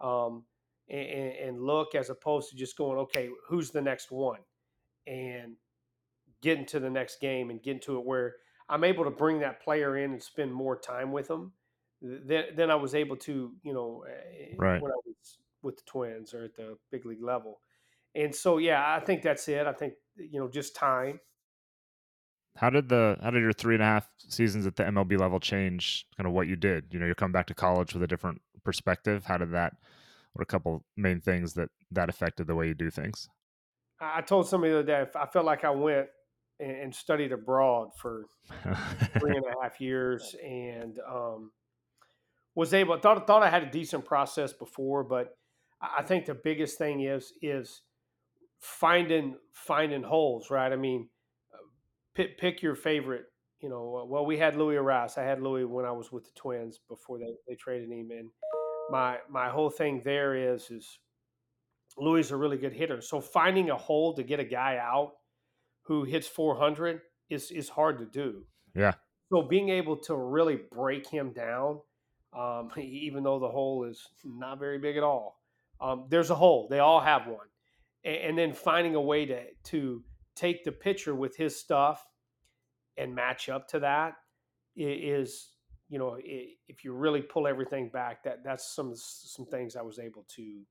um, 0.00 0.44
and, 0.88 1.32
and 1.34 1.62
look 1.62 1.94
as 1.94 2.10
opposed 2.10 2.50
to 2.50 2.56
just 2.56 2.76
going 2.76 2.98
okay, 2.98 3.30
who's 3.48 3.70
the 3.70 3.82
next 3.82 4.10
one, 4.10 4.40
and 5.06 5.56
getting 6.42 6.66
to 6.66 6.80
the 6.80 6.90
next 6.90 7.20
game 7.20 7.50
and 7.50 7.62
getting 7.62 7.80
to 7.80 7.98
it 7.98 8.04
where 8.04 8.36
I'm 8.68 8.84
able 8.84 9.04
to 9.04 9.10
bring 9.10 9.40
that 9.40 9.62
player 9.62 9.96
in 9.96 10.12
and 10.12 10.22
spend 10.22 10.52
more 10.52 10.78
time 10.78 11.12
with 11.12 11.28
them 11.28 11.52
than, 12.00 12.54
than 12.56 12.70
I 12.70 12.74
was 12.74 12.94
able 12.94 13.16
to, 13.18 13.54
you 13.62 13.72
know, 13.74 14.04
eh, 14.08 14.56
Right. 14.56 14.80
when 14.80 14.90
I 14.90 14.96
was 15.06 15.38
with 15.62 15.76
the 15.76 15.82
Twins 15.86 16.34
or 16.34 16.44
at 16.44 16.54
the 16.56 16.78
big 16.90 17.06
league 17.06 17.22
level. 17.22 17.60
And 18.14 18.34
so, 18.34 18.58
yeah, 18.58 18.94
I 18.94 19.00
think 19.00 19.22
that's 19.22 19.48
it. 19.48 19.66
I 19.66 19.72
think, 19.72 19.94
you 20.16 20.40
know, 20.40 20.48
just 20.48 20.74
time. 20.76 21.20
How 22.56 22.68
did 22.68 22.88
the 22.90 23.18
how 23.22 23.30
did 23.30 23.40
your 23.40 23.52
three 23.52 23.74
and 23.74 23.82
a 23.82 23.86
half 23.86 24.10
seasons 24.18 24.66
at 24.66 24.76
the 24.76 24.84
MLB 24.84 25.16
level 25.18 25.40
change 25.40 26.06
kind 26.16 26.26
of 26.26 26.34
what 26.34 26.48
you 26.48 26.56
did? 26.56 26.92
You 26.92 26.98
know, 27.00 27.06
you're 27.06 27.14
coming 27.14 27.32
back 27.32 27.46
to 27.46 27.54
college 27.54 27.94
with 27.94 28.02
a 28.02 28.06
different 28.06 28.42
perspective. 28.62 29.24
How 29.24 29.38
did 29.38 29.52
that? 29.52 29.74
What 30.32 30.42
a 30.42 30.46
couple 30.46 30.84
main 30.96 31.20
things 31.20 31.54
that 31.54 31.68
that 31.90 32.08
affected 32.08 32.46
the 32.46 32.54
way 32.54 32.68
you 32.68 32.74
do 32.74 32.90
things? 32.90 33.28
I 34.00 34.20
told 34.22 34.48
somebody 34.48 34.72
the 34.72 34.78
other 34.80 34.86
day, 34.86 35.06
I 35.14 35.26
felt 35.26 35.44
like 35.44 35.64
I 35.64 35.70
went 35.70 36.08
and, 36.58 36.94
studied 36.94 37.32
abroad 37.32 37.90
for 37.96 38.26
three 39.18 39.36
and 39.36 39.44
a 39.44 39.62
half 39.62 39.80
years 39.80 40.34
and 40.42 40.98
um, 41.08 41.52
was 42.54 42.74
able 42.74 42.98
thought 42.98 43.26
thought 43.26 43.42
I 43.42 43.50
had 43.50 43.62
a 43.62 43.70
decent 43.70 44.04
process 44.04 44.52
before, 44.52 45.04
but 45.04 45.36
I 45.80 46.02
think 46.02 46.26
the 46.26 46.34
biggest 46.34 46.78
thing 46.78 47.02
is 47.02 47.32
is 47.42 47.82
finding 48.60 49.36
finding 49.52 50.02
holes, 50.02 50.50
right? 50.50 50.72
I 50.72 50.76
mean, 50.76 51.08
uh, 51.52 51.58
pick 52.14 52.38
pick 52.38 52.62
your 52.62 52.74
favorite. 52.74 53.26
You 53.60 53.68
know, 53.68 54.06
well, 54.08 54.26
we 54.26 54.38
had 54.38 54.56
Luis 54.56 54.78
Arraez. 54.78 55.18
I 55.18 55.22
had 55.22 55.40
Luis 55.40 55.66
when 55.66 55.84
I 55.84 55.92
was 55.92 56.10
with 56.10 56.24
the 56.24 56.32
Twins 56.34 56.80
before 56.88 57.18
they, 57.18 57.34
they 57.46 57.54
traded 57.54 57.90
him. 57.90 58.10
And 58.10 58.28
my 58.90 59.18
my 59.28 59.48
whole 59.48 59.70
thing 59.70 60.02
there 60.04 60.34
is 60.34 60.70
is 60.70 60.98
Luis 61.98 62.26
is 62.26 62.32
a 62.32 62.36
really 62.36 62.56
good 62.56 62.72
hitter. 62.72 63.00
So 63.00 63.20
finding 63.20 63.70
a 63.70 63.76
hole 63.76 64.14
to 64.14 64.22
get 64.22 64.40
a 64.40 64.44
guy 64.44 64.78
out 64.78 65.12
who 65.82 66.04
hits 66.04 66.26
400 66.26 67.00
is 67.30 67.50
is 67.50 67.68
hard 67.68 67.98
to 67.98 68.06
do. 68.06 68.44
yeah, 68.74 68.94
So 69.30 69.42
being 69.42 69.68
able 69.68 69.96
to 69.98 70.16
really 70.16 70.60
break 70.70 71.06
him 71.08 71.32
down, 71.32 71.80
um, 72.32 72.70
even 72.78 73.22
though 73.22 73.38
the 73.38 73.48
hole 73.48 73.84
is 73.84 74.08
not 74.24 74.58
very 74.58 74.78
big 74.78 74.96
at 74.96 75.02
all, 75.02 75.40
um, 75.80 76.06
there's 76.08 76.30
a 76.30 76.34
hole. 76.34 76.68
They 76.68 76.78
all 76.78 77.00
have 77.00 77.26
one, 77.26 77.48
and, 78.04 78.16
and 78.16 78.38
then 78.38 78.52
finding 78.52 78.94
a 78.94 79.00
way 79.00 79.26
to 79.26 79.42
to 79.64 80.02
take 80.34 80.64
the 80.64 80.72
pitcher 80.72 81.14
with 81.14 81.36
his 81.36 81.58
stuff 81.58 82.06
and 82.96 83.14
match 83.14 83.48
up 83.48 83.68
to 83.68 83.80
that 83.80 84.14
is, 84.76 85.50
you 85.92 85.98
know, 85.98 86.16
i- 86.16 86.56
if 86.68 86.84
you 86.84 86.94
really 86.94 87.20
pull 87.20 87.46
everything 87.46 87.90
back, 87.90 88.22
that 88.24 88.42
that's 88.42 88.74
some 88.74 88.92
some 88.96 89.44
things 89.46 89.76
I 89.76 89.82
was 89.82 89.98
able 89.98 90.24
to 90.36 90.66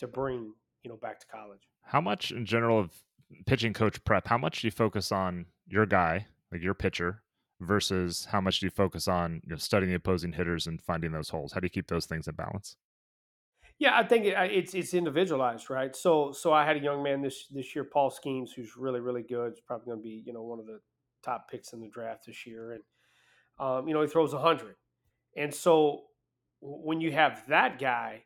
to 0.00 0.06
bring, 0.08 0.52
you 0.82 0.90
know, 0.90 0.96
back 0.96 1.20
to 1.20 1.26
college. 1.28 1.68
How 1.82 2.00
much 2.00 2.32
in 2.32 2.44
general 2.44 2.78
of 2.80 2.90
pitching 3.46 3.72
coach 3.72 4.02
prep? 4.04 4.26
How 4.26 4.38
much 4.38 4.60
do 4.60 4.66
you 4.66 4.72
focus 4.72 5.12
on 5.12 5.46
your 5.68 5.86
guy, 5.86 6.26
like 6.50 6.62
your 6.62 6.74
pitcher, 6.74 7.22
versus 7.60 8.26
how 8.32 8.40
much 8.40 8.58
do 8.60 8.66
you 8.66 8.70
focus 8.70 9.06
on 9.08 9.40
you 9.44 9.50
know, 9.50 9.56
studying 9.56 9.90
the 9.90 9.96
opposing 9.96 10.32
hitters 10.32 10.66
and 10.66 10.82
finding 10.82 11.12
those 11.12 11.28
holes? 11.28 11.52
How 11.52 11.60
do 11.60 11.66
you 11.66 11.70
keep 11.70 11.86
those 11.86 12.06
things 12.06 12.26
in 12.26 12.34
balance? 12.34 12.76
Yeah, 13.78 13.96
I 13.96 14.04
think 14.04 14.24
it, 14.24 14.34
it's 14.50 14.74
it's 14.74 14.94
individualized, 14.94 15.70
right? 15.70 15.94
So 15.94 16.32
so 16.32 16.52
I 16.52 16.64
had 16.66 16.76
a 16.76 16.80
young 16.80 17.04
man 17.04 17.22
this 17.22 17.46
this 17.48 17.74
year, 17.74 17.84
Paul 17.84 18.10
Skenes, 18.10 18.50
who's 18.56 18.76
really 18.76 19.00
really 19.00 19.22
good. 19.22 19.52
He's 19.54 19.60
probably 19.60 19.86
going 19.86 19.98
to 19.98 20.02
be 20.02 20.22
you 20.26 20.32
know 20.32 20.42
one 20.42 20.58
of 20.58 20.66
the 20.66 20.80
top 21.22 21.48
picks 21.50 21.72
in 21.72 21.80
the 21.80 21.88
draft 21.88 22.26
this 22.26 22.46
year, 22.46 22.72
and 22.72 22.82
um, 23.58 23.88
you 23.88 23.94
know 23.94 24.02
he 24.02 24.08
throws 24.08 24.32
hundred. 24.32 24.76
And 25.36 25.52
so 25.52 26.04
when 26.60 27.00
you 27.00 27.12
have 27.12 27.42
that 27.48 27.78
guy, 27.78 28.24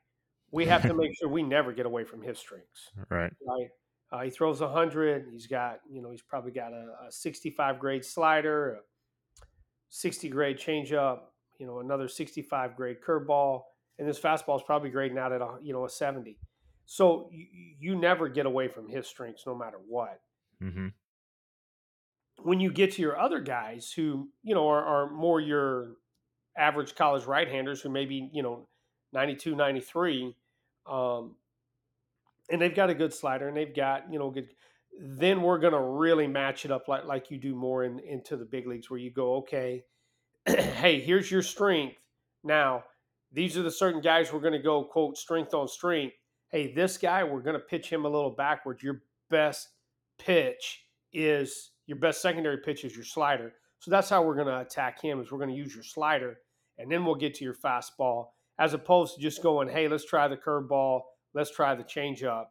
we 0.51 0.67
have 0.67 0.83
to 0.83 0.95
make 0.95 1.17
sure 1.17 1.29
we 1.29 1.43
never 1.43 1.73
get 1.73 1.87
away 1.87 2.05
from 2.05 2.23
his 2.23 2.39
strengths, 2.39 2.91
right. 3.09 3.33
right? 3.47 3.69
Uh, 4.13 4.23
he 4.23 4.31
throws 4.31 4.61
hundred. 4.61 5.27
He's 5.31 5.47
got 5.47 5.81
you 5.91 6.03
know 6.03 6.11
he's 6.11 6.23
probably 6.23 6.53
got 6.53 6.73
a, 6.73 7.07
a 7.09 7.13
sixty-five 7.13 7.79
grade 7.79 8.05
slider, 8.05 8.75
a 8.75 9.47
sixty 9.89 10.29
grade 10.29 10.59
changeup, 10.59 11.21
you 11.61 11.67
know 11.67 11.81
another 11.81 12.09
sixty-five 12.09 12.75
grade 12.75 12.97
curveball 13.07 13.63
and 14.01 14.09
this 14.09 14.19
fastball 14.19 14.57
is 14.57 14.63
probably 14.65 14.91
grading 14.91 15.19
out 15.19 15.31
at 15.33 15.41
a 15.41 15.59
you 15.63 15.73
know 15.73 15.85
a 15.85 15.91
70 15.91 16.37
so 16.87 17.29
you, 17.31 17.47
you 17.79 17.95
never 17.95 18.29
get 18.29 18.47
away 18.47 18.67
from 18.67 18.89
his 18.89 19.07
strengths 19.07 19.45
no 19.47 19.55
matter 19.55 19.77
what 19.87 20.21
hmm 20.61 20.89
when 22.45 22.61
you 22.61 22.71
get 22.71 22.93
to 22.93 23.03
your 23.03 23.19
other 23.19 23.41
guys 23.41 23.93
who 23.95 24.29
you 24.43 24.55
know 24.55 24.69
are, 24.69 24.85
are 24.85 25.11
more 25.11 25.41
your 25.41 25.93
average 26.57 26.95
college 26.95 27.25
right-handers 27.25 27.81
who 27.81 27.89
maybe 27.89 28.29
you 28.33 28.43
know 28.43 28.67
92 29.13 29.55
93 29.55 30.37
um, 30.87 31.37
and 32.51 32.61
they've 32.61 32.75
got 32.75 32.91
a 32.91 32.95
good 32.95 33.13
slider 33.13 33.49
and 33.49 33.57
they've 33.57 33.75
got 33.75 34.13
you 34.13 34.19
know 34.19 34.31
good 34.31 34.49
then 35.01 35.41
we're 35.41 35.59
going 35.59 35.73
to 35.73 35.81
really 35.81 36.27
match 36.27 36.65
it 36.65 36.71
up 36.71 36.89
like 36.89 37.05
like 37.05 37.31
you 37.31 37.39
do 37.39 37.55
more 37.55 37.85
in, 37.85 38.01
into 38.01 38.37
the 38.37 38.45
big 38.45 38.67
leagues 38.67 38.91
where 38.91 38.99
you 38.99 39.11
go 39.11 39.37
okay 39.37 39.85
hey 40.47 41.01
here's 41.01 41.31
your 41.31 41.43
strength 41.43 41.97
now 42.45 42.85
these 43.33 43.57
are 43.57 43.63
the 43.63 43.71
certain 43.71 44.01
guys 44.01 44.33
we're 44.33 44.41
going 44.41 44.53
to 44.53 44.59
go 44.59 44.83
quote 44.83 45.17
strength 45.17 45.55
on 45.55 45.69
strength 45.69 46.15
hey, 46.51 46.73
this 46.73 46.99
guy, 46.99 47.25
we're 47.25 47.41
going 47.41 47.55
to 47.55 47.65
pitch 47.65 47.89
him 47.89 48.05
a 48.05 48.09
little 48.09 48.31
backwards. 48.31 48.83
Your 48.83 49.03
best 49.31 49.69
pitch 50.19 50.85
is 51.13 51.71
your 51.91 51.99
best 51.99 52.23
secondary 52.23 52.59
pitch 52.59 52.85
is 52.85 52.95
your 52.95 53.05
slider. 53.05 53.53
So 53.81 53.91
that's 53.91 54.09
how 54.09 54.23
we're 54.23 54.37
going 54.37 54.47
to 54.47 54.61
attack 54.61 55.03
him 55.03 55.21
is 55.21 55.33
we're 55.33 55.39
going 55.39 55.51
to 55.51 55.57
use 55.57 55.75
your 55.75 55.83
slider 55.83 56.39
and 56.79 56.89
then 56.89 57.05
we'll 57.05 57.17
get 57.17 57.35
to 57.35 57.45
your 57.45 57.55
fastball 57.55 58.27
as 58.61 58.75
opposed 58.75 59.17
to 59.17 59.21
just 59.21 59.43
going, 59.43 59.69
hey, 59.69 59.89
let's 59.89 60.05
try 60.05 60.29
the 60.29 60.37
curveball, 60.37 61.01
let's 61.35 61.51
try 61.51 61.75
the 61.75 61.83
changeup. 61.83 62.45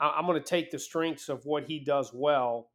I'm 0.00 0.26
going 0.26 0.42
to 0.42 0.44
take 0.44 0.72
the 0.72 0.78
strengths 0.78 1.28
of 1.28 1.44
what 1.44 1.64
he 1.64 1.78
does 1.78 2.10
well, 2.12 2.70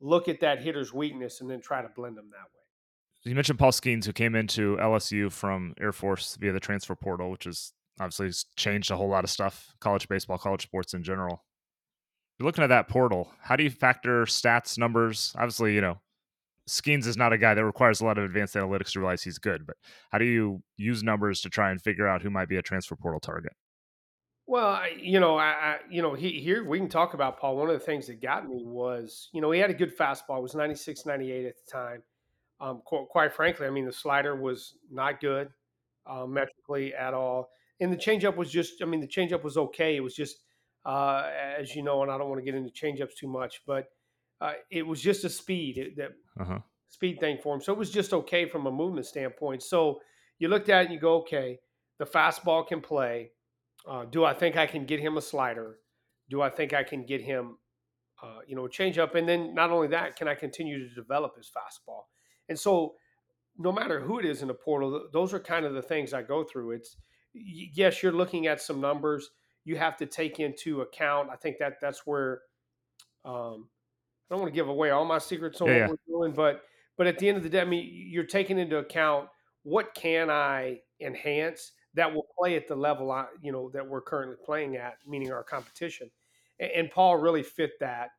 look 0.00 0.26
at 0.26 0.40
that 0.40 0.62
hitter's 0.62 0.94
weakness, 0.94 1.42
and 1.42 1.50
then 1.50 1.60
try 1.60 1.82
to 1.82 1.88
blend 1.94 2.16
them 2.16 2.30
that 2.30 2.44
way. 2.44 3.30
You 3.30 3.34
mentioned 3.34 3.58
Paul 3.58 3.72
Skenes, 3.72 4.06
who 4.06 4.14
came 4.14 4.34
into 4.34 4.78
LSU 4.80 5.30
from 5.30 5.74
Air 5.78 5.92
Force 5.92 6.38
via 6.40 6.52
the 6.52 6.60
transfer 6.60 6.94
portal, 6.94 7.30
which 7.30 7.44
has 7.44 7.72
obviously 8.00 8.30
changed 8.56 8.90
a 8.90 8.96
whole 8.96 9.08
lot 9.08 9.24
of 9.24 9.30
stuff, 9.30 9.74
college 9.80 10.08
baseball, 10.08 10.38
college 10.38 10.62
sports 10.62 10.94
in 10.94 11.02
general. 11.02 11.42
You're 12.38 12.46
looking 12.46 12.64
at 12.64 12.68
that 12.68 12.88
portal. 12.88 13.30
How 13.40 13.56
do 13.56 13.64
you 13.64 13.70
factor 13.70 14.24
stats, 14.24 14.76
numbers? 14.76 15.34
Obviously, 15.36 15.74
you 15.74 15.80
know, 15.80 16.00
Skenes 16.68 17.06
is 17.06 17.16
not 17.16 17.32
a 17.32 17.38
guy 17.38 17.54
that 17.54 17.64
requires 17.64 18.00
a 18.00 18.04
lot 18.04 18.18
of 18.18 18.24
advanced 18.24 18.54
analytics 18.54 18.92
to 18.92 19.00
realize 19.00 19.22
he's 19.22 19.38
good, 19.38 19.66
but 19.66 19.76
how 20.10 20.18
do 20.18 20.24
you 20.24 20.62
use 20.76 21.02
numbers 21.02 21.40
to 21.42 21.50
try 21.50 21.70
and 21.70 21.80
figure 21.80 22.06
out 22.06 22.22
who 22.22 22.30
might 22.30 22.48
be 22.48 22.56
a 22.56 22.62
transfer 22.62 22.96
portal 22.96 23.20
target? 23.20 23.52
Well, 24.48 24.66
I, 24.66 24.92
you 25.00 25.18
know, 25.18 25.36
I, 25.36 25.46
I, 25.46 25.76
you 25.90 26.02
know, 26.02 26.14
he, 26.14 26.40
here 26.40 26.64
we 26.64 26.78
can 26.78 26.88
talk 26.88 27.14
about 27.14 27.38
Paul. 27.40 27.56
One 27.56 27.68
of 27.68 27.78
the 27.78 27.84
things 27.84 28.06
that 28.08 28.20
got 28.20 28.48
me 28.48 28.64
was, 28.64 29.28
you 29.32 29.40
know, 29.40 29.50
he 29.50 29.58
had 29.58 29.70
a 29.70 29.74
good 29.74 29.96
fastball. 29.96 30.38
It 30.38 30.42
was 30.42 30.54
96, 30.54 31.06
98 31.06 31.46
at 31.46 31.54
the 31.56 31.72
time. 31.72 32.02
Um, 32.60 32.82
quite, 32.84 33.08
quite, 33.08 33.32
frankly, 33.32 33.66
I 33.66 33.70
mean, 33.70 33.86
the 33.86 33.92
slider 33.92 34.36
was 34.36 34.74
not 34.90 35.20
good 35.20 35.48
uh, 36.06 36.26
metrically 36.26 36.94
at 36.94 37.12
all, 37.12 37.50
and 37.80 37.92
the 37.92 37.96
changeup 37.96 38.36
was 38.36 38.50
just, 38.50 38.82
I 38.82 38.86
mean, 38.86 39.00
the 39.00 39.06
changeup 39.06 39.42
was 39.42 39.56
okay. 39.56 39.96
It 39.96 40.00
was 40.00 40.14
just, 40.14 40.38
uh, 40.86 41.30
as 41.58 41.74
you 41.74 41.82
know, 41.82 42.02
and 42.02 42.10
I 42.10 42.16
don't 42.16 42.28
want 42.28 42.38
to 42.38 42.44
get 42.44 42.54
into 42.54 42.70
changeups 42.70 43.16
too 43.18 43.28
much, 43.28 43.62
but 43.66 43.88
uh, 44.40 44.52
it 44.70 44.86
was 44.86 45.02
just 45.02 45.24
a 45.24 45.30
speed 45.30 45.94
that 45.96 46.12
uh-huh. 46.40 46.60
speed 46.88 47.20
thing 47.20 47.38
for 47.42 47.54
him. 47.54 47.60
So 47.60 47.72
it 47.72 47.78
was 47.78 47.90
just 47.90 48.12
okay 48.12 48.48
from 48.48 48.66
a 48.66 48.70
movement 48.70 49.06
standpoint. 49.06 49.62
So 49.62 50.00
you 50.38 50.48
looked 50.48 50.68
at 50.68 50.82
it 50.82 50.84
and 50.86 50.94
you 50.94 51.00
go, 51.00 51.16
okay, 51.16 51.58
the 51.98 52.06
fastball 52.06 52.66
can 52.66 52.80
play 52.80 53.30
uh, 53.86 54.04
do 54.04 54.24
I 54.24 54.34
think 54.34 54.56
I 54.56 54.66
can 54.66 54.84
get 54.84 55.00
him 55.00 55.16
a 55.16 55.22
slider? 55.22 55.78
Do 56.28 56.42
I 56.42 56.50
think 56.50 56.74
I 56.74 56.82
can 56.82 57.06
get 57.06 57.20
him, 57.20 57.58
uh, 58.22 58.40
you 58.46 58.56
know, 58.56 58.66
a 58.66 58.68
changeup? 58.68 59.14
And 59.14 59.28
then 59.28 59.54
not 59.54 59.70
only 59.70 59.88
that, 59.88 60.16
can 60.16 60.26
I 60.26 60.34
continue 60.34 60.88
to 60.88 60.94
develop 60.94 61.36
his 61.36 61.48
fastball? 61.48 62.02
And 62.48 62.58
so, 62.58 62.94
no 63.58 63.72
matter 63.72 64.00
who 64.00 64.18
it 64.18 64.24
is 64.24 64.42
in 64.42 64.48
the 64.48 64.54
portal, 64.54 65.08
those 65.12 65.32
are 65.32 65.40
kind 65.40 65.64
of 65.64 65.72
the 65.72 65.82
things 65.82 66.12
I 66.12 66.22
go 66.22 66.44
through. 66.44 66.72
It's 66.72 66.96
yes, 67.32 68.02
you're 68.02 68.12
looking 68.12 68.46
at 68.48 68.60
some 68.60 68.80
numbers. 68.80 69.30
You 69.66 69.76
have 69.76 69.98
to 69.98 70.06
take 70.06 70.40
into 70.40 70.80
account. 70.80 71.28
I 71.30 71.36
think 71.36 71.58
that 71.58 71.74
that's 71.82 72.06
where 72.06 72.40
um, 73.26 73.68
I 74.30 74.34
don't 74.34 74.40
want 74.40 74.52
to 74.52 74.56
give 74.56 74.68
away 74.68 74.90
all 74.90 75.04
my 75.04 75.18
secrets 75.18 75.60
on 75.60 75.68
yeah, 75.68 75.88
what 75.88 75.98
we're 76.08 76.20
doing, 76.20 76.32
but 76.32 76.62
but 76.96 77.06
at 77.06 77.18
the 77.18 77.28
end 77.28 77.36
of 77.36 77.42
the 77.42 77.50
day, 77.50 77.60
I 77.60 77.64
mean, 77.64 77.90
you're 77.92 78.24
taking 78.24 78.58
into 78.58 78.78
account 78.78 79.28
what 79.64 79.94
can 79.94 80.30
I 80.30 80.78
enhance 81.00 81.72
that 81.94 82.14
will 82.14 82.26
play 82.38 82.56
at 82.56 82.68
the 82.68 82.76
level 82.76 83.10
I, 83.10 83.26
you 83.42 83.52
know 83.52 83.70
that 83.74 83.86
we're 83.86 84.00
currently 84.00 84.36
playing 84.44 84.76
at, 84.76 84.98
meaning 85.06 85.32
our 85.32 85.42
competition. 85.42 86.10
And, 86.60 86.70
and 86.70 86.90
Paul 86.90 87.16
really 87.16 87.42
fit 87.42 87.72
that. 87.80 88.10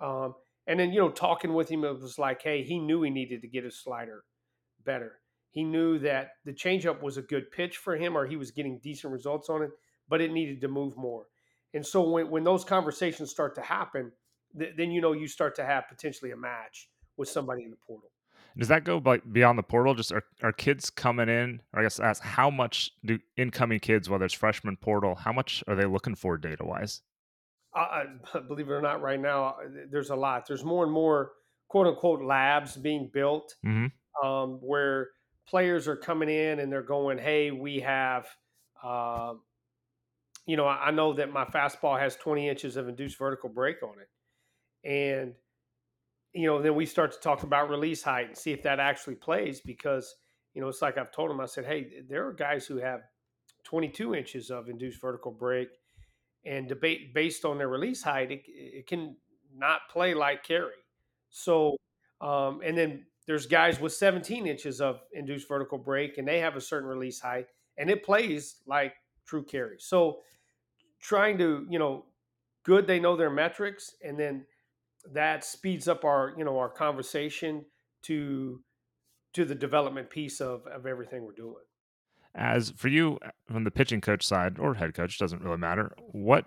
Um, 0.00 0.34
and 0.66 0.78
then 0.78 0.92
you 0.92 1.00
know, 1.00 1.10
talking 1.10 1.54
with 1.54 1.68
him, 1.68 1.84
it 1.84 2.00
was 2.00 2.18
like, 2.18 2.42
hey, 2.42 2.62
he 2.62 2.78
knew 2.78 3.02
he 3.02 3.10
needed 3.10 3.42
to 3.42 3.48
get 3.48 3.64
his 3.64 3.78
slider 3.78 4.24
better. 4.84 5.20
He 5.50 5.64
knew 5.64 5.98
that 6.00 6.32
the 6.44 6.52
changeup 6.52 7.02
was 7.02 7.16
a 7.16 7.22
good 7.22 7.50
pitch 7.50 7.78
for 7.78 7.96
him, 7.96 8.16
or 8.16 8.26
he 8.26 8.36
was 8.36 8.50
getting 8.50 8.78
decent 8.82 9.12
results 9.12 9.48
on 9.48 9.62
it, 9.62 9.70
but 10.08 10.20
it 10.20 10.32
needed 10.32 10.60
to 10.62 10.68
move 10.68 10.96
more. 10.96 11.26
And 11.74 11.86
so 11.86 12.02
when 12.02 12.30
when 12.30 12.44
those 12.44 12.64
conversations 12.64 13.30
start 13.30 13.54
to 13.56 13.62
happen, 13.62 14.12
th- 14.58 14.74
then 14.76 14.90
you 14.90 15.00
know 15.00 15.12
you 15.12 15.28
start 15.28 15.54
to 15.56 15.64
have 15.64 15.88
potentially 15.88 16.30
a 16.30 16.36
match 16.36 16.88
with 17.16 17.28
somebody 17.28 17.64
in 17.64 17.70
the 17.70 17.76
portal. 17.76 18.10
Does 18.56 18.68
that 18.68 18.84
go 18.84 19.00
like 19.04 19.30
beyond 19.32 19.58
the 19.58 19.62
portal? 19.62 19.94
Just 19.94 20.10
are, 20.12 20.24
are 20.42 20.52
kids 20.52 20.90
coming 20.90 21.28
in? 21.28 21.60
Or 21.72 21.80
I 21.80 21.82
guess 21.82 22.00
ask 22.00 22.22
how 22.22 22.50
much 22.50 22.92
do 23.04 23.18
incoming 23.36 23.80
kids, 23.80 24.08
whether 24.08 24.24
it's 24.24 24.34
freshman 24.34 24.76
portal, 24.76 25.14
how 25.14 25.32
much 25.32 25.62
are 25.68 25.76
they 25.76 25.84
looking 25.84 26.14
for 26.14 26.36
data 26.38 26.64
wise? 26.64 27.02
Uh, 27.74 28.04
believe 28.48 28.68
it 28.68 28.72
or 28.72 28.82
not, 28.82 29.02
right 29.02 29.20
now 29.20 29.44
uh, 29.44 29.54
there's 29.90 30.10
a 30.10 30.16
lot. 30.16 30.46
There's 30.46 30.64
more 30.64 30.84
and 30.84 30.92
more 30.92 31.32
quote 31.68 31.86
unquote 31.86 32.22
labs 32.22 32.76
being 32.76 33.10
built 33.12 33.54
mm-hmm. 33.64 34.26
um, 34.26 34.58
where 34.62 35.10
players 35.46 35.86
are 35.86 35.96
coming 35.96 36.30
in 36.30 36.60
and 36.60 36.72
they're 36.72 36.82
going, 36.82 37.18
"Hey, 37.18 37.50
we 37.50 37.80
have." 37.80 38.26
Uh, 38.82 39.34
you 40.48 40.56
know, 40.56 40.66
I 40.66 40.90
know 40.90 41.12
that 41.12 41.30
my 41.30 41.44
fastball 41.44 42.00
has 42.00 42.16
20 42.16 42.48
inches 42.48 42.76
of 42.76 42.88
induced 42.88 43.18
vertical 43.18 43.50
break 43.50 43.82
on 43.82 43.96
it, 44.00 44.88
and 44.88 45.34
you 46.32 46.46
know, 46.46 46.62
then 46.62 46.74
we 46.74 46.86
start 46.86 47.12
to 47.12 47.18
talk 47.20 47.42
about 47.42 47.68
release 47.68 48.02
height 48.02 48.28
and 48.28 48.36
see 48.36 48.52
if 48.52 48.62
that 48.62 48.80
actually 48.80 49.14
plays 49.14 49.60
because, 49.60 50.14
you 50.54 50.62
know, 50.62 50.68
it's 50.68 50.82
like 50.82 50.96
I've 50.98 51.12
told 51.12 51.30
them, 51.30 51.40
I 51.40 51.46
said, 51.46 51.64
hey, 51.64 52.02
there 52.08 52.26
are 52.26 52.32
guys 52.32 52.66
who 52.66 52.78
have 52.78 53.00
22 53.64 54.14
inches 54.14 54.50
of 54.50 54.68
induced 54.68 55.00
vertical 55.00 55.30
break 55.30 55.68
and 56.46 56.66
debate 56.66 57.12
based 57.14 57.44
on 57.44 57.58
their 57.58 57.68
release 57.68 58.02
height, 58.02 58.30
it, 58.30 58.42
it 58.46 58.86
can 58.86 59.16
not 59.54 59.80
play 59.90 60.14
like 60.14 60.44
carry. 60.44 60.72
So, 61.28 61.76
um, 62.20 62.60
and 62.64 62.76
then 62.76 63.04
there's 63.26 63.46
guys 63.46 63.80
with 63.80 63.92
17 63.92 64.46
inches 64.46 64.80
of 64.80 65.00
induced 65.12 65.46
vertical 65.48 65.76
break 65.76 66.16
and 66.16 66.26
they 66.26 66.40
have 66.40 66.56
a 66.56 66.60
certain 66.60 66.88
release 66.88 67.20
height 67.20 67.46
and 67.76 67.90
it 67.90 68.02
plays 68.02 68.56
like 68.66 68.94
true 69.26 69.44
carry. 69.44 69.76
So, 69.78 70.20
trying 71.00 71.38
to, 71.38 71.66
you 71.68 71.78
know, 71.78 72.04
good, 72.64 72.86
they 72.86 73.00
know 73.00 73.16
their 73.16 73.30
metrics 73.30 73.94
and 74.02 74.18
then 74.18 74.44
that 75.12 75.44
speeds 75.44 75.88
up 75.88 76.04
our 76.04 76.34
you 76.36 76.44
know 76.44 76.58
our 76.58 76.68
conversation 76.68 77.64
to 78.02 78.60
to 79.34 79.44
the 79.44 79.54
development 79.54 80.10
piece 80.10 80.40
of 80.40 80.66
of 80.66 80.86
everything 80.86 81.24
we're 81.24 81.32
doing. 81.32 81.54
As 82.34 82.70
for 82.76 82.88
you 82.88 83.18
uh, 83.24 83.30
from 83.50 83.64
the 83.64 83.70
pitching 83.70 84.00
coach 84.00 84.26
side 84.26 84.58
or 84.58 84.74
head 84.74 84.94
coach 84.94 85.18
doesn't 85.18 85.42
really 85.42 85.56
matter 85.56 85.94
what 86.12 86.46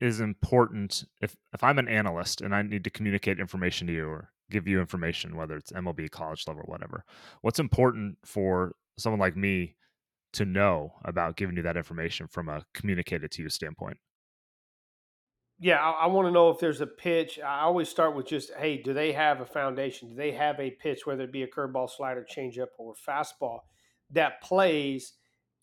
is 0.00 0.20
important 0.20 1.04
if 1.20 1.36
if 1.54 1.62
i'm 1.62 1.78
an 1.78 1.86
analyst 1.86 2.40
and 2.40 2.52
i 2.52 2.60
need 2.60 2.82
to 2.82 2.90
communicate 2.90 3.38
information 3.38 3.86
to 3.86 3.92
you 3.92 4.08
or 4.08 4.30
give 4.50 4.66
you 4.66 4.80
information 4.80 5.36
whether 5.36 5.56
it's 5.56 5.70
mlb 5.70 6.10
college 6.10 6.42
level 6.48 6.64
whatever 6.66 7.04
what's 7.42 7.60
important 7.60 8.18
for 8.24 8.74
someone 8.98 9.20
like 9.20 9.36
me 9.36 9.76
to 10.32 10.44
know 10.44 10.94
about 11.04 11.36
giving 11.36 11.56
you 11.56 11.62
that 11.62 11.76
information 11.76 12.26
from 12.26 12.48
a 12.48 12.64
communicated 12.74 13.30
to 13.30 13.42
you 13.42 13.48
standpoint 13.48 13.98
yeah, 15.62 15.78
I, 15.78 15.90
I 15.90 16.06
want 16.06 16.26
to 16.26 16.32
know 16.32 16.50
if 16.50 16.58
there's 16.58 16.80
a 16.80 16.88
pitch. 16.88 17.38
I 17.38 17.60
always 17.60 17.88
start 17.88 18.16
with 18.16 18.26
just, 18.26 18.52
hey, 18.58 18.78
do 18.78 18.92
they 18.92 19.12
have 19.12 19.40
a 19.40 19.46
foundation? 19.46 20.08
Do 20.08 20.16
they 20.16 20.32
have 20.32 20.58
a 20.58 20.72
pitch, 20.72 21.06
whether 21.06 21.22
it 21.22 21.30
be 21.30 21.44
a 21.44 21.46
curveball, 21.46 21.88
slider, 21.88 22.26
changeup, 22.28 22.66
or 22.78 22.94
fastball, 23.08 23.60
that 24.10 24.42
plays 24.42 25.12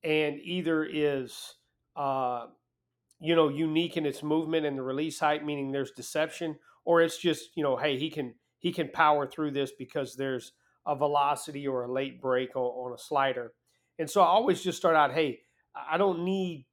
and 0.02 0.40
either 0.42 0.86
is, 0.86 1.56
uh, 1.98 2.46
you 3.20 3.36
know, 3.36 3.50
unique 3.50 3.98
in 3.98 4.06
its 4.06 4.24
movement 4.24 4.66
and 4.66 4.78
the 4.78 4.82
release 4.82 5.20
height, 5.20 5.46
meaning 5.46 5.74
there's 5.74 5.92
deception, 5.92 6.58
or 6.86 7.02
it's 7.02 7.18
just, 7.18 7.50
you 7.58 7.64
know, 7.64 7.76
hey, 7.76 7.98
he 8.00 8.10
can 8.10 8.36
he 8.58 8.72
can 8.72 8.88
power 8.88 9.28
through 9.28 9.52
this 9.52 9.74
because 9.78 10.16
there's 10.16 10.54
a 10.88 10.96
velocity 10.96 11.68
or 11.68 11.84
a 11.84 11.92
late 11.92 12.22
break 12.22 12.56
on, 12.56 12.64
on 12.64 12.94
a 12.94 12.98
slider. 12.98 13.52
And 14.00 14.10
so 14.10 14.22
I 14.22 14.26
always 14.26 14.64
just 14.64 14.78
start 14.78 14.96
out, 14.96 15.14
hey, 15.14 15.42
I 15.76 15.98
don't 15.98 16.24
need 16.24 16.66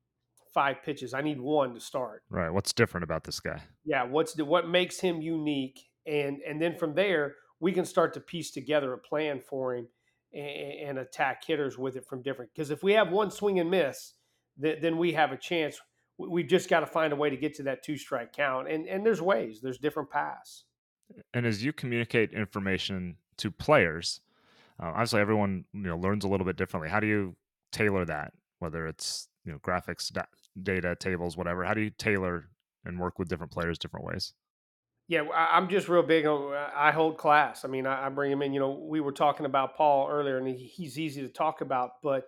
five 0.55 0.77
pitches. 0.83 1.13
I 1.13 1.21
need 1.21 1.39
one 1.39 1.75
to 1.75 1.81
start. 1.81 2.23
Right. 2.31 2.49
What's 2.49 2.73
different 2.73 3.05
about 3.05 3.25
this 3.25 3.41
guy? 3.41 3.63
Yeah. 3.85 4.05
What's 4.05 4.33
the, 4.33 4.45
what 4.45 4.69
makes 4.69 5.01
him 5.01 5.21
unique? 5.21 5.81
And 6.07 6.39
and 6.49 6.63
then 6.63 6.77
from 6.77 6.95
there 6.95 7.35
we 7.61 7.73
can 7.73 7.85
start 7.85 8.15
to 8.15 8.21
piece 8.21 8.53
together 8.53 8.93
a 8.93 8.99
plan 8.99 9.41
for 9.41 9.75
him 9.75 9.89
and, 10.33 10.89
and 10.89 10.99
attack 10.99 11.43
hitters 11.45 11.77
with 11.77 11.97
it 11.97 12.07
from 12.07 12.23
different. 12.23 12.53
Because 12.55 12.71
if 12.71 12.83
we 12.83 12.93
have 12.93 13.11
one 13.11 13.31
swing 13.31 13.59
and 13.59 13.71
miss, 13.71 14.15
th- 14.63 14.81
then 14.81 14.99
we 14.99 15.13
have 15.13 15.33
a 15.33 15.37
chance. 15.37 15.79
We've 16.19 16.47
just 16.47 16.71
got 16.71 16.81
to 16.81 16.87
find 16.87 17.13
a 17.13 17.17
way 17.17 17.29
to 17.29 17.37
get 17.37 17.55
to 17.57 17.65
that 17.65 17.83
two 17.83 17.99
strike 17.99 18.33
count. 18.33 18.71
And 18.71 18.87
and 18.87 19.05
there's 19.05 19.21
ways. 19.21 19.61
There's 19.61 19.79
different 19.79 20.11
paths. 20.11 20.65
And 21.35 21.45
as 21.45 21.63
you 21.65 21.73
communicate 21.73 22.33
information 22.33 23.17
to 23.37 23.51
players, 23.51 24.21
uh, 24.83 24.87
obviously 24.87 25.21
everyone 25.21 25.65
you 25.73 25.83
know 25.83 25.97
learns 25.97 26.25
a 26.25 26.29
little 26.29 26.47
bit 26.47 26.57
differently. 26.57 26.89
How 26.89 27.01
do 27.01 27.07
you 27.07 27.37
tailor 27.73 28.05
that? 28.05 28.33
Whether 28.59 28.87
it's 28.87 29.29
you 29.47 29.53
know 29.53 29.59
graphics 29.61 30.13
data 30.61 30.97
tables 30.99 31.37
whatever 31.37 31.65
how 31.65 31.73
do 31.73 31.81
you 31.81 31.91
tailor 31.91 32.49
and 32.85 32.99
work 32.99 33.19
with 33.19 33.29
different 33.29 33.53
players 33.53 33.79
different 33.79 34.05
ways 34.05 34.35
yeah 35.09 35.23
i'm 35.35 35.69
just 35.69 35.89
real 35.89 36.03
big 36.03 36.27
on 36.27 36.53
i 36.75 36.91
hold 36.91 37.17
class 37.17 37.65
i 37.65 37.69
mean 37.69 37.87
i, 37.87 38.09
bring 38.09 38.31
him 38.31 38.43
in 38.43 38.53
you 38.53 38.61
know 38.61 38.85
we 38.89 39.01
were 39.01 39.13
talking 39.13 39.47
about 39.47 39.77
paul 39.77 40.09
earlier 40.11 40.39
and 40.39 40.49
he's 40.49 40.99
easy 40.99 41.23
to 41.23 41.29
talk 41.29 41.61
about 41.61 41.91
but 42.03 42.25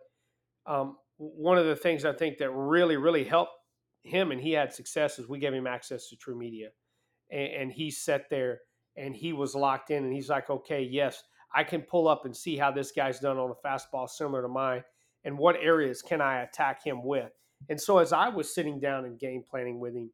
um, 0.66 0.96
one 1.16 1.58
of 1.58 1.66
the 1.66 1.76
things 1.76 2.04
i 2.04 2.12
think 2.12 2.38
that 2.38 2.50
really 2.50 2.96
really 2.96 3.24
helped 3.24 3.52
him 4.04 4.30
and 4.30 4.40
he 4.40 4.52
had 4.52 4.72
success 4.72 5.18
is 5.18 5.28
we 5.28 5.38
gave 5.38 5.52
him 5.52 5.66
access 5.66 6.08
to 6.08 6.16
TruMedia 6.16 6.68
and, 7.30 7.52
and 7.52 7.72
he 7.72 7.90
sat 7.90 8.30
there 8.30 8.60
and 8.96 9.14
he 9.14 9.32
was 9.32 9.54
locked 9.54 9.90
in 9.90 10.04
and 10.04 10.12
he's 10.12 10.30
like 10.30 10.48
okay 10.48 10.82
yes 10.82 11.22
i 11.54 11.64
can 11.64 11.82
pull 11.82 12.08
up 12.08 12.24
and 12.24 12.36
see 12.36 12.56
how 12.56 12.70
this 12.70 12.92
guy's 12.92 13.20
done 13.20 13.38
on 13.38 13.50
a 13.50 13.66
fastball 13.66 14.08
similar 14.08 14.42
to 14.42 14.48
mine 14.48 14.82
and 15.24 15.36
what 15.36 15.56
areas 15.60 16.02
can 16.02 16.20
I 16.20 16.42
attack 16.42 16.84
him 16.84 17.04
with? 17.04 17.32
And 17.68 17.80
so 17.80 17.98
as 17.98 18.12
I 18.12 18.28
was 18.28 18.54
sitting 18.54 18.80
down 18.80 19.04
and 19.04 19.18
game 19.18 19.42
planning 19.48 19.80
with 19.80 19.94
him, 19.94 20.10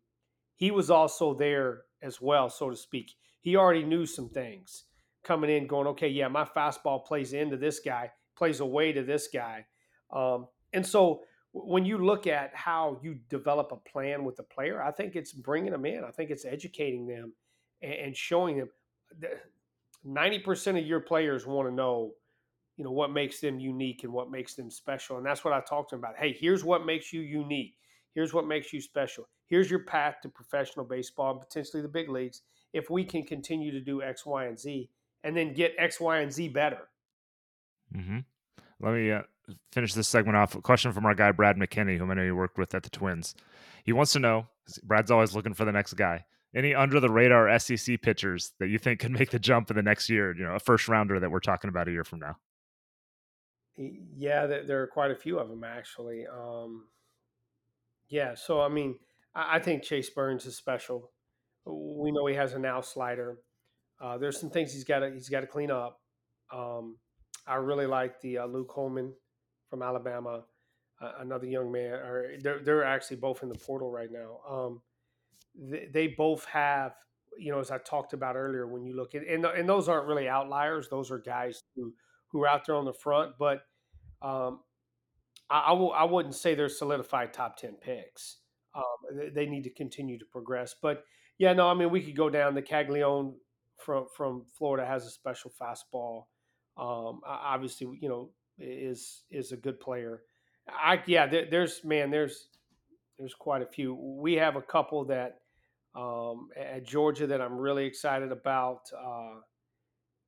he 0.56 0.70
was 0.70 0.90
also 0.90 1.34
there 1.34 1.82
as 2.02 2.20
well, 2.20 2.48
so 2.48 2.70
to 2.70 2.76
speak. 2.76 3.12
He 3.40 3.56
already 3.56 3.82
knew 3.82 4.06
some 4.06 4.28
things 4.28 4.84
coming 5.22 5.50
in, 5.50 5.66
going, 5.66 5.86
okay, 5.88 6.08
yeah, 6.08 6.28
my 6.28 6.44
fastball 6.44 7.04
plays 7.04 7.32
into 7.32 7.56
this 7.56 7.80
guy, 7.80 8.10
plays 8.36 8.60
away 8.60 8.92
to 8.92 9.02
this 9.02 9.28
guy. 9.32 9.66
Um, 10.10 10.48
and 10.72 10.86
so 10.86 11.22
when 11.52 11.84
you 11.84 11.98
look 11.98 12.26
at 12.26 12.50
how 12.54 12.98
you 13.02 13.16
develop 13.28 13.72
a 13.72 13.88
plan 13.88 14.24
with 14.24 14.38
a 14.38 14.42
player, 14.42 14.82
I 14.82 14.90
think 14.90 15.16
it's 15.16 15.32
bringing 15.32 15.72
them 15.72 15.84
in. 15.84 16.02
I 16.04 16.10
think 16.10 16.30
it's 16.30 16.44
educating 16.44 17.06
them 17.06 17.34
and, 17.82 17.92
and 17.92 18.16
showing 18.16 18.58
them. 18.58 18.70
Ninety 20.04 20.38
percent 20.38 20.76
of 20.76 20.86
your 20.86 21.00
players 21.00 21.46
want 21.46 21.68
to 21.68 21.74
know, 21.74 22.12
you 22.76 22.84
know, 22.84 22.90
what 22.90 23.10
makes 23.10 23.40
them 23.40 23.58
unique 23.58 24.04
and 24.04 24.12
what 24.12 24.30
makes 24.30 24.54
them 24.54 24.70
special, 24.70 25.16
and 25.16 25.24
that's 25.24 25.44
what 25.44 25.54
I 25.54 25.60
talked 25.60 25.90
to 25.90 25.96
them 25.96 26.04
about. 26.04 26.16
Hey, 26.16 26.36
here's 26.38 26.62
what 26.62 26.84
makes 26.84 27.12
you 27.12 27.22
unique. 27.22 27.76
Here's 28.14 28.32
what 28.34 28.46
makes 28.46 28.72
you 28.72 28.80
special. 28.80 29.26
Here's 29.46 29.70
your 29.70 29.80
path 29.80 30.16
to 30.22 30.28
professional 30.28 30.84
baseball 30.84 31.32
and 31.32 31.40
potentially 31.40 31.82
the 31.82 31.88
big 31.88 32.08
leagues. 32.08 32.42
If 32.72 32.90
we 32.90 33.04
can 33.04 33.22
continue 33.22 33.72
to 33.72 33.80
do 33.80 34.02
X, 34.02 34.26
Y, 34.26 34.44
and 34.46 34.58
Z, 34.58 34.88
and 35.22 35.36
then 35.36 35.54
get 35.54 35.74
X, 35.78 36.00
Y, 36.00 36.18
and 36.18 36.32
Z 36.32 36.48
better. 36.48 36.88
Mm-hmm. 37.94 38.18
Let 38.80 38.94
me 38.94 39.10
uh, 39.10 39.22
finish 39.72 39.94
this 39.94 40.08
segment 40.08 40.36
off. 40.36 40.54
A 40.54 40.60
question 40.60 40.92
from 40.92 41.06
our 41.06 41.14
guy 41.14 41.32
Brad 41.32 41.56
McKinney, 41.56 41.98
whom 41.98 42.10
I 42.10 42.14
know 42.14 42.22
you 42.22 42.36
worked 42.36 42.58
with 42.58 42.74
at 42.74 42.82
the 42.82 42.90
Twins. 42.90 43.34
He 43.84 43.92
wants 43.92 44.12
to 44.12 44.18
know. 44.18 44.46
Brad's 44.82 45.10
always 45.10 45.34
looking 45.34 45.54
for 45.54 45.64
the 45.64 45.72
next 45.72 45.94
guy. 45.94 46.24
Any 46.54 46.74
under 46.74 47.00
the 47.00 47.10
radar 47.10 47.58
SEC 47.58 48.00
pitchers 48.00 48.52
that 48.60 48.68
you 48.68 48.78
think 48.78 49.00
could 49.00 49.10
make 49.10 49.30
the 49.30 49.38
jump 49.38 49.70
in 49.70 49.76
the 49.76 49.82
next 49.82 50.08
year? 50.08 50.34
You 50.36 50.44
know, 50.44 50.54
a 50.54 50.60
first 50.60 50.88
rounder 50.88 51.18
that 51.18 51.30
we're 51.30 51.40
talking 51.40 51.68
about 51.68 51.88
a 51.88 51.90
year 51.90 52.04
from 52.04 52.20
now. 52.20 52.36
Yeah, 53.76 54.46
there 54.46 54.82
are 54.82 54.86
quite 54.86 55.10
a 55.10 55.16
few 55.16 55.38
of 55.38 55.48
them 55.48 55.64
actually. 55.64 56.26
Um, 56.26 56.84
yeah, 58.08 58.34
so 58.36 58.60
I 58.60 58.68
mean, 58.68 58.96
I 59.34 59.58
think 59.58 59.82
Chase 59.82 60.10
Burns 60.10 60.46
is 60.46 60.56
special. 60.56 61.10
We 61.66 62.12
know 62.12 62.26
he 62.26 62.36
has 62.36 62.52
a 62.52 62.58
now 62.58 62.80
slider. 62.80 63.38
Uh, 64.00 64.18
there's 64.18 64.38
some 64.38 64.50
things 64.50 64.72
he's 64.72 64.84
got 64.84 65.00
to 65.00 65.10
he's 65.10 65.28
got 65.28 65.40
to 65.40 65.46
clean 65.46 65.70
up. 65.70 66.00
Um, 66.52 66.98
I 67.46 67.56
really 67.56 67.86
like 67.86 68.20
the 68.20 68.38
uh, 68.38 68.46
Luke 68.46 68.70
Holman 68.72 69.12
from 69.70 69.82
Alabama, 69.82 70.44
uh, 71.00 71.12
another 71.18 71.46
young 71.46 71.72
man. 71.72 71.94
Or 71.94 72.36
they're 72.40 72.60
they're 72.60 72.84
actually 72.84 73.16
both 73.16 73.42
in 73.42 73.48
the 73.48 73.58
portal 73.58 73.90
right 73.90 74.10
now. 74.12 74.38
Um, 74.48 74.82
they, 75.56 76.08
both 76.08 76.44
have, 76.46 76.92
you 77.38 77.52
know, 77.52 77.60
as 77.60 77.70
I 77.70 77.78
talked 77.78 78.12
about 78.12 78.36
earlier, 78.36 78.66
when 78.66 78.84
you 78.84 78.96
look 78.96 79.14
at 79.14 79.26
and 79.26 79.44
and 79.44 79.68
those 79.68 79.88
aren't 79.88 80.06
really 80.06 80.28
outliers. 80.28 80.88
Those 80.88 81.10
are 81.10 81.18
guys 81.18 81.62
who 81.76 81.92
who 82.28 82.42
are 82.42 82.48
out 82.48 82.66
there 82.66 82.76
on 82.76 82.84
the 82.84 82.92
front, 82.92 83.32
but 83.38 83.60
um, 84.22 84.60
I, 85.48 85.66
I, 85.66 85.70
w- 85.70 85.90
I 85.90 86.04
wouldn't 86.04 86.34
say 86.34 86.54
they're 86.54 86.68
solidified 86.68 87.32
top 87.32 87.56
ten 87.56 87.74
picks. 87.74 88.38
Um, 88.74 89.16
they, 89.16 89.28
they, 89.28 89.46
need 89.46 89.62
to 89.64 89.70
continue 89.70 90.18
to 90.18 90.24
progress, 90.24 90.74
but 90.82 91.04
yeah, 91.38 91.52
no, 91.52 91.68
I 91.68 91.74
mean 91.74 91.90
we 91.90 92.02
could 92.02 92.16
go 92.16 92.28
down. 92.28 92.54
The 92.54 92.62
Caglianone 92.62 93.34
from 93.78 94.06
from 94.16 94.44
Florida 94.56 94.86
has 94.86 95.06
a 95.06 95.10
special 95.10 95.52
fastball. 95.60 96.24
Um, 96.76 97.20
obviously, 97.24 97.98
you 98.00 98.08
know, 98.08 98.30
is 98.58 99.22
is 99.30 99.52
a 99.52 99.56
good 99.56 99.78
player. 99.78 100.22
I 100.68 101.02
yeah, 101.06 101.26
there, 101.26 101.46
there's 101.50 101.84
man, 101.84 102.10
there's 102.10 102.48
there's 103.18 103.34
quite 103.34 103.62
a 103.62 103.66
few. 103.66 103.94
We 103.94 104.34
have 104.34 104.56
a 104.56 104.62
couple 104.62 105.04
that 105.06 105.40
um, 105.94 106.48
at 106.56 106.84
Georgia 106.84 107.26
that 107.26 107.40
I'm 107.40 107.56
really 107.56 107.84
excited 107.84 108.32
about. 108.32 108.90
Uh, 108.96 109.40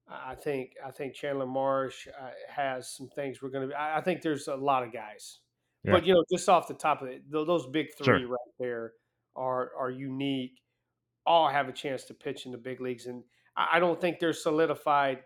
I 0.09 0.35
think 0.37 0.75
I 0.85 0.91
think 0.91 1.15
Chandler 1.15 1.47
Marsh 1.47 2.07
uh, 2.09 2.31
has 2.49 2.89
some 2.91 3.09
things 3.09 3.43
we're 3.43 3.51
going 3.51 3.69
to. 3.69 3.75
I, 3.75 3.99
I 3.99 4.01
think 4.01 4.23
there's 4.23 4.49
a 4.49 4.55
lot 4.55 4.85
of 4.85 4.93
guys, 4.93 5.41
yeah. 5.85 5.93
but 5.93 6.07
you 6.07 6.15
know, 6.15 6.25
just 6.33 6.49
off 6.49 6.69
the 6.69 6.75
top 6.75 7.03
of 7.03 7.09
it, 7.09 7.23
those 7.31 7.67
big 7.67 7.89
three 7.97 8.21
sure. 8.21 8.29
right 8.29 8.53
there 8.59 8.93
are 9.35 9.73
are 9.79 9.91
unique. 9.91 10.61
All 11.27 11.49
have 11.49 11.69
a 11.69 11.73
chance 11.73 12.05
to 12.05 12.15
pitch 12.15 12.47
in 12.47 12.53
the 12.53 12.59
big 12.59 12.81
leagues, 12.81 13.07
and 13.07 13.25
I, 13.57 13.69
I 13.75 13.81
don't 13.81 14.01
think 14.01 14.21
they're 14.21 14.33
solidified 14.33 15.25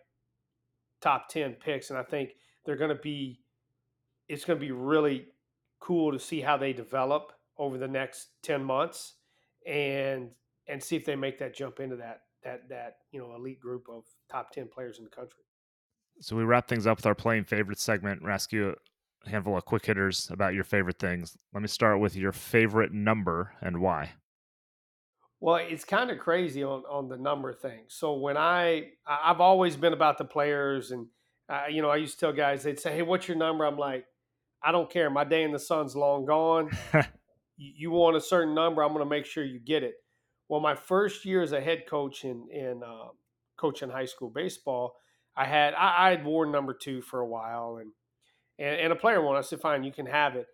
top 1.01 1.29
10 1.29 1.55
picks. 1.55 1.91
And 1.91 1.99
I 1.99 2.03
think 2.03 2.35
they're 2.65 2.77
going 2.77 2.95
to 2.95 3.03
be, 3.03 3.41
it's 4.29 4.45
going 4.45 4.59
to 4.59 4.65
be 4.65 4.73
really 4.73 5.27
cool 5.81 6.13
to 6.13 6.19
see 6.19 6.41
how 6.41 6.57
they 6.57 6.73
develop 6.73 7.33
over 7.59 7.79
the 7.79 7.89
next 7.89 8.29
10 8.43 8.63
months 8.63 9.15
and, 9.67 10.31
and 10.69 10.83
see 10.83 10.97
if 10.97 11.05
they 11.05 11.17
make 11.17 11.39
that 11.39 11.55
jump 11.55 11.81
into 11.81 11.97
that, 11.97 12.23
that, 12.43 12.69
that, 12.69 12.97
you 13.13 13.21
know, 13.21 13.35
elite 13.35 13.61
group 13.61 13.87
of 13.89 14.05
top 14.31 14.51
10 14.53 14.69
players 14.69 14.99
in 14.99 15.05
the 15.05 15.11
country. 15.11 15.43
So 16.21 16.37
we 16.37 16.45
wrap 16.45 16.69
things 16.69 16.87
up 16.87 16.99
with 16.99 17.07
our 17.07 17.15
playing 17.15 17.45
favorite 17.45 17.79
segment. 17.79 18.23
we 18.23 18.31
ask 18.31 18.53
you 18.53 18.75
a 19.27 19.31
handful 19.31 19.57
of 19.57 19.65
quick 19.65 19.87
hitters 19.87 20.29
about 20.31 20.55
your 20.55 20.65
favorite 20.65 20.99
things. 20.99 21.37
Let 21.53 21.63
me 21.63 21.69
start 21.69 22.01
with 22.01 22.17
your 22.17 22.33
favorite 22.33 22.93
number 22.93 23.55
and 23.61 23.81
why. 23.81 24.13
Well, 25.41 25.57
it's 25.57 25.85
kind 25.85 26.11
of 26.11 26.19
crazy 26.19 26.63
on 26.63 26.83
on 26.91 27.09
the 27.09 27.17
number 27.17 27.55
thing. 27.55 27.85
So 27.89 28.13
when 28.13 28.37
I 28.37 28.91
I've 29.07 29.41
always 29.41 29.75
been 29.75 29.95
about 29.95 30.19
the 30.19 30.25
players, 30.27 30.91
and 30.91 31.07
uh, 31.49 31.65
you 31.71 31.81
know 31.81 31.89
I 31.89 31.97
used 31.97 32.19
to 32.19 32.27
tell 32.27 32.33
guys 32.35 32.63
they'd 32.63 32.79
say, 32.79 32.95
"Hey, 32.95 33.03
what's 33.03 33.27
your 33.27 33.39
number?" 33.39 33.65
I'm 33.65 33.79
like, 33.79 34.05
I 34.63 34.71
don't 34.71 34.91
care. 34.91 35.09
My 35.09 35.25
day 35.25 35.43
in 35.43 35.53
the 35.53 35.59
sun's 35.59 35.97
long 35.97 36.27
gone. 36.27 36.71
you 37.61 37.91
want 37.91 38.17
a 38.17 38.21
certain 38.21 38.55
number, 38.55 38.83
I'm 38.83 38.93
going 38.93 39.05
to 39.05 39.09
make 39.09 39.27
sure 39.27 39.45
you 39.45 39.61
get 39.61 39.83
it. 39.83 39.95
Well, 40.49 40.61
my 40.61 40.75
first 40.75 41.25
year 41.25 41.43
as 41.43 41.53
a 41.53 41.61
head 41.61 41.85
coach 41.89 42.25
in 42.25 42.49
in 42.51 42.83
uh, 42.83 43.09
coaching 43.57 43.91
high 43.91 44.07
school 44.07 44.31
baseball, 44.31 44.97
I 45.37 45.45
had 45.45 45.75
I, 45.75 46.07
I 46.07 46.11
had 46.11 46.25
worn 46.25 46.51
number 46.51 46.75
two 46.75 47.03
for 47.03 47.21
a 47.21 47.27
while, 47.27 47.79
and 47.81 47.93
and, 48.59 48.81
and 48.81 48.93
a 48.93 48.97
player 48.97 49.23
wanted. 49.23 49.39
I 49.39 49.43
said, 49.43 49.61
"Fine, 49.61 49.85
you 49.85 49.93
can 49.93 50.07
have 50.07 50.37
it." 50.37 50.47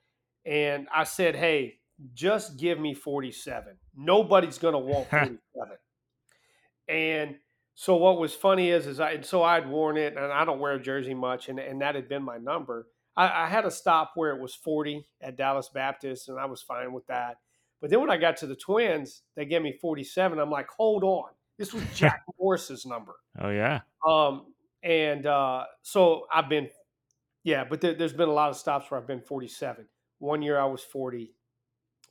And 0.45 0.87
I 0.95 1.05
said, 1.05 1.37
"Hey, 1.37 1.79
just 2.14 2.59
give 2.59 2.79
me 2.79 2.95
47. 2.95 3.77
Nobody's 3.97 4.59
going 4.59 4.73
to 4.75 4.79
want 4.79 5.09
47. 5.09 5.38
and 6.88 7.37
so 7.75 7.97
what 7.97 8.19
was 8.19 8.35
funny 8.35 8.71
is, 8.71 8.87
is 8.87 9.01
I, 9.01 9.12
and 9.12 9.25
so 9.25 9.42
I'd 9.42 9.69
worn 9.69 9.97
it 9.97 10.16
and 10.16 10.33
I 10.33 10.45
don't 10.45 10.61
wear 10.61 10.73
a 10.73 10.83
jersey 10.83 11.14
much. 11.14 11.49
And, 11.49 11.59
and 11.59 11.81
that 11.83 11.95
had 11.95 12.09
been 12.09 12.23
my 12.23 12.38
number. 12.38 12.88
I, 13.16 13.44
I 13.44 13.48
had 13.48 13.64
a 13.64 13.70
stop 13.70 14.12
where 14.14 14.35
it 14.35 14.40
was 14.40 14.55
40 14.55 15.07
at 15.20 15.37
Dallas 15.37 15.70
Baptist 15.72 16.29
and 16.29 16.38
I 16.38 16.44
was 16.46 16.62
fine 16.62 16.92
with 16.92 17.07
that. 17.07 17.38
But 17.81 17.90
then 17.90 18.00
when 18.00 18.11
I 18.11 18.16
got 18.16 18.37
to 18.38 18.46
the 18.46 18.57
twins, 18.57 19.22
they 19.35 19.44
gave 19.44 19.62
me 19.62 19.79
47. 19.81 20.38
I'm 20.38 20.50
like, 20.50 20.68
hold 20.68 21.05
on. 21.05 21.31
This 21.59 21.72
was 21.72 21.83
Jack 21.94 22.22
Morris's 22.38 22.87
number. 22.87 23.14
Oh 23.40 23.50
yeah. 23.50 23.81
Um, 24.07 24.46
and 24.83 25.26
uh, 25.26 25.64
so 25.83 26.26
I've 26.33 26.48
been, 26.48 26.68
yeah, 27.44 27.64
but 27.68 27.81
there, 27.81 27.94
has 27.94 28.12
been 28.12 28.29
a 28.29 28.33
lot 28.33 28.50
of 28.50 28.57
stops 28.57 28.90
where 28.90 29.00
I've 29.00 29.07
been 29.07 29.20
47. 29.20 29.87
One 30.18 30.42
year 30.42 30.59
I 30.59 30.64
was 30.64 30.83
40. 30.83 31.33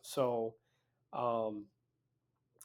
So 0.01 0.55
um, 1.13 1.65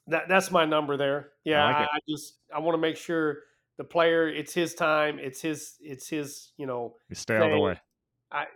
that 0.07 0.29
that's 0.29 0.51
my 0.51 0.65
number 0.65 0.97
there. 0.97 1.31
Yeah, 1.45 1.65
I, 1.65 1.67
like 1.69 1.77
I, 1.77 1.83
I 1.83 1.99
just 2.09 2.35
I 2.55 2.59
want 2.59 2.75
to 2.75 2.81
make 2.81 2.97
sure 2.97 3.39
the 3.79 3.85
player 3.85 4.29
it's 4.29 4.53
his 4.53 4.75
time, 4.75 5.19
it's 5.19 5.41
his 5.41 5.77
it's 5.81 6.09
his 6.09 6.53
you 6.57 6.67
know. 6.67 6.97
You 7.09 7.15
stay 7.15 7.35
thing. 7.35 7.43
out 7.43 7.51
of 7.51 7.57
the 7.57 7.61
way. 7.61 7.81
I 8.31 8.47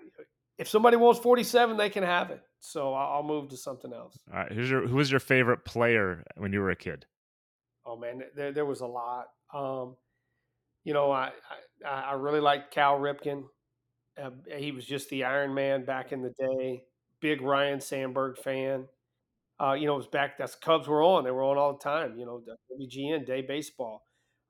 if 0.58 0.68
somebody 0.68 0.96
wants 0.96 1.20
forty 1.20 1.44
seven, 1.44 1.76
they 1.76 1.90
can 1.90 2.02
have 2.02 2.30
it. 2.30 2.42
So 2.60 2.94
I'll, 2.94 3.22
move 3.22 3.50
to 3.50 3.58
something 3.58 3.92
else. 3.92 4.18
All 4.32 4.38
right, 4.38 4.52
who's 4.52 4.70
your 4.70 4.86
who 4.86 4.96
was 4.96 5.10
your 5.10 5.20
favorite 5.20 5.64
player 5.64 6.24
when 6.36 6.52
you 6.52 6.60
were 6.60 6.70
a 6.70 6.76
kid? 6.76 7.06
Oh 7.84 7.96
man, 7.96 8.22
there 8.34 8.52
there 8.52 8.64
was 8.64 8.80
a 8.80 8.86
lot. 8.86 9.26
Um, 9.52 9.96
you 10.84 10.94
know, 10.94 11.10
I 11.10 11.32
I, 11.84 12.00
I 12.00 12.12
really 12.14 12.40
liked 12.40 12.72
Cal 12.72 12.98
Ripken. 12.98 13.44
Uh, 14.20 14.30
he 14.56 14.72
was 14.72 14.86
just 14.86 15.10
the 15.10 15.24
Iron 15.24 15.54
Man 15.54 15.84
back 15.84 16.12
in 16.12 16.22
the 16.22 16.32
day 16.38 16.84
big 17.24 17.40
Ryne 17.40 17.80
Sandberg 17.80 18.36
fan. 18.36 18.86
Uh, 19.58 19.72
you 19.72 19.86
know, 19.86 19.94
it 19.94 19.98
was 19.98 20.06
back. 20.06 20.36
That's 20.36 20.54
Cubs 20.54 20.86
were 20.86 21.02
on. 21.02 21.24
They 21.24 21.30
were 21.30 21.42
on 21.42 21.56
all 21.56 21.72
the 21.72 21.78
time. 21.78 22.18
You 22.18 22.26
know, 22.26 22.42
WGN 22.78 23.24
Day 23.24 23.40
Baseball. 23.40 24.04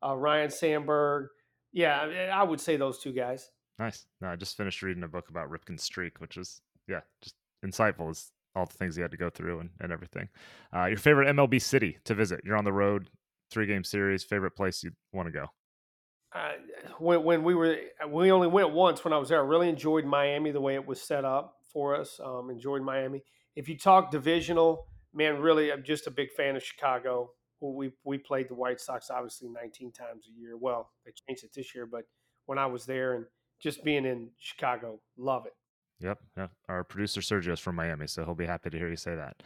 Uh, 0.05 0.17
Ryne 0.17 0.51
Sandberg. 0.51 1.29
Yeah, 1.73 2.31
I 2.35 2.43
would 2.43 2.61
say 2.61 2.77
those 2.77 2.99
two 2.99 3.13
guys. 3.13 3.49
Nice. 3.79 4.07
No, 4.21 4.29
I 4.29 4.37
just 4.37 4.57
finished 4.57 4.83
reading 4.83 5.03
a 5.03 5.09
book 5.09 5.29
about 5.29 5.51
Ripken's 5.51 5.83
streak, 5.83 6.21
which 6.21 6.37
is 6.37 6.61
yeah, 6.89 7.01
just 7.23 7.35
insightful. 7.65 8.11
Is 8.11 8.31
all 8.55 8.67
the 8.67 8.75
things 8.75 8.95
he 8.95 9.03
had 9.03 9.11
to 9.11 9.17
go 9.17 9.31
through 9.31 9.61
and, 9.61 9.71
and 9.81 9.93
everything. 9.93 10.29
Uh, 10.75 10.87
your 10.87 10.99
favorite 10.99 11.35
MLB 11.35 11.61
city 11.61 11.99
to 12.05 12.15
visit? 12.15 12.41
You're 12.45 12.57
on 12.57 12.65
the 12.65 12.73
road, 12.73 13.11
three 13.51 13.67
game 13.67 13.83
series. 13.83 14.23
Favorite 14.23 14.53
place 14.53 14.83
you 14.85 14.93
want 15.13 15.27
to 15.27 15.33
go? 15.33 15.47
Uh, 16.33 16.53
when 16.99 17.23
when 17.23 17.45
we 17.45 17.55
were 17.55 17.77
we 18.09 18.31
only 18.33 18.49
went 18.49 18.73
once 18.73 19.05
when 19.05 19.13
I 19.13 19.19
was 19.19 19.29
there. 19.29 19.43
I 19.43 19.47
really 19.47 19.69
enjoyed 19.69 20.05
Miami 20.05 20.51
the 20.51 20.61
way 20.61 20.75
it 20.75 20.87
was 20.87 21.01
set 21.01 21.25
up 21.25 21.57
for 21.73 21.97
us. 21.97 22.21
Um, 22.25 22.51
enjoyed 22.51 22.83
Miami. 22.83 23.23
If 23.57 23.69
you 23.69 23.79
talk 23.79 24.11
divisional, 24.11 24.87
man, 25.13 25.41
really, 25.41 25.73
I'm 25.73 25.85
just 25.85 26.07
a 26.07 26.11
big 26.11 26.33
fan 26.33 26.57
of 26.57 26.63
Chicago. 26.63 27.31
We 27.61 27.93
we 28.05 28.19
played 28.19 28.49
the 28.49 28.55
White 28.55 28.81
Sox 28.81 29.11
obviously 29.11 29.49
19 29.49 29.93
times 29.93 30.27
a 30.29 30.41
year. 30.41 30.57
Well, 30.57 30.91
they 31.05 31.13
changed 31.27 31.45
it 31.45 31.51
this 31.55 31.75
year, 31.75 31.87
but 31.87 32.03
when 32.47 32.59
I 32.59 32.67
was 32.67 32.85
there 32.85 33.15
and 33.15 33.25
just 33.65 33.83
being 33.83 34.05
in 34.05 34.29
Chicago, 34.39 35.01
love 35.17 35.47
it. 35.47 35.55
Yep, 36.01 36.19
yep. 36.37 36.51
Our 36.69 36.85
producer 36.85 37.21
Sergio 37.21 37.55
is 37.55 37.61
from 37.61 37.77
Miami, 37.77 38.07
so 38.07 38.23
he'll 38.25 38.35
be 38.35 38.47
happy 38.47 38.69
to 38.69 38.77
hear 38.79 38.91
you 38.91 38.97
say 38.97 39.15
that. 39.15 39.43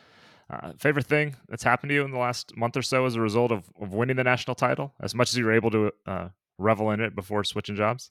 Uh, 0.50 0.72
favorite 0.76 1.07
thing 1.07 1.37
that's 1.48 1.62
happened 1.62 1.90
to 1.90 1.94
you 1.94 2.04
in 2.04 2.11
the 2.11 2.18
last 2.18 2.57
month 2.57 2.76
or 2.76 2.83
so 2.83 3.07
as 3.07 3.14
a 3.14 3.20
result 3.20 3.52
of, 3.52 3.70
of 3.81 3.94
winning 3.94 4.16
the 4.16 4.24
national 4.24 4.57
title, 4.57 4.92
as 5.00 5.14
much 5.14 5.31
as 5.31 5.37
you 5.37 5.44
were 5.44 5.52
able 5.52 5.70
to 5.70 5.92
uh, 6.07 6.28
revel 6.59 6.90
in 6.90 7.00
it 7.00 7.14
before 7.14 7.44
switching 7.44 7.76
jobs? 7.76 8.11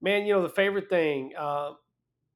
Man, 0.00 0.26
you 0.26 0.34
know 0.34 0.42
the 0.42 0.48
favorite 0.48 0.88
thing. 0.88 1.32
Uh, 1.36 1.72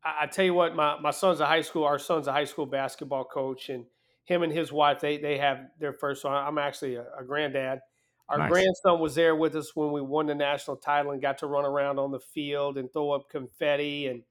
I, 0.02 0.22
I 0.22 0.26
tell 0.26 0.44
you 0.44 0.54
what, 0.54 0.74
my, 0.74 0.98
my 0.98 1.12
son's 1.12 1.38
a 1.38 1.46
high 1.46 1.62
school. 1.62 1.84
Our 1.84 1.98
son's 2.00 2.26
a 2.26 2.32
high 2.32 2.44
school 2.44 2.66
basketball 2.66 3.24
coach, 3.24 3.68
and 3.68 3.84
him 4.24 4.42
and 4.42 4.52
his 4.52 4.72
wife 4.72 4.98
they 5.00 5.18
they 5.18 5.38
have 5.38 5.60
their 5.78 5.92
first. 5.92 6.22
So 6.22 6.28
I'm 6.28 6.58
actually 6.58 6.96
a, 6.96 7.04
a 7.20 7.24
granddad. 7.24 7.80
Our 8.28 8.38
Nice. 8.38 8.50
grandson 8.50 9.00
was 9.00 9.14
there 9.14 9.34
with 9.34 9.56
us 9.56 9.74
when 9.74 9.90
we 9.90 10.02
won 10.02 10.26
the 10.26 10.34
national 10.34 10.76
title 10.76 11.12
and 11.12 11.22
got 11.22 11.38
to 11.38 11.46
run 11.46 11.64
around 11.64 11.98
on 11.98 12.10
the 12.10 12.20
field 12.20 12.76
and 12.76 12.92
throw 12.92 13.12
up 13.12 13.30
confetti. 13.30 14.08
And 14.08 14.22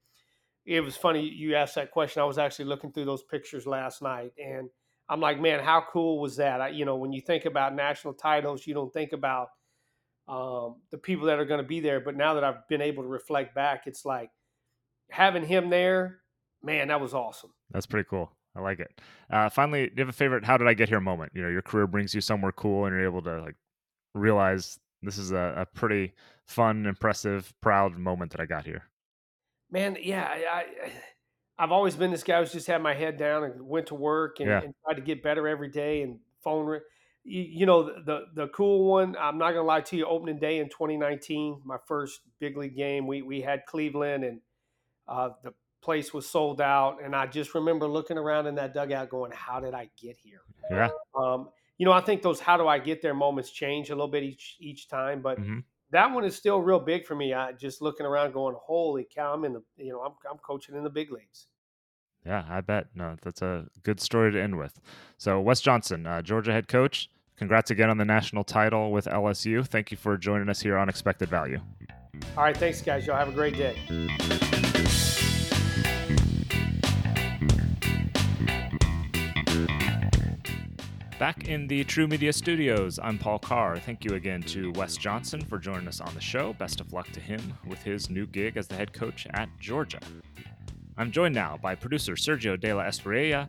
it 0.64 0.80
was 0.80 0.96
funny 0.96 1.28
you 1.28 1.56
asked 1.56 1.74
that 1.74 1.90
question. 1.90 2.22
I 2.22 2.26
was 2.26 2.38
actually 2.38 2.66
looking 2.66 2.92
through 2.92 3.06
those 3.06 3.24
pictures 3.24 3.66
last 3.66 4.02
night, 4.02 4.32
and 4.38 4.68
I'm 5.08 5.20
like, 5.20 5.40
man, 5.40 5.64
how 5.64 5.84
cool 5.90 6.20
was 6.20 6.36
that? 6.36 6.60
I, 6.60 6.68
you 6.68 6.84
know, 6.84 6.96
when 6.96 7.12
you 7.12 7.20
think 7.20 7.46
about 7.46 7.74
national 7.74 8.14
titles, 8.14 8.66
you 8.66 8.74
don't 8.74 8.92
think 8.92 9.12
about 9.12 9.48
um, 10.28 10.82
the 10.90 10.98
people 10.98 11.26
that 11.26 11.38
are 11.38 11.46
going 11.46 11.62
to 11.62 11.66
be 11.66 11.80
there. 11.80 12.00
But 12.00 12.16
now 12.16 12.34
that 12.34 12.44
I've 12.44 12.68
been 12.68 12.82
able 12.82 13.02
to 13.02 13.08
reflect 13.08 13.54
back, 13.54 13.86
it's 13.86 14.04
like 14.04 14.30
having 15.10 15.44
him 15.44 15.70
there, 15.70 16.20
man, 16.62 16.88
that 16.88 17.00
was 17.00 17.14
awesome. 17.14 17.50
That's 17.70 17.86
pretty 17.86 18.06
cool. 18.08 18.30
I 18.54 18.60
like 18.60 18.80
it. 18.80 19.00
Uh, 19.30 19.48
finally, 19.48 19.86
do 19.86 19.92
you 19.96 20.00
have 20.02 20.08
a 20.08 20.12
favorite 20.12 20.44
"How 20.44 20.56
did 20.56 20.68
I 20.68 20.74
get 20.74 20.88
here" 20.88 21.00
moment? 21.00 21.32
You 21.34 21.42
know, 21.42 21.48
your 21.48 21.62
career 21.62 21.86
brings 21.86 22.14
you 22.14 22.20
somewhere 22.20 22.52
cool, 22.52 22.84
and 22.84 22.94
you're 22.94 23.04
able 23.04 23.22
to 23.22 23.40
like 23.40 23.56
realize 24.14 24.78
this 25.02 25.18
is 25.18 25.32
a, 25.32 25.54
a 25.58 25.66
pretty 25.66 26.12
fun, 26.46 26.86
impressive, 26.86 27.52
proud 27.60 27.96
moment 27.96 28.32
that 28.32 28.40
I 28.40 28.46
got 28.46 28.64
here. 28.64 28.82
Man, 29.70 29.96
yeah, 30.00 30.24
I, 30.24 30.44
I 30.60 30.64
I've 31.58 31.72
always 31.72 31.96
been 31.96 32.10
this 32.10 32.22
guy 32.22 32.40
who's 32.40 32.52
just 32.52 32.66
had 32.66 32.80
my 32.82 32.94
head 32.94 33.16
down 33.16 33.44
and 33.44 33.62
went 33.62 33.88
to 33.88 33.94
work 33.94 34.40
and, 34.40 34.48
Yeah. 34.48 34.62
and 34.62 34.74
tried 34.84 34.94
to 34.94 35.02
get 35.02 35.22
better 35.22 35.46
every 35.48 35.68
day 35.68 36.02
and 36.02 36.20
phone. 36.42 36.80
You, 37.24 37.42
you 37.42 37.66
know 37.66 37.82
the, 37.82 38.02
the 38.04 38.20
the 38.34 38.48
cool 38.48 38.84
one. 38.88 39.16
I'm 39.18 39.38
not 39.38 39.50
gonna 39.52 39.64
lie 39.64 39.82
to 39.82 39.96
you. 39.96 40.06
Opening 40.06 40.38
day 40.38 40.58
in 40.60 40.68
2019, 40.68 41.62
my 41.64 41.76
first 41.86 42.20
big 42.38 42.56
league 42.56 42.76
game. 42.76 43.06
We 43.06 43.22
we 43.22 43.40
had 43.42 43.66
Cleveland 43.66 44.24
and 44.24 44.40
uh, 45.06 45.30
the 45.42 45.52
place 45.82 46.14
was 46.14 46.28
sold 46.28 46.60
out, 46.60 47.02
and 47.02 47.14
I 47.14 47.26
just 47.26 47.54
remember 47.54 47.86
looking 47.86 48.18
around 48.18 48.46
in 48.46 48.54
that 48.54 48.72
dugout, 48.72 49.10
going, 49.10 49.32
"How 49.32 49.60
did 49.60 49.74
I 49.74 49.90
get 50.00 50.16
here?" 50.16 50.40
Yeah. 50.70 50.88
Um, 51.14 51.50
you 51.78 51.86
know, 51.86 51.92
I 51.92 52.00
think 52.00 52.22
those 52.22 52.40
"How 52.40 52.56
do 52.56 52.68
I 52.68 52.78
get 52.78 53.00
there?" 53.00 53.14
moments 53.14 53.50
change 53.50 53.90
a 53.90 53.94
little 53.94 54.08
bit 54.10 54.22
each 54.22 54.56
each 54.60 54.88
time, 54.88 55.22
but 55.22 55.38
Mhm. 55.38 55.64
that 55.90 56.12
one 56.12 56.24
is 56.24 56.36
still 56.36 56.60
real 56.60 56.80
big 56.80 57.06
for 57.06 57.14
me. 57.14 57.32
I 57.32 57.52
just 57.52 57.80
looking 57.80 58.04
around, 58.04 58.32
going, 58.32 58.56
"Holy 58.60 59.04
cow!" 59.04 59.32
I'm 59.32 59.44
in 59.44 59.54
the 59.54 59.62
you 59.76 59.92
know 59.92 60.00
I'm 60.02 60.12
I'm 60.30 60.38
coaching 60.38 60.74
in 60.76 60.84
the 60.84 60.90
big 60.90 61.10
leagues. 61.10 61.46
Yeah, 62.26 62.44
I 62.48 62.60
bet. 62.60 62.88
No, 62.94 63.16
that's 63.22 63.40
a 63.42 63.68
good 63.84 64.00
story 64.00 64.32
to 64.32 64.42
end 64.42 64.58
with. 64.58 64.80
So, 65.16 65.40
Wes 65.40 65.60
Johnson, 65.60 66.06
uh, 66.06 66.20
Georgia 66.20 66.52
head 66.52 66.68
coach, 66.68 67.08
congrats 67.36 67.70
again 67.70 67.88
on 67.88 67.96
the 67.96 68.04
national 68.04 68.44
title 68.44 68.90
with 68.90 69.06
LSU. 69.06 69.62
Thank 69.62 69.90
you 69.90 69.96
for 69.96 70.18
joining 70.18 70.48
us 70.48 70.60
here 70.60 70.76
on 70.76 70.88
Expected 70.88 71.28
Value. 71.30 71.60
All 72.36 72.42
right, 72.42 72.56
thanks, 72.56 72.82
guys. 72.82 73.06
Y'all 73.06 73.16
have 73.16 73.28
a 73.28 73.32
great 73.32 73.56
day. 73.56 74.47
Back 81.18 81.48
in 81.48 81.66
the 81.66 81.84
TruMedia 81.84 82.32
studios, 82.32 83.00
I'm 83.02 83.18
Paul 83.18 83.40
Carr. 83.40 83.78
Thank 83.80 84.04
you 84.04 84.14
again 84.14 84.40
to 84.44 84.70
Wes 84.72 84.96
Johnson 84.96 85.40
for 85.44 85.58
joining 85.58 85.88
us 85.88 86.00
on 86.00 86.14
the 86.14 86.20
show. 86.20 86.52
Best 86.52 86.80
of 86.80 86.92
luck 86.92 87.10
to 87.10 87.18
him 87.18 87.40
with 87.66 87.82
his 87.82 88.08
new 88.08 88.24
gig 88.24 88.56
as 88.56 88.68
the 88.68 88.76
head 88.76 88.92
coach 88.92 89.26
at 89.34 89.48
Georgia. 89.58 89.98
I'm 90.96 91.10
joined 91.10 91.34
now 91.34 91.58
by 91.60 91.74
producer 91.74 92.12
Sergio 92.12 92.58
De 92.58 92.72
La 92.72 92.84
Espriella, 92.84 93.48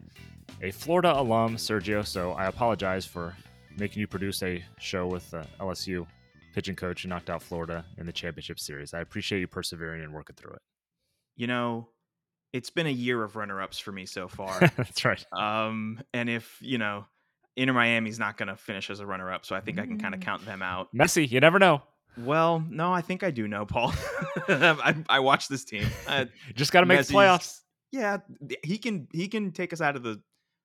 a 0.63 0.71
Florida 0.71 1.15
alum, 1.19 1.58
Sergio, 1.58 2.05
so 2.05 2.32
I 2.32 2.45
apologize 2.47 3.05
for 3.05 3.36
making 3.77 3.99
you 3.99 4.08
produce 4.08 4.41
a 4.41 4.63
show 4.79 5.05
with 5.05 5.29
the 5.29 5.45
LSU 5.60 6.08
pitching 6.55 6.75
coach 6.75 7.03
who 7.03 7.10
knocked 7.10 7.29
out 7.29 7.43
Florida 7.43 7.86
in 7.99 8.08
the 8.08 8.12
championship 8.12 8.60
series. 8.60 8.95
I 8.95 9.01
appreciate 9.01 9.41
you 9.41 9.47
persevering 9.47 10.01
and 10.01 10.12
working 10.12 10.36
through 10.36 10.53
it. 10.53 10.62
you 11.36 11.45
know, 11.45 11.88
it's 12.51 12.71
been 12.71 12.88
a 12.88 12.91
year 12.91 13.23
of 13.23 13.36
runner-ups 13.36 13.77
for 13.77 13.91
me 13.91 14.08
so 14.08 14.27
far. 14.27 14.60
That's 14.75 15.05
right. 15.05 15.23
um, 15.34 16.01
and 16.15 16.27
if 16.32 16.58
you 16.62 16.79
know, 16.79 17.05
Inter 17.55 17.73
Miami's 17.73 18.19
not 18.19 18.38
going 18.38 18.47
to 18.47 18.55
finish 18.55 18.89
as 18.89 18.99
a 18.99 19.05
runner-up, 19.05 19.45
so 19.45 19.55
I 19.55 19.59
think 19.59 19.79
I 19.79 19.85
can 19.85 19.99
kind 19.99 20.13
of 20.13 20.19
Mm. 20.19 20.23
count 20.23 20.45
them 20.45 20.62
out. 20.62 20.88
Messi, 20.95 21.29
you 21.29 21.39
never 21.39 21.59
know. 21.59 21.81
Well, 22.17 22.63
no, 22.69 22.91
I 22.93 23.01
think 23.01 23.23
I 23.23 23.31
do 23.31 23.47
know, 23.47 23.65
Paul. 23.65 23.93
I, 24.47 24.95
I 25.09 25.19
watched 25.19 25.49
this 25.49 25.63
team. 25.63 25.88
Uh, 26.07 26.25
just 26.55 26.71
got 26.71 26.81
to 26.81 26.85
make 26.85 27.05
the 27.05 27.13
playoffs. 27.13 27.62
yeah, 27.91 28.17
he 28.63 28.77
can 28.77 29.07
he 29.13 29.27
can 29.27 29.51
take 29.51 29.73
us 29.73 29.81
out 29.81 29.95
of 29.95 30.03
the 30.03 30.21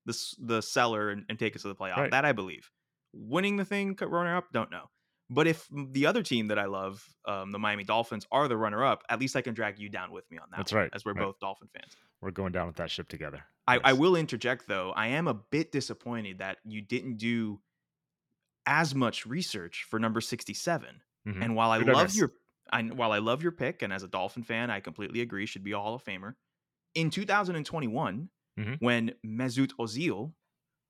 the 0.06 0.34
the 0.40 0.60
cellar 0.62 1.10
and, 1.10 1.24
and 1.28 1.38
take 1.38 1.54
us 1.56 1.62
to 1.62 1.68
the 1.68 1.74
playoff. 1.74 1.96
Right. 1.96 2.10
That 2.10 2.24
I 2.24 2.32
believe. 2.32 2.70
Winning 3.12 3.56
the 3.56 3.64
thing, 3.64 3.94
co- 3.94 4.06
runner-up, 4.06 4.46
don't 4.52 4.70
know. 4.70 4.90
But 5.30 5.46
if 5.46 5.66
the 5.72 6.06
other 6.06 6.22
team 6.22 6.48
that 6.48 6.58
I 6.58 6.66
love, 6.66 7.02
um, 7.26 7.50
the 7.50 7.58
Miami 7.58 7.84
Dolphins, 7.84 8.26
are 8.30 8.46
the 8.46 8.56
runner-up, 8.56 9.02
at 9.08 9.18
least 9.18 9.36
I 9.36 9.40
can 9.40 9.54
drag 9.54 9.78
you 9.78 9.88
down 9.88 10.12
with 10.12 10.30
me 10.30 10.36
on 10.38 10.48
that. 10.50 10.58
That's 10.58 10.72
one, 10.72 10.82
right, 10.82 10.90
as 10.92 11.04
we're 11.04 11.12
right. 11.14 11.24
both 11.24 11.38
Dolphin 11.40 11.68
fans. 11.74 11.96
We're 12.20 12.30
going 12.30 12.52
down 12.52 12.66
with 12.66 12.76
that 12.76 12.90
ship 12.90 13.08
together. 13.08 13.42
I, 13.66 13.78
I 13.82 13.92
will 13.94 14.16
interject 14.16 14.68
though. 14.68 14.92
I 14.94 15.08
am 15.08 15.26
a 15.26 15.34
bit 15.34 15.72
disappointed 15.72 16.38
that 16.38 16.58
you 16.64 16.82
didn't 16.82 17.16
do 17.16 17.60
as 18.66 18.94
much 18.94 19.26
research 19.26 19.86
for 19.88 19.98
number 19.98 20.20
67. 20.20 21.00
Mhm. 21.26 21.42
And 21.42 21.56
while 21.56 21.70
I 21.70 21.78
Who'd 21.78 21.88
love 21.88 22.14
your 22.14 22.32
I, 22.72 22.82
while 22.82 23.12
I 23.12 23.18
love 23.18 23.42
your 23.42 23.52
pick, 23.52 23.82
and 23.82 23.92
as 23.92 24.02
a 24.02 24.08
Dolphin 24.08 24.42
fan, 24.42 24.70
I 24.70 24.80
completely 24.80 25.20
agree, 25.20 25.44
should 25.46 25.64
be 25.64 25.72
a 25.72 25.78
Hall 25.78 25.94
of 25.94 26.02
Famer. 26.04 26.34
In 26.94 27.10
2021, 27.10 28.30
Mhm. 28.58 28.76
when 28.80 29.14
Mesut 29.24 29.72
Ozil 29.78 30.32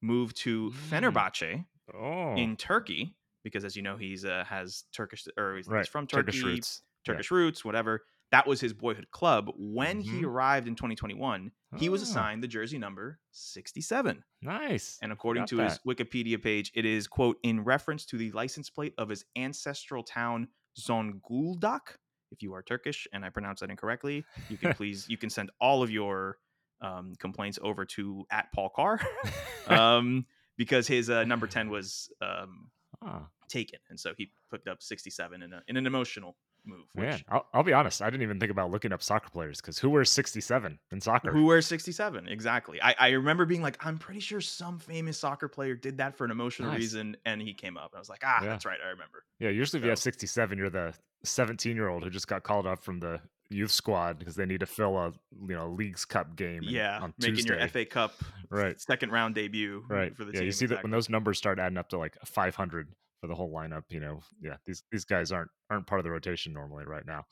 moved 0.02 0.36
to 0.38 0.70
Mm. 0.70 0.72
Fenerbahce 0.90 1.66
Oh, 1.92 2.34
in 2.36 2.56
Turkey, 2.56 3.16
because 3.44 3.64
as 3.64 3.76
you 3.76 3.82
know, 3.82 3.96
he's 3.96 4.24
uh, 4.24 4.42
has 4.48 4.84
Turkish 4.92 5.24
or 5.38 5.56
he's, 5.56 5.68
he's 5.68 5.86
from 5.88 6.06
Turkey, 6.08 6.32
Turkish 6.32 6.42
roots. 6.42 6.82
Yeah. 7.06 7.20
Roots, 7.30 7.64
whatever. 7.64 8.02
That 8.32 8.46
was 8.46 8.60
his 8.60 8.72
boyhood 8.72 9.10
club. 9.12 9.50
When 9.56 10.00
he 10.00 10.22
Mhm. 10.22 10.24
arrived 10.24 10.66
in 10.66 10.74
2021, 10.74 11.52
he 11.76 11.88
was 11.90 12.00
Ah. 12.00 12.04
assigned 12.04 12.42
the 12.42 12.48
jersey 12.48 12.78
number 12.78 13.20
67. 13.30 14.24
Nice. 14.42 14.98
And 15.02 15.12
according 15.12 15.42
Got 15.42 15.48
to 15.50 15.58
his 15.58 15.78
Wikipedia 15.86 16.42
page, 16.42 16.72
it 16.74 16.84
is, 16.86 17.06
quote, 17.06 17.38
in 17.42 17.62
reference 17.62 18.06
to 18.06 18.16
the 18.16 18.32
license 18.32 18.70
plate 18.70 18.94
of 18.98 19.10
his 19.10 19.24
ancestral 19.36 20.02
town, 20.02 20.48
Zonguldak. 20.80 21.96
If 22.32 22.42
you 22.42 22.54
are 22.54 22.62
Turkish 22.62 23.06
and 23.12 23.24
I 23.24 23.28
pronounce 23.28 23.60
that 23.60 23.70
incorrectly, 23.70 24.24
you 24.48 24.56
can 24.56 24.72
please, 24.74 25.06
you 25.08 25.16
can 25.18 25.30
send 25.30 25.50
all 25.60 25.82
of 25.82 25.90
your 25.90 26.38
um, 26.80 27.14
complaints 27.18 27.58
over 27.62 27.84
to 27.84 28.26
at 28.30 28.50
Paul 28.52 28.68
Carr 28.70 29.00
um, 29.68 30.26
because 30.56 30.86
his 30.86 31.08
uh, 31.08 31.24
number 31.24 31.46
10 31.46 31.70
was 31.70 32.10
um, 32.20 32.70
Ah, 33.04 33.26
taken. 33.48 33.78
And 33.90 33.98
so 34.00 34.12
he 34.16 34.30
picked 34.50 34.68
up 34.68 34.82
67 34.82 35.42
in, 35.42 35.52
a, 35.52 35.62
in 35.68 35.76
an 35.76 35.86
emotional 35.86 36.36
move. 36.64 36.86
Which, 36.94 37.04
man, 37.04 37.20
I'll, 37.28 37.46
I'll 37.52 37.62
be 37.62 37.74
honest. 37.74 38.00
I 38.00 38.06
didn't 38.08 38.22
even 38.22 38.40
think 38.40 38.50
about 38.50 38.70
looking 38.70 38.92
up 38.92 39.02
soccer 39.02 39.28
players 39.28 39.60
because 39.60 39.78
who 39.78 39.90
wears 39.90 40.10
67 40.10 40.78
in 40.92 41.00
soccer? 41.00 41.30
Who 41.30 41.44
wears 41.44 41.66
67? 41.66 42.26
Exactly. 42.28 42.80
I, 42.80 42.94
I 42.98 43.08
remember 43.10 43.44
being 43.44 43.60
like, 43.62 43.76
I'm 43.84 43.98
pretty 43.98 44.20
sure 44.20 44.40
some 44.40 44.78
famous 44.78 45.18
soccer 45.18 45.46
player 45.48 45.74
did 45.74 45.98
that 45.98 46.16
for 46.16 46.24
an 46.24 46.30
emotional 46.30 46.70
Nice. 46.70 46.78
reason, 46.78 47.16
and 47.26 47.42
he 47.42 47.52
came 47.52 47.76
up. 47.76 47.92
I 47.94 47.98
was 47.98 48.08
like, 48.08 48.22
ah, 48.24 48.38
Yeah. 48.42 48.48
that's 48.48 48.64
right. 48.64 48.78
I 48.84 48.88
remember. 48.90 49.24
yeah, 49.38 49.50
usually 49.50 49.78
if 49.78 49.84
you 49.84 49.90
have 49.90 49.98
67, 49.98 50.56
you're 50.56 50.70
the 50.70 50.94
17 51.24 51.76
year 51.76 51.88
old 51.88 52.02
who 52.04 52.10
just 52.10 52.28
got 52.28 52.42
called 52.44 52.66
up 52.66 52.82
from 52.82 52.98
the 53.00 53.20
youth 53.54 53.70
squad 53.70 54.18
because 54.18 54.34
they 54.36 54.46
need 54.46 54.60
to 54.60 54.66
fill 54.66 54.96
a 54.98 55.12
you 55.48 55.54
know 55.54 55.68
Leagues 55.70 56.04
Cup 56.04 56.36
game. 56.36 56.62
yeah, 56.64 56.98
on 57.00 57.14
making 57.18 57.36
Tuesday. 57.36 57.58
your 57.58 57.68
FA 57.68 57.84
Cup 57.84 58.12
Right. 58.50 58.80
second 58.80 59.10
round 59.10 59.34
debut. 59.34 59.84
Right. 59.88 60.14
For 60.16 60.24
the 60.24 60.32
yeah, 60.32 60.40
team. 60.40 60.46
you 60.46 60.52
see 60.52 60.66
that 60.66 60.82
when 60.82 60.90
those 60.92 61.08
numbers 61.08 61.38
start 61.38 61.58
adding 61.58 61.78
up 61.78 61.88
to 61.90 61.98
like 61.98 62.16
500 62.24 62.88
for 63.20 63.26
the 63.28 63.34
whole 63.34 63.50
lineup. 63.52 63.84
You 63.88 64.00
know, 64.00 64.20
yeah, 64.40 64.56
these 64.66 64.82
these 64.92 65.04
guys 65.04 65.32
aren't 65.32 65.50
aren't 65.70 65.86
part 65.86 65.98
of 66.00 66.04
the 66.04 66.10
rotation 66.10 66.52
normally 66.52 66.84
right 66.84 67.06
now. 67.06 67.24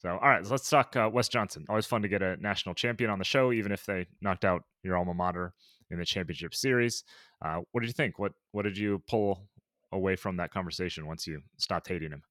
So, 0.00 0.10
all 0.10 0.28
right, 0.28 0.44
so 0.44 0.50
let's 0.50 0.68
talk 0.68 0.96
uh, 0.96 1.10
Wes 1.12 1.28
Johnson. 1.28 1.64
Always 1.68 1.86
fun 1.86 2.02
to 2.02 2.08
get 2.08 2.22
a 2.22 2.36
national 2.38 2.74
champion 2.74 3.10
on 3.10 3.18
the 3.18 3.24
show, 3.24 3.52
even 3.52 3.72
if 3.72 3.84
they 3.86 4.06
knocked 4.20 4.44
out 4.44 4.62
your 4.82 4.96
alma 4.96 5.14
mater 5.14 5.52
in 5.90 5.98
the 5.98 6.04
championship 6.06 6.54
series. 6.54 7.04
Uh, 7.44 7.60
what 7.72 7.80
did 7.82 7.86
you 7.88 7.92
think? 7.94 8.18
What 8.18 8.32
what 8.52 8.62
did 8.62 8.76
you 8.78 9.02
pull 9.06 9.48
away 9.92 10.16
from 10.16 10.36
that 10.38 10.50
conversation 10.50 11.06
once 11.06 11.26
you 11.26 11.40
stopped 11.58 11.88
hating 11.88 12.10
him? 12.10 12.22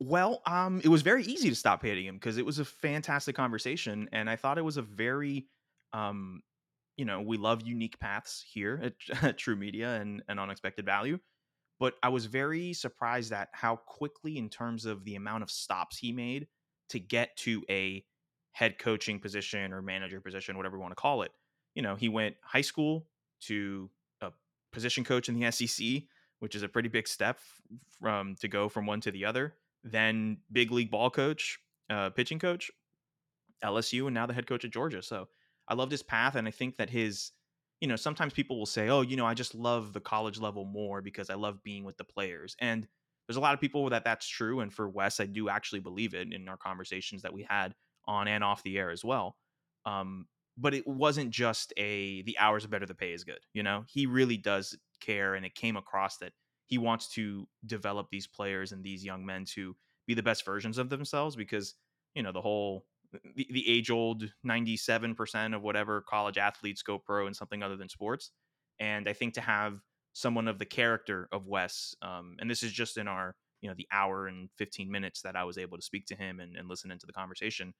Well, 0.00 0.40
um, 0.46 0.80
it 0.82 0.88
was 0.88 1.02
very 1.02 1.24
easy 1.24 1.50
to 1.50 1.54
stop 1.54 1.82
hating 1.82 2.06
him 2.06 2.14
because 2.14 2.38
it 2.38 2.46
was 2.46 2.58
a 2.58 2.64
fantastic 2.64 3.36
conversation, 3.36 4.08
and 4.12 4.30
I 4.30 4.36
thought 4.36 4.56
it 4.56 4.64
was 4.64 4.78
a 4.78 4.82
very, 4.82 5.46
um, 5.92 6.42
you 6.96 7.04
know, 7.04 7.20
we 7.20 7.36
love 7.36 7.62
unique 7.62 8.00
paths 8.00 8.42
here 8.50 8.80
at, 8.82 8.94
at 9.22 9.38
TruMedia 9.38 10.00
and 10.00 10.22
and 10.26 10.40
Unexpected 10.40 10.86
Value, 10.86 11.18
but 11.78 11.94
I 12.02 12.08
was 12.08 12.24
very 12.26 12.72
surprised 12.72 13.32
at 13.32 13.50
how 13.52 13.76
quickly, 13.76 14.38
in 14.38 14.48
terms 14.48 14.86
of 14.86 15.04
the 15.04 15.16
amount 15.16 15.42
of 15.42 15.50
stops 15.50 15.98
he 15.98 16.12
made 16.12 16.48
to 16.88 16.98
get 16.98 17.36
to 17.38 17.62
a 17.68 18.02
head 18.52 18.78
coaching 18.78 19.20
position 19.20 19.72
or 19.72 19.82
manager 19.82 20.20
position, 20.20 20.56
whatever 20.56 20.76
you 20.76 20.80
want 20.80 20.92
to 20.92 21.00
call 21.00 21.22
it. 21.22 21.32
You 21.74 21.82
know, 21.82 21.94
he 21.94 22.08
went 22.08 22.36
high 22.42 22.62
school 22.62 23.06
to 23.42 23.90
a 24.22 24.32
position 24.72 25.04
coach 25.04 25.28
in 25.28 25.38
the 25.38 25.50
SEC, 25.52 26.04
which 26.40 26.54
is 26.54 26.62
a 26.62 26.68
pretty 26.68 26.88
big 26.88 27.06
step 27.06 27.38
from 28.00 28.34
to 28.36 28.48
go 28.48 28.68
from 28.70 28.86
one 28.86 29.00
to 29.02 29.10
the 29.10 29.26
other. 29.26 29.54
Then 29.82 30.42
big 30.52 30.70
league 30.70 30.90
ball 30.90 31.10
coach, 31.10 31.58
uh, 31.88 32.10
pitching 32.10 32.38
coach, 32.38 32.70
LSU, 33.62 34.06
and 34.06 34.14
now 34.14 34.26
the 34.26 34.34
head 34.34 34.46
coach 34.46 34.64
at 34.64 34.70
Georgia. 34.70 35.02
So 35.02 35.28
I 35.68 35.74
loved 35.74 35.92
his 35.92 36.02
path, 36.02 36.34
and 36.34 36.46
I 36.48 36.50
think 36.50 36.76
that 36.76 36.90
his, 36.90 37.32
you 37.80 37.88
know, 37.88 37.96
sometimes 37.96 38.32
people 38.32 38.58
will 38.58 38.66
say, 38.66 38.88
"Oh, 38.88 39.00
you 39.02 39.16
know, 39.16 39.26
I 39.26 39.34
just 39.34 39.54
love 39.54 39.92
the 39.92 40.00
college 40.00 40.38
level 40.38 40.64
more 40.64 41.00
because 41.02 41.30
I 41.30 41.34
love 41.34 41.62
being 41.62 41.84
with 41.84 41.96
the 41.96 42.04
players." 42.04 42.56
And 42.60 42.88
there's 43.26 43.36
a 43.36 43.40
lot 43.40 43.54
of 43.54 43.60
people 43.60 43.88
that 43.90 44.04
that's 44.04 44.26
true, 44.28 44.60
and 44.60 44.72
for 44.72 44.88
Wes, 44.88 45.20
I 45.20 45.26
do 45.26 45.48
actually 45.48 45.80
believe 45.80 46.14
it 46.14 46.32
in 46.32 46.48
our 46.48 46.56
conversations 46.56 47.22
that 47.22 47.32
we 47.32 47.42
had 47.44 47.74
on 48.06 48.28
and 48.28 48.42
off 48.44 48.62
the 48.62 48.78
air 48.78 48.90
as 48.90 49.04
well. 49.04 49.36
Um, 49.86 50.28
but 50.56 50.74
it 50.74 50.86
wasn't 50.86 51.30
just 51.30 51.72
a 51.76 52.22
the 52.22 52.38
hours 52.38 52.64
are 52.64 52.68
better, 52.68 52.86
the 52.86 52.94
pay 52.94 53.12
is 53.12 53.24
good. 53.24 53.40
You 53.54 53.62
know, 53.62 53.84
he 53.88 54.06
really 54.06 54.36
does 54.36 54.76
care, 55.00 55.34
and 55.34 55.46
it 55.46 55.54
came 55.54 55.76
across 55.76 56.18
that 56.18 56.32
he 56.70 56.78
wants 56.78 57.08
to 57.08 57.46
develop 57.66 58.08
these 58.10 58.28
players 58.28 58.72
and 58.72 58.82
these 58.82 59.04
young 59.04 59.26
men 59.26 59.44
to 59.44 59.76
be 60.06 60.14
the 60.14 60.22
best 60.22 60.44
versions 60.44 60.78
of 60.78 60.88
themselves 60.88 61.36
because 61.36 61.74
you 62.14 62.22
know 62.22 62.32
the 62.32 62.40
whole 62.40 62.86
the, 63.34 63.46
the 63.50 63.68
age 63.68 63.90
old 63.90 64.30
97% 64.46 65.54
of 65.56 65.62
whatever 65.62 66.00
college 66.00 66.38
athletes 66.38 66.80
go 66.82 66.96
pro 66.96 67.26
in 67.26 67.34
something 67.34 67.60
other 67.60 67.76
than 67.76 67.88
sports. 67.88 68.30
And 68.78 69.08
i 69.08 69.12
think 69.12 69.34
to 69.34 69.40
have 69.40 69.80
someone 70.12 70.48
of 70.48 70.58
the 70.58 70.64
character 70.64 71.28
of 71.32 71.46
wes 71.46 71.94
um, 72.02 72.36
and 72.40 72.50
this 72.50 72.62
is 72.62 72.72
just 72.72 72.96
in 72.96 73.06
our 73.08 73.36
you 73.60 73.68
know 73.68 73.74
the 73.76 73.88
hour 73.92 74.26
and 74.26 74.48
15 74.56 74.90
minutes 74.90 75.20
that 75.22 75.36
i 75.36 75.44
was 75.44 75.58
able 75.58 75.76
to 75.76 75.84
speak 75.84 76.06
to 76.06 76.16
him 76.16 76.40
and, 76.40 76.56
and 76.56 76.68
listen 76.68 76.90
into 76.90 77.06
the 77.06 77.12
conversation 77.12 77.74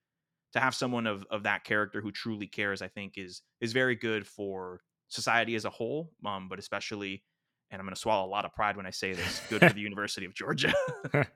to 0.52 0.60
have 0.60 0.74
someone 0.74 1.06
of, 1.06 1.24
of 1.30 1.44
that 1.44 1.64
character 1.64 2.00
who 2.00 2.12
truly 2.12 2.46
cares 2.46 2.82
i 2.82 2.88
think 2.88 3.14
is 3.16 3.42
is 3.60 3.72
very 3.72 3.96
good 3.96 4.26
for 4.26 4.80
society 5.08 5.54
as 5.54 5.64
a 5.64 5.70
whole 5.70 6.12
um, 6.26 6.48
but 6.48 6.58
especially 6.58 7.24
and 7.70 7.80
i'm 7.80 7.86
going 7.86 7.94
to 7.94 8.00
swallow 8.00 8.26
a 8.26 8.28
lot 8.30 8.44
of 8.44 8.54
pride 8.54 8.76
when 8.76 8.86
i 8.86 8.90
say 8.90 9.12
this 9.12 9.40
good 9.48 9.60
for 9.60 9.72
the 9.72 9.80
university 9.90 10.26
of 10.26 10.34
georgia 10.34 10.72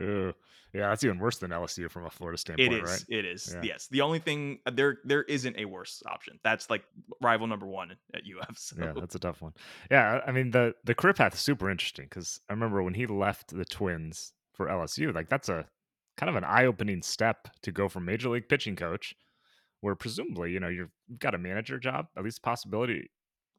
Ooh. 0.00 0.32
Yeah, 0.72 0.88
that's 0.88 1.02
even 1.02 1.18
worse 1.18 1.38
than 1.38 1.50
LSU 1.50 1.90
from 1.90 2.06
a 2.06 2.10
Florida 2.10 2.38
standpoint, 2.38 2.72
It 2.72 2.84
is. 2.84 2.90
right? 2.90 3.04
It 3.08 3.24
is. 3.24 3.52
Yeah. 3.54 3.62
Yes. 3.64 3.88
The 3.88 4.02
only 4.02 4.20
thing 4.20 4.60
uh, 4.66 4.70
there 4.72 4.98
there 5.04 5.24
isn't 5.24 5.56
a 5.58 5.64
worse 5.64 6.00
option. 6.06 6.38
That's 6.44 6.70
like 6.70 6.84
rival 7.20 7.48
number 7.48 7.66
one 7.66 7.96
at 8.14 8.22
UF. 8.22 8.56
So. 8.56 8.76
Yeah, 8.78 8.92
that's 8.94 9.16
a 9.16 9.18
tough 9.18 9.42
one. 9.42 9.52
Yeah, 9.90 10.20
I 10.24 10.28
I 10.28 10.32
mean 10.32 10.52
the 10.52 10.74
the 10.84 10.94
career 10.94 11.12
path 11.12 11.34
is 11.34 11.40
super 11.40 11.68
interesting 11.70 12.06
because 12.08 12.40
I 12.48 12.52
remember 12.52 12.82
when 12.84 12.94
he 12.94 13.06
left 13.06 13.56
the 13.56 13.64
Twins 13.64 14.32
for 14.52 14.66
LSU, 14.66 15.12
like 15.12 15.28
that's 15.28 15.48
a 15.48 15.66
kind 16.16 16.30
of 16.30 16.36
an 16.36 16.44
eye 16.44 16.66
opening 16.66 17.02
step 17.02 17.48
to 17.62 17.72
go 17.72 17.88
from 17.88 18.04
major 18.04 18.28
league 18.28 18.48
pitching 18.48 18.76
coach, 18.76 19.14
where 19.80 19.96
presumably 19.96 20.52
you 20.52 20.60
know 20.60 20.68
you've 20.68 20.92
got 21.18 21.34
a 21.34 21.38
manager 21.38 21.80
job, 21.80 22.06
at 22.16 22.22
least 22.22 22.42
possibility 22.42 23.10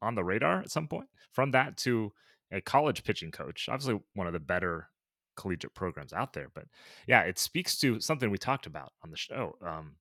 on 0.02 0.14
the 0.14 0.24
radar 0.24 0.60
at 0.60 0.70
some 0.70 0.88
point. 0.88 1.08
From 1.32 1.52
that 1.52 1.76
to 1.78 2.12
a 2.50 2.60
college 2.60 3.04
pitching 3.04 3.30
coach, 3.30 3.68
obviously 3.70 4.00
one 4.14 4.26
of 4.26 4.32
the 4.34 4.40
better 4.40 4.88
collegiate 5.36 5.74
programs 5.74 6.12
out 6.12 6.32
there. 6.32 6.48
But 6.54 6.64
yeah, 7.06 7.22
it 7.22 7.38
speaks 7.38 7.78
to 7.80 8.00
something 8.00 8.30
we 8.30 8.38
talked 8.38 8.66
about 8.66 8.92
on 9.02 9.10
the 9.10 9.16
show. 9.16 9.56
Um, 9.64 9.96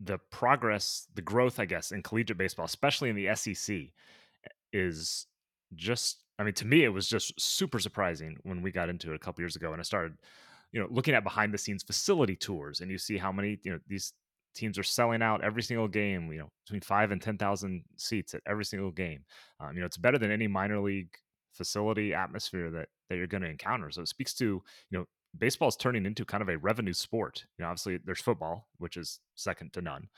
the 0.00 0.18
progress, 0.30 1.06
the 1.14 1.22
growth, 1.22 1.60
I 1.60 1.64
guess, 1.64 1.92
in 1.92 2.02
collegiate 2.02 2.38
baseball, 2.38 2.66
especially 2.66 3.10
in 3.10 3.16
the 3.16 3.34
SEC, 3.34 3.76
is 4.72 5.26
just. 5.74 6.18
I 6.38 6.44
mean, 6.44 6.54
to 6.54 6.66
me, 6.66 6.82
it 6.82 6.88
was 6.88 7.08
just 7.08 7.38
super 7.40 7.78
surprising 7.78 8.38
when 8.42 8.62
we 8.62 8.72
got 8.72 8.88
into 8.88 9.12
it 9.12 9.14
a 9.14 9.18
couple 9.18 9.42
years 9.42 9.54
ago, 9.54 9.72
and 9.72 9.80
I 9.80 9.84
started, 9.84 10.14
you 10.72 10.80
know, 10.80 10.88
looking 10.90 11.14
at 11.14 11.22
behind 11.22 11.52
the 11.54 11.58
scenes 11.58 11.82
facility 11.82 12.34
tours, 12.34 12.80
and 12.80 12.90
you 12.90 12.98
see 12.98 13.18
how 13.18 13.30
many, 13.30 13.58
you 13.62 13.70
know, 13.70 13.78
these 13.86 14.12
teams 14.54 14.78
are 14.78 14.82
selling 14.82 15.22
out 15.22 15.44
every 15.44 15.62
single 15.62 15.88
game. 15.88 16.30
You 16.32 16.40
know, 16.40 16.50
between 16.64 16.80
five 16.80 17.10
and 17.10 17.20
ten 17.20 17.38
thousand 17.38 17.84
seats 17.96 18.34
at 18.34 18.42
every 18.46 18.64
single 18.64 18.90
game. 18.90 19.24
Um, 19.60 19.74
you 19.74 19.80
know, 19.80 19.86
it's 19.86 19.96
better 19.96 20.18
than 20.18 20.30
any 20.30 20.46
minor 20.46 20.80
league 20.80 21.10
facility 21.52 22.14
atmosphere 22.14 22.70
that 22.70 22.88
that 23.08 23.16
you're 23.16 23.26
going 23.26 23.42
to 23.42 23.50
encounter. 23.50 23.90
So 23.90 24.02
it 24.02 24.08
speaks 24.08 24.34
to 24.34 24.44
you 24.44 24.98
know 24.98 25.06
baseball 25.38 25.68
is 25.68 25.76
turning 25.76 26.06
into 26.06 26.24
kind 26.24 26.42
of 26.42 26.48
a 26.48 26.58
revenue 26.58 26.92
sport. 26.92 27.44
You 27.58 27.64
know, 27.64 27.70
obviously 27.70 27.98
there's 28.04 28.20
football, 28.20 28.68
which 28.78 28.96
is 28.96 29.20
second 29.34 29.72
to 29.74 29.82
none. 29.82 30.08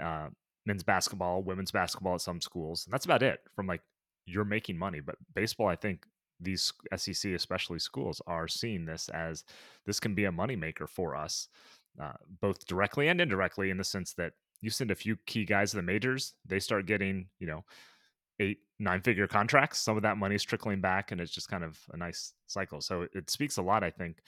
Uh, 0.00 0.28
men's 0.66 0.82
basketball, 0.84 1.42
women's 1.42 1.72
basketball 1.72 2.14
at 2.14 2.20
some 2.20 2.40
schools, 2.40 2.86
and 2.86 2.92
that's 2.92 3.04
about 3.04 3.22
it. 3.22 3.40
From 3.54 3.66
like 3.66 3.82
you're 4.26 4.44
making 4.44 4.78
money, 4.78 5.00
but 5.00 5.16
baseball, 5.34 5.68
I 5.68 5.76
think 5.76 6.06
these 6.40 6.72
SEC, 6.96 7.32
especially 7.32 7.78
schools, 7.78 8.20
are 8.26 8.48
seeing 8.48 8.84
this 8.84 9.08
as 9.10 9.44
this 9.86 10.00
can 10.00 10.14
be 10.14 10.24
a 10.24 10.32
moneymaker 10.32 10.88
for 10.88 11.14
us, 11.16 11.48
uh, 12.00 12.12
both 12.40 12.66
directly 12.66 13.08
and 13.08 13.20
indirectly, 13.20 13.70
in 13.70 13.76
the 13.76 13.84
sense 13.84 14.14
that 14.14 14.32
you 14.60 14.70
send 14.70 14.90
a 14.90 14.94
few 14.94 15.16
key 15.26 15.44
guys 15.44 15.70
to 15.70 15.76
the 15.76 15.82
majors, 15.82 16.34
they 16.46 16.58
start 16.58 16.86
getting 16.86 17.26
you 17.38 17.46
know 17.46 17.64
eight 18.40 18.58
nine 18.78 19.00
figure 19.00 19.26
contracts. 19.26 19.80
Some 19.80 19.96
of 19.96 20.02
that 20.02 20.16
money 20.16 20.34
is 20.34 20.42
trickling 20.42 20.80
back 20.80 21.12
and 21.12 21.20
it's 21.20 21.32
just 21.32 21.48
kind 21.48 21.64
of 21.64 21.78
a 21.92 21.96
nice 21.96 22.32
cycle. 22.46 22.80
So 22.80 23.06
it 23.12 23.30
speaks 23.30 23.56
a 23.56 23.62
lot 23.62 23.84
i 23.84 23.90
think 23.90 24.22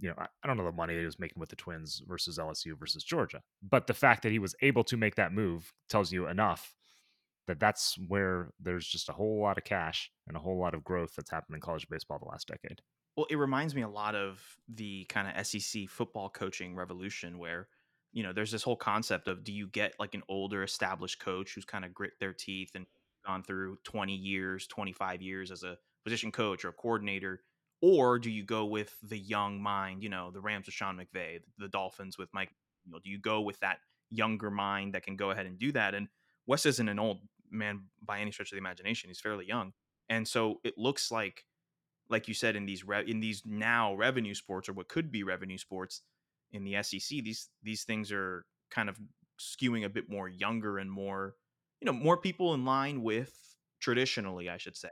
you 0.00 0.08
know 0.08 0.14
i, 0.18 0.26
I 0.42 0.46
don't 0.46 0.56
know 0.56 0.64
the 0.64 0.72
money 0.72 0.98
he 0.98 1.04
was 1.04 1.18
making 1.18 1.38
with 1.38 1.50
the 1.50 1.56
twins 1.56 2.02
versus 2.06 2.38
lsu 2.38 2.78
versus 2.78 3.04
georgia 3.04 3.42
but 3.62 3.86
the 3.86 3.94
fact 3.94 4.22
that 4.22 4.32
he 4.32 4.38
was 4.38 4.54
able 4.62 4.84
to 4.84 4.96
make 4.96 5.14
that 5.16 5.32
move 5.32 5.72
tells 5.88 6.10
you 6.10 6.26
enough 6.26 6.74
that 7.46 7.60
that's 7.60 7.96
where 8.08 8.50
there's 8.60 8.86
just 8.86 9.08
a 9.08 9.12
whole 9.12 9.40
lot 9.40 9.58
of 9.58 9.64
cash 9.64 10.10
and 10.26 10.36
a 10.36 10.40
whole 10.40 10.58
lot 10.58 10.74
of 10.74 10.84
growth 10.84 11.14
that's 11.16 11.30
happened 11.30 11.54
in 11.54 11.60
college 11.60 11.88
baseball 11.88 12.18
the 12.18 12.28
last 12.28 12.48
decade 12.48 12.80
Well, 13.16 13.26
it 13.28 13.36
reminds 13.36 13.74
me 13.74 13.82
a 13.82 13.88
lot 13.88 14.14
of 14.14 14.40
the 14.68 15.04
kind 15.06 15.28
of 15.28 15.46
SEC 15.46 15.86
football 15.88 16.28
coaching 16.30 16.74
revolution 16.74 17.38
where, 17.38 17.68
you 18.12 18.22
know, 18.22 18.32
there's 18.32 18.50
this 18.52 18.62
whole 18.62 18.76
concept 18.76 19.28
of 19.28 19.44
do 19.44 19.52
you 19.52 19.66
get 19.68 19.94
like 19.98 20.14
an 20.14 20.22
older 20.28 20.62
established 20.62 21.20
coach 21.20 21.54
who's 21.54 21.64
kind 21.64 21.84
of 21.84 21.92
grit 21.92 22.12
their 22.18 22.32
teeth 22.32 22.70
and 22.74 22.86
gone 23.26 23.42
through 23.42 23.78
20 23.84 24.14
years, 24.14 24.66
25 24.66 25.22
years 25.22 25.50
as 25.50 25.62
a 25.62 25.76
position 26.04 26.32
coach 26.32 26.64
or 26.64 26.68
a 26.68 26.72
coordinator, 26.72 27.42
or 27.82 28.18
do 28.18 28.30
you 28.30 28.44
go 28.44 28.64
with 28.64 28.96
the 29.02 29.18
young 29.18 29.60
mind, 29.60 30.02
you 30.02 30.08
know, 30.08 30.30
the 30.30 30.40
Rams 30.40 30.66
with 30.66 30.74
Sean 30.74 30.96
McVay, 30.98 31.40
the 31.58 31.68
Dolphins 31.68 32.16
with 32.16 32.28
Mike, 32.32 32.50
you 32.84 32.92
know, 32.92 32.98
do 33.02 33.10
you 33.10 33.18
go 33.18 33.40
with 33.40 33.58
that 33.60 33.78
younger 34.10 34.50
mind 34.50 34.94
that 34.94 35.02
can 35.02 35.16
go 35.16 35.30
ahead 35.30 35.46
and 35.46 35.58
do 35.58 35.72
that? 35.72 35.94
And 35.94 36.08
Wes 36.46 36.64
isn't 36.64 36.88
an 36.88 36.98
old 36.98 37.18
man 37.50 37.82
by 38.02 38.20
any 38.20 38.30
stretch 38.32 38.52
of 38.52 38.56
the 38.56 38.60
imagination. 38.60 39.10
He's 39.10 39.20
fairly 39.20 39.46
young. 39.46 39.72
And 40.08 40.26
so 40.26 40.60
it 40.64 40.74
looks 40.78 41.10
like 41.10 41.44
like 42.10 42.28
you 42.28 42.34
said 42.34 42.56
in 42.56 42.66
these 42.66 42.84
re- 42.84 43.04
in 43.06 43.20
these 43.20 43.42
now 43.46 43.94
revenue 43.94 44.34
sports 44.34 44.68
or 44.68 44.72
what 44.72 44.88
could 44.88 45.10
be 45.10 45.22
revenue 45.22 45.58
sports 45.58 46.02
in 46.52 46.64
the 46.64 46.82
SEC, 46.82 47.22
these 47.22 47.48
these 47.62 47.84
things 47.84 48.12
are 48.12 48.44
kind 48.70 48.88
of 48.88 48.98
skewing 49.40 49.84
a 49.84 49.88
bit 49.88 50.10
more 50.10 50.28
younger 50.28 50.78
and 50.78 50.90
more, 50.90 51.34
you 51.80 51.86
know, 51.86 51.92
more 51.92 52.16
people 52.16 52.54
in 52.54 52.64
line 52.64 53.02
with 53.02 53.32
traditionally, 53.80 54.50
I 54.50 54.58
should 54.58 54.76
say, 54.76 54.90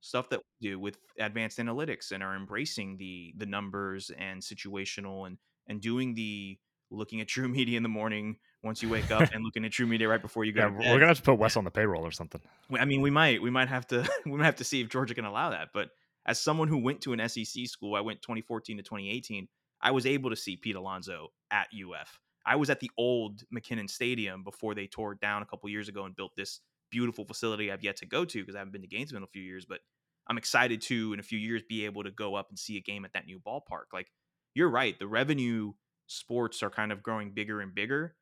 stuff 0.00 0.28
that 0.28 0.40
we 0.60 0.68
do 0.68 0.78
with 0.78 0.98
advanced 1.18 1.58
analytics 1.58 2.12
and 2.12 2.22
are 2.22 2.36
embracing 2.36 2.98
the 2.98 3.34
the 3.36 3.46
numbers 3.46 4.10
and 4.18 4.40
situational 4.40 5.26
and 5.26 5.38
and 5.66 5.80
doing 5.80 6.14
the 6.14 6.58
looking 6.90 7.20
at 7.20 7.28
true 7.28 7.48
media 7.58 7.76
in 7.76 7.82
the 7.82 7.88
morning 7.88 8.36
once 8.62 8.82
you 8.82 8.88
wake 8.88 9.10
up 9.10 9.22
and 9.32 9.42
looking 9.42 9.64
at 9.64 9.72
TruMedia 9.72 10.08
right 10.08 10.22
before 10.22 10.44
you 10.44 10.52
go 10.52 10.60
yeah 10.60 10.68
to 10.68 10.74
we're 10.74 10.98
gonna 10.98 11.06
have 11.06 11.16
to 11.16 11.22
put 11.22 11.34
wes 11.34 11.56
on 11.56 11.64
the 11.64 11.70
payroll 11.70 12.04
or 12.04 12.10
something 12.10 12.40
I 12.78 12.84
mean, 12.84 13.00
we 13.00 13.10
might 13.10 13.42
we 13.42 13.50
might 13.50 13.68
have 13.68 13.86
to 13.88 14.08
we 14.24 14.32
might 14.32 14.44
have 14.44 14.56
to 14.56 14.64
see 14.64 14.80
if 14.80 14.88
Georgia 14.88 15.14
can 15.14 15.24
allow 15.24 15.50
that. 15.50 15.68
But 15.72 15.90
as 16.26 16.40
someone 16.40 16.68
who 16.68 16.78
went 16.78 17.00
to 17.02 17.12
an 17.12 17.28
SEC 17.28 17.66
school, 17.66 17.94
I 17.94 18.00
went 18.00 18.22
2014 18.22 18.76
to 18.76 18.82
2018. 18.82 19.48
I 19.80 19.90
was 19.90 20.06
able 20.06 20.30
to 20.30 20.36
see 20.36 20.56
Pete 20.56 20.76
Alonso 20.76 21.28
at 21.50 21.68
UF. 21.72 22.20
I 22.46 22.56
was 22.56 22.70
at 22.70 22.80
the 22.80 22.90
old 22.96 23.42
McKethan 23.54 23.90
Stadium 23.90 24.44
before 24.44 24.74
they 24.74 24.86
tore 24.86 25.12
it 25.12 25.20
down 25.20 25.42
a 25.42 25.46
couple 25.46 25.68
years 25.68 25.88
ago 25.88 26.04
and 26.04 26.14
built 26.14 26.32
this 26.36 26.60
beautiful 26.90 27.24
facility 27.24 27.72
I've 27.72 27.82
yet 27.82 27.96
to 27.96 28.06
go 28.06 28.24
to 28.24 28.38
because 28.40 28.54
I 28.54 28.58
haven't 28.58 28.72
been 28.72 28.82
to 28.82 28.88
Gainesville 28.88 29.18
in 29.18 29.24
a 29.24 29.28
few 29.28 29.42
years. 29.42 29.64
But 29.64 29.80
I'm 30.28 30.38
excited 30.38 30.80
to 30.82 31.12
in 31.12 31.20
a 31.20 31.22
few 31.22 31.38
years 31.38 31.62
be 31.68 31.84
able 31.84 32.04
to 32.04 32.10
go 32.10 32.34
up 32.34 32.48
and 32.50 32.58
see 32.58 32.76
a 32.76 32.80
game 32.80 33.04
at 33.04 33.12
that 33.14 33.26
new 33.26 33.40
ballpark. 33.40 33.92
Like 33.92 34.08
you're 34.54 34.70
right, 34.70 34.98
the 34.98 35.06
revenue 35.06 35.72
sports 36.06 36.62
are 36.62 36.70
kind 36.70 36.92
of 36.92 37.02
growing 37.02 37.32
bigger 37.32 37.60
and 37.60 37.74
bigger. 37.74 38.14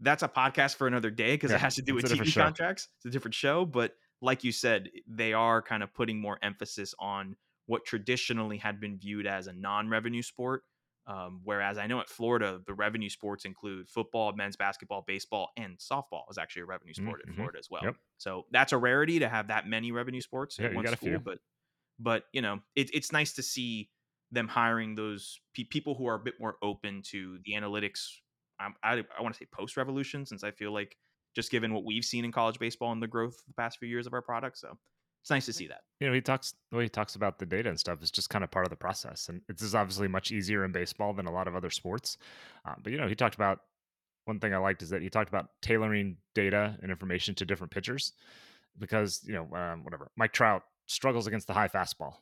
That's 0.00 0.22
a 0.22 0.28
podcast 0.28 0.76
for 0.76 0.86
another 0.86 1.10
day 1.10 1.34
because 1.34 1.50
Yeah, 1.50 1.56
it 1.56 1.60
has 1.60 1.74
to 1.76 1.82
do 1.82 1.94
with 1.94 2.06
TV 2.06 2.34
contracts. 2.34 2.88
It's 2.98 3.06
a 3.06 3.10
different 3.10 3.34
show, 3.34 3.64
but 3.64 3.92
like 4.22 4.44
you 4.44 4.52
said, 4.52 4.90
they 5.06 5.34
are 5.34 5.62
kind 5.62 5.82
of 5.82 5.94
putting 5.94 6.20
more 6.20 6.38
emphasis 6.42 6.94
on 7.00 7.36
what 7.66 7.84
traditionally 7.84 8.58
had 8.58 8.80
been 8.80 8.98
viewed 8.98 9.26
as 9.26 9.48
a 9.48 9.52
non-revenue 9.52 10.22
sport. 10.22 10.64
Um, 11.06 11.40
whereas 11.44 11.78
I 11.78 11.88
know 11.88 12.00
at 12.00 12.08
Florida, 12.08 12.62
the 12.64 12.74
revenue 12.74 13.08
sports 13.08 13.44
include 13.44 13.88
football, 13.88 14.32
men's 14.34 14.56
basketball, 14.56 15.02
baseball, 15.02 15.50
and 15.56 15.78
softball 15.78 16.30
is 16.30 16.38
actually 16.38 16.62
a 16.62 16.66
revenue 16.66 16.94
sport 16.94 17.22
Mhm. 17.24 17.26
in 17.26 17.30
Florida 17.32 17.58
as 17.58 17.68
well. 17.70 17.90
Yep. 17.90 17.96
So 18.18 18.46
that's 18.52 18.72
a 18.72 18.78
rarity 18.78 19.18
to 19.18 19.28
have 19.28 19.48
that 19.48 19.66
many 19.66 19.90
revenue 19.92 20.20
sports 20.20 20.58
Yeah, 20.58 20.70
in 20.70 20.72
you 20.72 20.86
one 20.86 20.86
school. 20.86 21.18
But 21.20 21.40
but 21.98 22.24
you 22.32 22.42
know, 22.42 22.60
it, 22.74 22.90
it's 22.94 23.12
nice 23.12 23.32
to 23.34 23.42
see 23.42 23.90
them 24.30 24.48
hiring 24.48 24.94
those 24.94 25.40
pe- 25.54 25.64
people 25.64 25.94
who 25.94 26.06
are 26.06 26.14
a 26.14 26.18
bit 26.22 26.34
more 26.40 26.56
open 26.62 27.02
to 27.02 27.38
the 27.44 27.52
analytics. 27.52 28.18
Um, 28.60 28.74
I 28.82 29.04
I 29.16 29.22
want 29.22 29.34
to 29.34 29.38
say 29.38 29.46
post 29.46 29.76
revolution, 29.76 30.26
since 30.26 30.44
I 30.44 30.50
feel 30.50 30.72
like 30.72 30.96
just 31.34 31.50
given 31.50 31.72
what 31.72 31.84
we've 31.84 32.04
seen 32.04 32.24
in 32.24 32.32
college 32.32 32.58
baseball 32.58 32.92
and 32.92 33.02
the 33.02 33.06
growth 33.06 33.34
of 33.34 33.46
the 33.48 33.54
past 33.54 33.78
few 33.78 33.88
years 33.88 34.06
of 34.06 34.12
our 34.12 34.22
product, 34.22 34.58
so 34.58 34.76
it's 35.22 35.30
nice 35.30 35.46
to 35.46 35.52
see 35.52 35.68
that. 35.68 35.82
you 36.00 36.08
know, 36.08 36.12
he 36.12 36.20
talks 36.20 36.54
the 36.70 36.76
way 36.76 36.84
he 36.84 36.88
talks 36.88 37.14
about 37.14 37.38
the 37.38 37.46
data 37.46 37.68
and 37.68 37.78
stuff 37.78 38.02
is 38.02 38.10
just 38.10 38.28
kind 38.28 38.42
of 38.42 38.50
part 38.50 38.66
of 38.66 38.70
the 38.70 38.76
process, 38.76 39.28
and 39.28 39.40
it's 39.48 39.62
is 39.62 39.74
obviously 39.74 40.08
much 40.08 40.32
easier 40.32 40.64
in 40.64 40.72
baseball 40.72 41.12
than 41.12 41.26
a 41.26 41.32
lot 41.32 41.46
of 41.46 41.54
other 41.54 41.70
sports. 41.70 42.18
Uh, 42.68 42.74
but 42.82 42.92
you 42.92 42.98
know, 42.98 43.08
he 43.08 43.14
talked 43.14 43.34
about 43.34 43.60
one 44.24 44.40
thing 44.40 44.54
I 44.54 44.58
liked 44.58 44.82
is 44.82 44.90
that 44.90 45.02
he 45.02 45.10
talked 45.10 45.28
about 45.28 45.48
tailoring 45.62 46.16
data 46.34 46.76
and 46.82 46.90
information 46.90 47.34
to 47.36 47.44
different 47.44 47.70
pitchers, 47.70 48.12
because 48.78 49.20
you 49.24 49.34
know, 49.34 49.56
um, 49.56 49.84
whatever 49.84 50.10
Mike 50.16 50.32
Trout 50.32 50.62
struggles 50.86 51.26
against 51.26 51.46
the 51.46 51.54
high 51.54 51.68
fastball. 51.68 52.14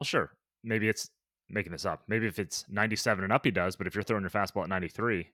Well, 0.00 0.04
sure, 0.04 0.32
maybe 0.64 0.88
it's 0.88 1.10
making 1.50 1.72
this 1.72 1.84
up. 1.84 2.02
Maybe 2.08 2.26
if 2.26 2.38
it's 2.38 2.64
97 2.70 3.22
and 3.22 3.32
up, 3.32 3.44
he 3.44 3.50
does. 3.50 3.76
But 3.76 3.86
if 3.86 3.94
you're 3.94 4.02
throwing 4.02 4.22
your 4.22 4.30
fastball 4.30 4.62
at 4.62 4.68
93, 4.68 5.28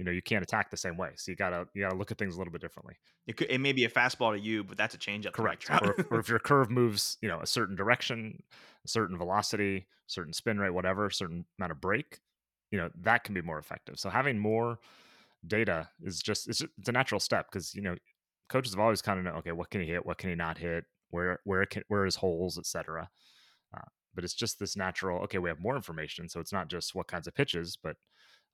you 0.00 0.04
know, 0.04 0.10
you 0.10 0.22
can't 0.22 0.42
attack 0.42 0.70
the 0.70 0.78
same 0.78 0.96
way. 0.96 1.10
So 1.16 1.30
you 1.30 1.36
gotta 1.36 1.66
you 1.74 1.82
gotta 1.82 1.94
look 1.94 2.10
at 2.10 2.16
things 2.16 2.34
a 2.34 2.38
little 2.38 2.50
bit 2.50 2.62
differently. 2.62 2.94
It, 3.26 3.36
could, 3.36 3.50
it 3.50 3.58
may 3.58 3.74
be 3.74 3.84
a 3.84 3.90
fastball 3.90 4.34
to 4.34 4.40
you, 4.40 4.64
but 4.64 4.78
that's 4.78 4.94
a 4.94 4.98
changeup. 4.98 5.32
Correct. 5.32 5.68
Or, 5.70 5.94
if, 5.98 6.10
or 6.10 6.18
if 6.20 6.28
your 6.30 6.38
curve 6.38 6.70
moves, 6.70 7.18
you 7.20 7.28
know, 7.28 7.38
a 7.40 7.46
certain 7.46 7.76
direction, 7.76 8.42
a 8.82 8.88
certain 8.88 9.18
velocity, 9.18 9.86
certain 10.06 10.32
spin 10.32 10.58
rate, 10.58 10.70
whatever, 10.70 11.10
certain 11.10 11.44
amount 11.58 11.72
of 11.72 11.82
break, 11.82 12.18
you 12.70 12.78
know, 12.78 12.88
that 13.02 13.24
can 13.24 13.34
be 13.34 13.42
more 13.42 13.58
effective. 13.58 13.98
So 13.98 14.08
having 14.08 14.38
more 14.38 14.78
data 15.46 15.86
is 16.02 16.20
just 16.20 16.48
it's, 16.48 16.62
it's 16.62 16.88
a 16.88 16.92
natural 16.92 17.20
step 17.20 17.46
because 17.52 17.74
you 17.74 17.82
know 17.82 17.94
coaches 18.48 18.72
have 18.72 18.80
always 18.80 19.02
kind 19.02 19.18
of 19.18 19.24
know 19.26 19.32
okay 19.32 19.52
what 19.52 19.70
can 19.70 19.82
he 19.82 19.86
hit 19.86 20.04
what 20.04 20.18
can 20.18 20.30
he 20.30 20.36
not 20.36 20.58
hit 20.58 20.84
where 21.10 21.40
where 21.44 21.64
can 21.66 21.82
where 21.88 22.06
is 22.06 22.16
holes 22.16 22.58
etc 22.58 23.08
uh, 23.76 23.88
but 24.14 24.24
it's 24.24 24.34
just 24.34 24.58
this 24.58 24.76
natural 24.76 25.20
okay 25.22 25.38
we 25.38 25.48
have 25.48 25.60
more 25.60 25.76
information 25.76 26.28
so 26.28 26.40
it's 26.40 26.52
not 26.52 26.68
just 26.68 26.94
what 26.94 27.06
kinds 27.06 27.26
of 27.26 27.34
pitches 27.34 27.78
but 27.82 27.96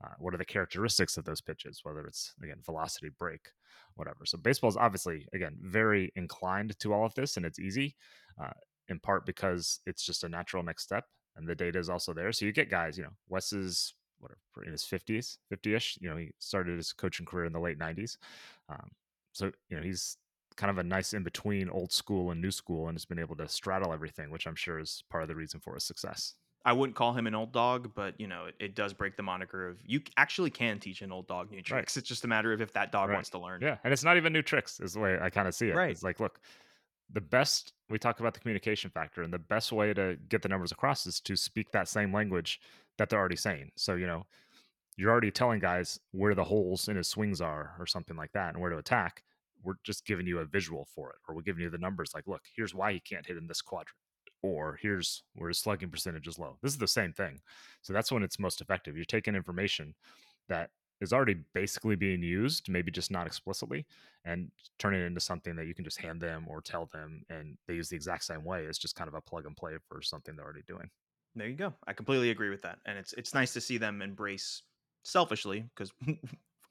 uh, 0.04 0.12
what 0.18 0.34
are 0.34 0.38
the 0.38 0.44
characteristics 0.44 1.16
of 1.16 1.24
those 1.24 1.40
pitches 1.40 1.80
whether 1.82 2.06
it's 2.06 2.34
again 2.42 2.58
velocity 2.64 3.10
break 3.18 3.48
whatever. 3.96 4.24
So 4.24 4.38
baseball 4.38 4.70
is 4.70 4.76
obviously 4.76 5.26
again 5.34 5.56
very 5.60 6.12
inclined 6.16 6.78
to 6.80 6.92
all 6.92 7.04
of 7.04 7.14
this 7.14 7.36
and 7.36 7.44
it's 7.44 7.58
easy 7.58 7.96
uh, 8.42 8.50
in 8.88 9.00
part 9.00 9.26
because 9.26 9.80
it's 9.86 10.04
just 10.04 10.24
a 10.24 10.28
natural 10.28 10.62
next 10.62 10.84
step 10.84 11.04
and 11.36 11.48
the 11.48 11.54
data 11.54 11.78
is 11.78 11.90
also 11.90 12.14
there. 12.14 12.32
So 12.32 12.44
you 12.44 12.52
get 12.52 12.70
guys 12.70 12.96
you 12.96 13.04
know 13.04 13.14
wes 13.28 13.52
is 13.52 13.94
whatever 14.18 14.38
in 14.64 14.72
his 14.72 14.82
50s 14.82 15.36
50ish 15.52 15.98
you 16.00 16.08
know 16.08 16.16
he 16.16 16.30
started 16.38 16.76
his 16.76 16.92
coaching 16.92 17.26
career 17.26 17.44
in 17.44 17.52
the 17.52 17.60
late 17.60 17.78
90s 17.78 18.16
um, 18.70 18.90
so 19.32 19.50
you 19.68 19.76
know 19.76 19.82
he's 19.82 20.16
kind 20.56 20.70
of 20.70 20.78
a 20.78 20.82
nice 20.82 21.12
in 21.12 21.22
between 21.22 21.68
old 21.68 21.92
school 21.92 22.30
and 22.30 22.40
new 22.40 22.50
school 22.50 22.88
and 22.88 22.96
has 22.96 23.04
been 23.04 23.18
able 23.18 23.36
to 23.36 23.46
straddle 23.46 23.92
everything 23.92 24.30
which 24.30 24.46
i'm 24.46 24.54
sure 24.54 24.78
is 24.78 25.04
part 25.10 25.22
of 25.22 25.28
the 25.28 25.34
reason 25.34 25.60
for 25.60 25.74
his 25.74 25.84
success 25.84 26.34
I 26.66 26.72
wouldn't 26.72 26.96
call 26.96 27.12
him 27.12 27.28
an 27.28 27.34
old 27.34 27.52
dog, 27.52 27.92
but 27.94 28.20
you 28.20 28.26
know, 28.26 28.46
it, 28.46 28.56
it 28.58 28.74
does 28.74 28.92
break 28.92 29.16
the 29.16 29.22
moniker 29.22 29.68
of 29.68 29.78
you 29.86 30.00
actually 30.16 30.50
can 30.50 30.80
teach 30.80 31.00
an 31.00 31.12
old 31.12 31.28
dog 31.28 31.52
new 31.52 31.62
tricks. 31.62 31.96
Right. 31.96 32.00
It's 32.00 32.08
just 32.08 32.24
a 32.24 32.28
matter 32.28 32.52
of 32.52 32.60
if 32.60 32.72
that 32.72 32.90
dog 32.90 33.08
right. 33.08 33.14
wants 33.14 33.30
to 33.30 33.38
learn. 33.38 33.60
Yeah, 33.62 33.78
and 33.84 33.92
it's 33.92 34.02
not 34.02 34.16
even 34.16 34.32
new 34.32 34.42
tricks, 34.42 34.80
is 34.80 34.94
the 34.94 35.00
way 35.00 35.16
I 35.22 35.30
kind 35.30 35.46
of 35.46 35.54
see 35.54 35.68
it. 35.68 35.76
Right. 35.76 35.92
It's 35.92 36.02
like, 36.02 36.18
look, 36.18 36.40
the 37.12 37.20
best 37.20 37.72
we 37.88 38.00
talk 38.00 38.18
about 38.18 38.34
the 38.34 38.40
communication 38.40 38.90
factor, 38.90 39.22
and 39.22 39.32
the 39.32 39.38
best 39.38 39.70
way 39.70 39.94
to 39.94 40.18
get 40.28 40.42
the 40.42 40.48
numbers 40.48 40.72
across 40.72 41.06
is 41.06 41.20
to 41.20 41.36
speak 41.36 41.70
that 41.70 41.88
same 41.88 42.12
language 42.12 42.60
that 42.98 43.10
they're 43.10 43.20
already 43.20 43.36
saying. 43.36 43.70
So 43.76 43.94
you 43.94 44.08
know, 44.08 44.26
you're 44.96 45.12
already 45.12 45.30
telling 45.30 45.60
guys 45.60 46.00
where 46.10 46.34
the 46.34 46.44
holes 46.44 46.88
in 46.88 46.96
his 46.96 47.06
swings 47.06 47.40
are, 47.40 47.76
or 47.78 47.86
something 47.86 48.16
like 48.16 48.32
that, 48.32 48.54
and 48.54 48.60
where 48.60 48.70
to 48.70 48.78
attack. 48.78 49.22
We're 49.62 49.74
just 49.84 50.04
giving 50.04 50.26
you 50.26 50.40
a 50.40 50.44
visual 50.44 50.88
for 50.96 51.10
it, 51.10 51.16
or 51.28 51.36
we're 51.36 51.42
giving 51.42 51.62
you 51.62 51.70
the 51.70 51.78
numbers. 51.78 52.10
Like, 52.12 52.26
look, 52.26 52.42
here's 52.56 52.74
why 52.74 52.92
he 52.92 53.00
can't 53.00 53.26
hit 53.26 53.36
in 53.36 53.46
this 53.46 53.62
quadrant 53.62 53.96
or 54.46 54.78
here's 54.80 55.22
where 55.34 55.48
his 55.48 55.58
slugging 55.58 55.90
percentage 55.90 56.26
is 56.26 56.38
low. 56.38 56.56
This 56.62 56.72
is 56.72 56.78
the 56.78 56.86
same 56.86 57.12
thing. 57.12 57.40
So 57.82 57.92
that's 57.92 58.12
when 58.12 58.22
it's 58.22 58.38
most 58.38 58.60
effective. 58.60 58.96
You're 58.96 59.04
taking 59.04 59.34
information 59.34 59.94
that 60.48 60.70
is 61.00 61.12
already 61.12 61.36
basically 61.52 61.96
being 61.96 62.22
used, 62.22 62.68
maybe 62.68 62.90
just 62.90 63.10
not 63.10 63.26
explicitly, 63.26 63.84
and 64.24 64.50
turn 64.78 64.94
it 64.94 65.04
into 65.04 65.20
something 65.20 65.54
that 65.56 65.66
you 65.66 65.74
can 65.74 65.84
just 65.84 66.00
hand 66.00 66.20
them 66.20 66.46
or 66.48 66.60
tell 66.60 66.88
them, 66.92 67.22
and 67.28 67.56
they 67.66 67.74
use 67.74 67.88
the 67.88 67.96
exact 67.96 68.24
same 68.24 68.44
way. 68.44 68.64
It's 68.64 68.78
just 68.78 68.96
kind 68.96 69.08
of 69.08 69.14
a 69.14 69.20
plug 69.20 69.46
and 69.46 69.56
play 69.56 69.74
for 69.88 70.00
something 70.00 70.36
they're 70.36 70.44
already 70.44 70.62
doing. 70.66 70.88
There 71.34 71.48
you 71.48 71.56
go. 71.56 71.74
I 71.86 71.92
completely 71.92 72.30
agree 72.30 72.48
with 72.48 72.62
that, 72.62 72.78
and 72.86 72.96
it's 72.96 73.12
it's 73.12 73.34
nice 73.34 73.52
to 73.52 73.60
see 73.60 73.76
them 73.76 74.00
embrace 74.00 74.62
selfishly 75.02 75.68
because 75.74 75.92
us 76.08 76.16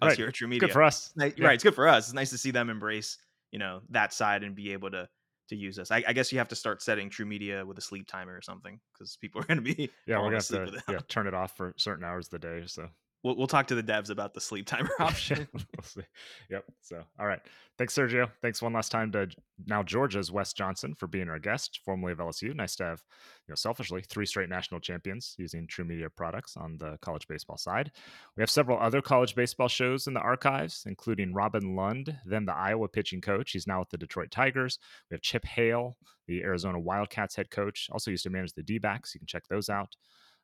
right. 0.02 0.18
here 0.18 0.28
at 0.28 0.34
TruMedia, 0.34 0.60
good 0.60 0.72
for 0.72 0.82
us, 0.82 1.14
right? 1.16 1.36
Yeah. 1.38 1.52
It's 1.52 1.64
good 1.64 1.76
for 1.76 1.88
us. 1.88 2.08
It's 2.08 2.14
nice 2.14 2.32
to 2.32 2.38
see 2.38 2.50
them 2.50 2.72
embrace 2.72 3.20
you 3.52 3.60
know 3.60 3.82
that 3.90 4.12
side 4.12 4.44
and 4.44 4.56
be 4.56 4.74
able 4.74 4.92
to 4.92 5.08
to 5.50 5.56
use 5.56 5.76
this. 5.76 5.92
I, 5.92 6.04
I, 6.08 6.14
guess 6.14 6.32
you 6.32 6.38
have 6.40 6.48
to 6.50 6.56
start 6.56 6.82
setting 6.82 7.10
TruMedia 7.10 7.66
with 7.66 7.78
a 7.78 7.82
sleep 7.82 8.08
timer 8.08 8.36
or 8.36 8.42
something 8.42 8.80
because 8.94 9.18
people 9.18 9.42
are 9.42 9.46
going 9.46 9.64
to 9.64 9.76
be 9.76 9.90
yeah 10.08 10.18
we're 10.22 10.32
going 10.32 10.42
to 10.42 10.66
to 10.66 10.84
yeah, 10.90 11.00
turn 11.08 11.28
it 11.28 11.34
off 11.34 11.56
for 11.56 11.74
certain 11.78 12.04
hours 12.04 12.28
of 12.28 12.32
the 12.32 12.40
day. 12.40 12.64
So 12.66 12.88
we'll, 13.26 13.36
we'll 13.36 13.48
talk 13.48 13.66
to 13.68 13.76
the 13.76 13.84
devs 13.84 14.12
about 14.12 14.34
the 14.36 14.40
sleep 14.40 14.68
timer 14.68 14.92
option. 15.00 15.48
we'll 15.52 15.84
see. 15.84 16.02
Yep. 16.50 16.64
So, 16.82 17.04
all 17.20 17.26
right. 17.26 17.40
Thanks, 17.78 17.94
Sergio. 17.94 18.30
Thanks 18.42 18.62
one 18.62 18.72
last 18.72 18.92
time 18.92 19.12
to 19.12 19.28
now 19.66 19.84
Georgia's 19.84 20.32
Wes 20.32 20.54
Johnson 20.54 20.94
for 20.96 21.08
being 21.08 21.28
our 21.28 21.40
guest, 21.40 21.82
formerly 21.84 22.14
of 22.14 22.20
LSU. 22.20 22.56
Nice 22.56 22.76
to 22.78 22.86
have, 22.86 23.02
you 23.48 23.52
know, 23.52 23.56
selfishly 23.56 24.02
three 24.08 24.26
straight 24.26 24.48
national 24.48 24.80
champions 24.80 25.36
using 25.38 25.68
TruMedia 25.68 26.08
products 26.16 26.56
on 26.56 26.78
the 26.78 26.98
college 27.02 27.28
baseball 27.28 27.58
side. 27.58 27.92
We 28.38 28.42
have 28.42 28.50
several 28.50 28.80
other 28.80 29.02
college 29.02 29.36
baseball 29.36 29.68
shows 29.68 30.08
in 30.08 30.14
the 30.14 30.22
archives, 30.22 30.84
including 30.86 31.34
Robin 31.34 31.76
Lund, 31.76 32.16
then 32.26 32.46
the 32.46 32.56
Iowa 32.56 32.88
pitching 32.88 33.20
coach. 33.20 33.52
He's 33.52 33.68
now 33.68 33.80
with 33.80 33.90
the 33.90 33.98
Detroit 33.98 34.32
Tigers. 34.32 34.80
We 35.10 35.16
have 35.16 35.22
Chip 35.22 35.44
Hale, 35.46 35.98
the 36.28 36.44
Arizona 36.44 36.80
Wildcats 36.80 37.36
head 37.36 37.50
coach, 37.50 37.90
also 37.92 38.12
used 38.12 38.24
to 38.24 38.30
manage 38.30 38.54
the 38.54 38.64
D 38.64 38.78
backs. 38.78 39.14
You 39.14 39.20
can 39.20 39.28
check 39.28 39.48
those 39.50 39.68
out. 39.68 39.96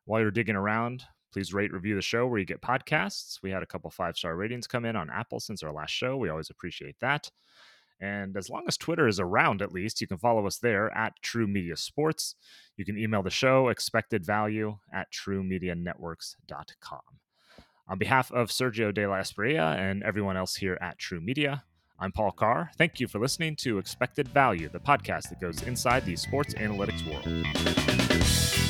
While 0.04 0.20
you're 0.20 0.32
digging 0.32 0.56
around, 0.56 1.04
Please 1.32 1.54
rate, 1.54 1.72
review 1.72 1.94
the 1.94 2.02
show 2.02 2.26
where 2.26 2.38
you 2.38 2.44
get 2.44 2.60
podcasts. 2.60 3.40
We 3.42 3.50
had 3.50 3.62
a 3.62 3.66
couple 3.66 3.90
five 3.90 4.16
star 4.16 4.36
ratings 4.36 4.66
come 4.66 4.84
in 4.84 4.96
on 4.96 5.10
Apple 5.10 5.40
since 5.40 5.62
our 5.62 5.72
last 5.72 5.90
show. 5.90 6.16
We 6.16 6.28
always 6.28 6.50
appreciate 6.50 6.96
that. 7.00 7.30
And 8.00 8.36
as 8.36 8.50
long 8.50 8.64
as 8.66 8.76
Twitter 8.76 9.06
is 9.06 9.20
around, 9.20 9.62
at 9.62 9.72
least, 9.72 10.00
you 10.00 10.08
can 10.08 10.18
follow 10.18 10.44
us 10.46 10.58
there 10.58 10.90
at 10.96 11.14
TruMedia 11.22 11.78
Sports. 11.78 12.34
You 12.76 12.84
can 12.84 12.98
email 12.98 13.22
the 13.22 13.30
show, 13.30 13.68
expected 13.68 14.26
value 14.26 14.78
at 14.92 15.12
truemedianetworks.com. 15.12 17.00
On 17.88 17.98
behalf 17.98 18.32
of 18.32 18.48
Sergio 18.48 18.92
De 18.92 19.06
La 19.06 19.16
Espriella 19.16 19.76
and 19.76 20.02
everyone 20.02 20.36
else 20.36 20.56
here 20.56 20.78
at 20.80 20.98
TruMedia, 20.98 21.62
I'm 21.98 22.10
Paul 22.10 22.32
Carr. 22.32 22.72
Thank 22.76 22.98
you 22.98 23.06
for 23.06 23.20
listening 23.20 23.54
to 23.56 23.78
Expected 23.78 24.26
Value, 24.28 24.68
the 24.68 24.80
podcast 24.80 25.28
that 25.28 25.40
goes 25.40 25.62
inside 25.62 26.04
the 26.04 26.16
sports 26.16 26.54
analytics 26.54 27.06
world. 27.06 28.61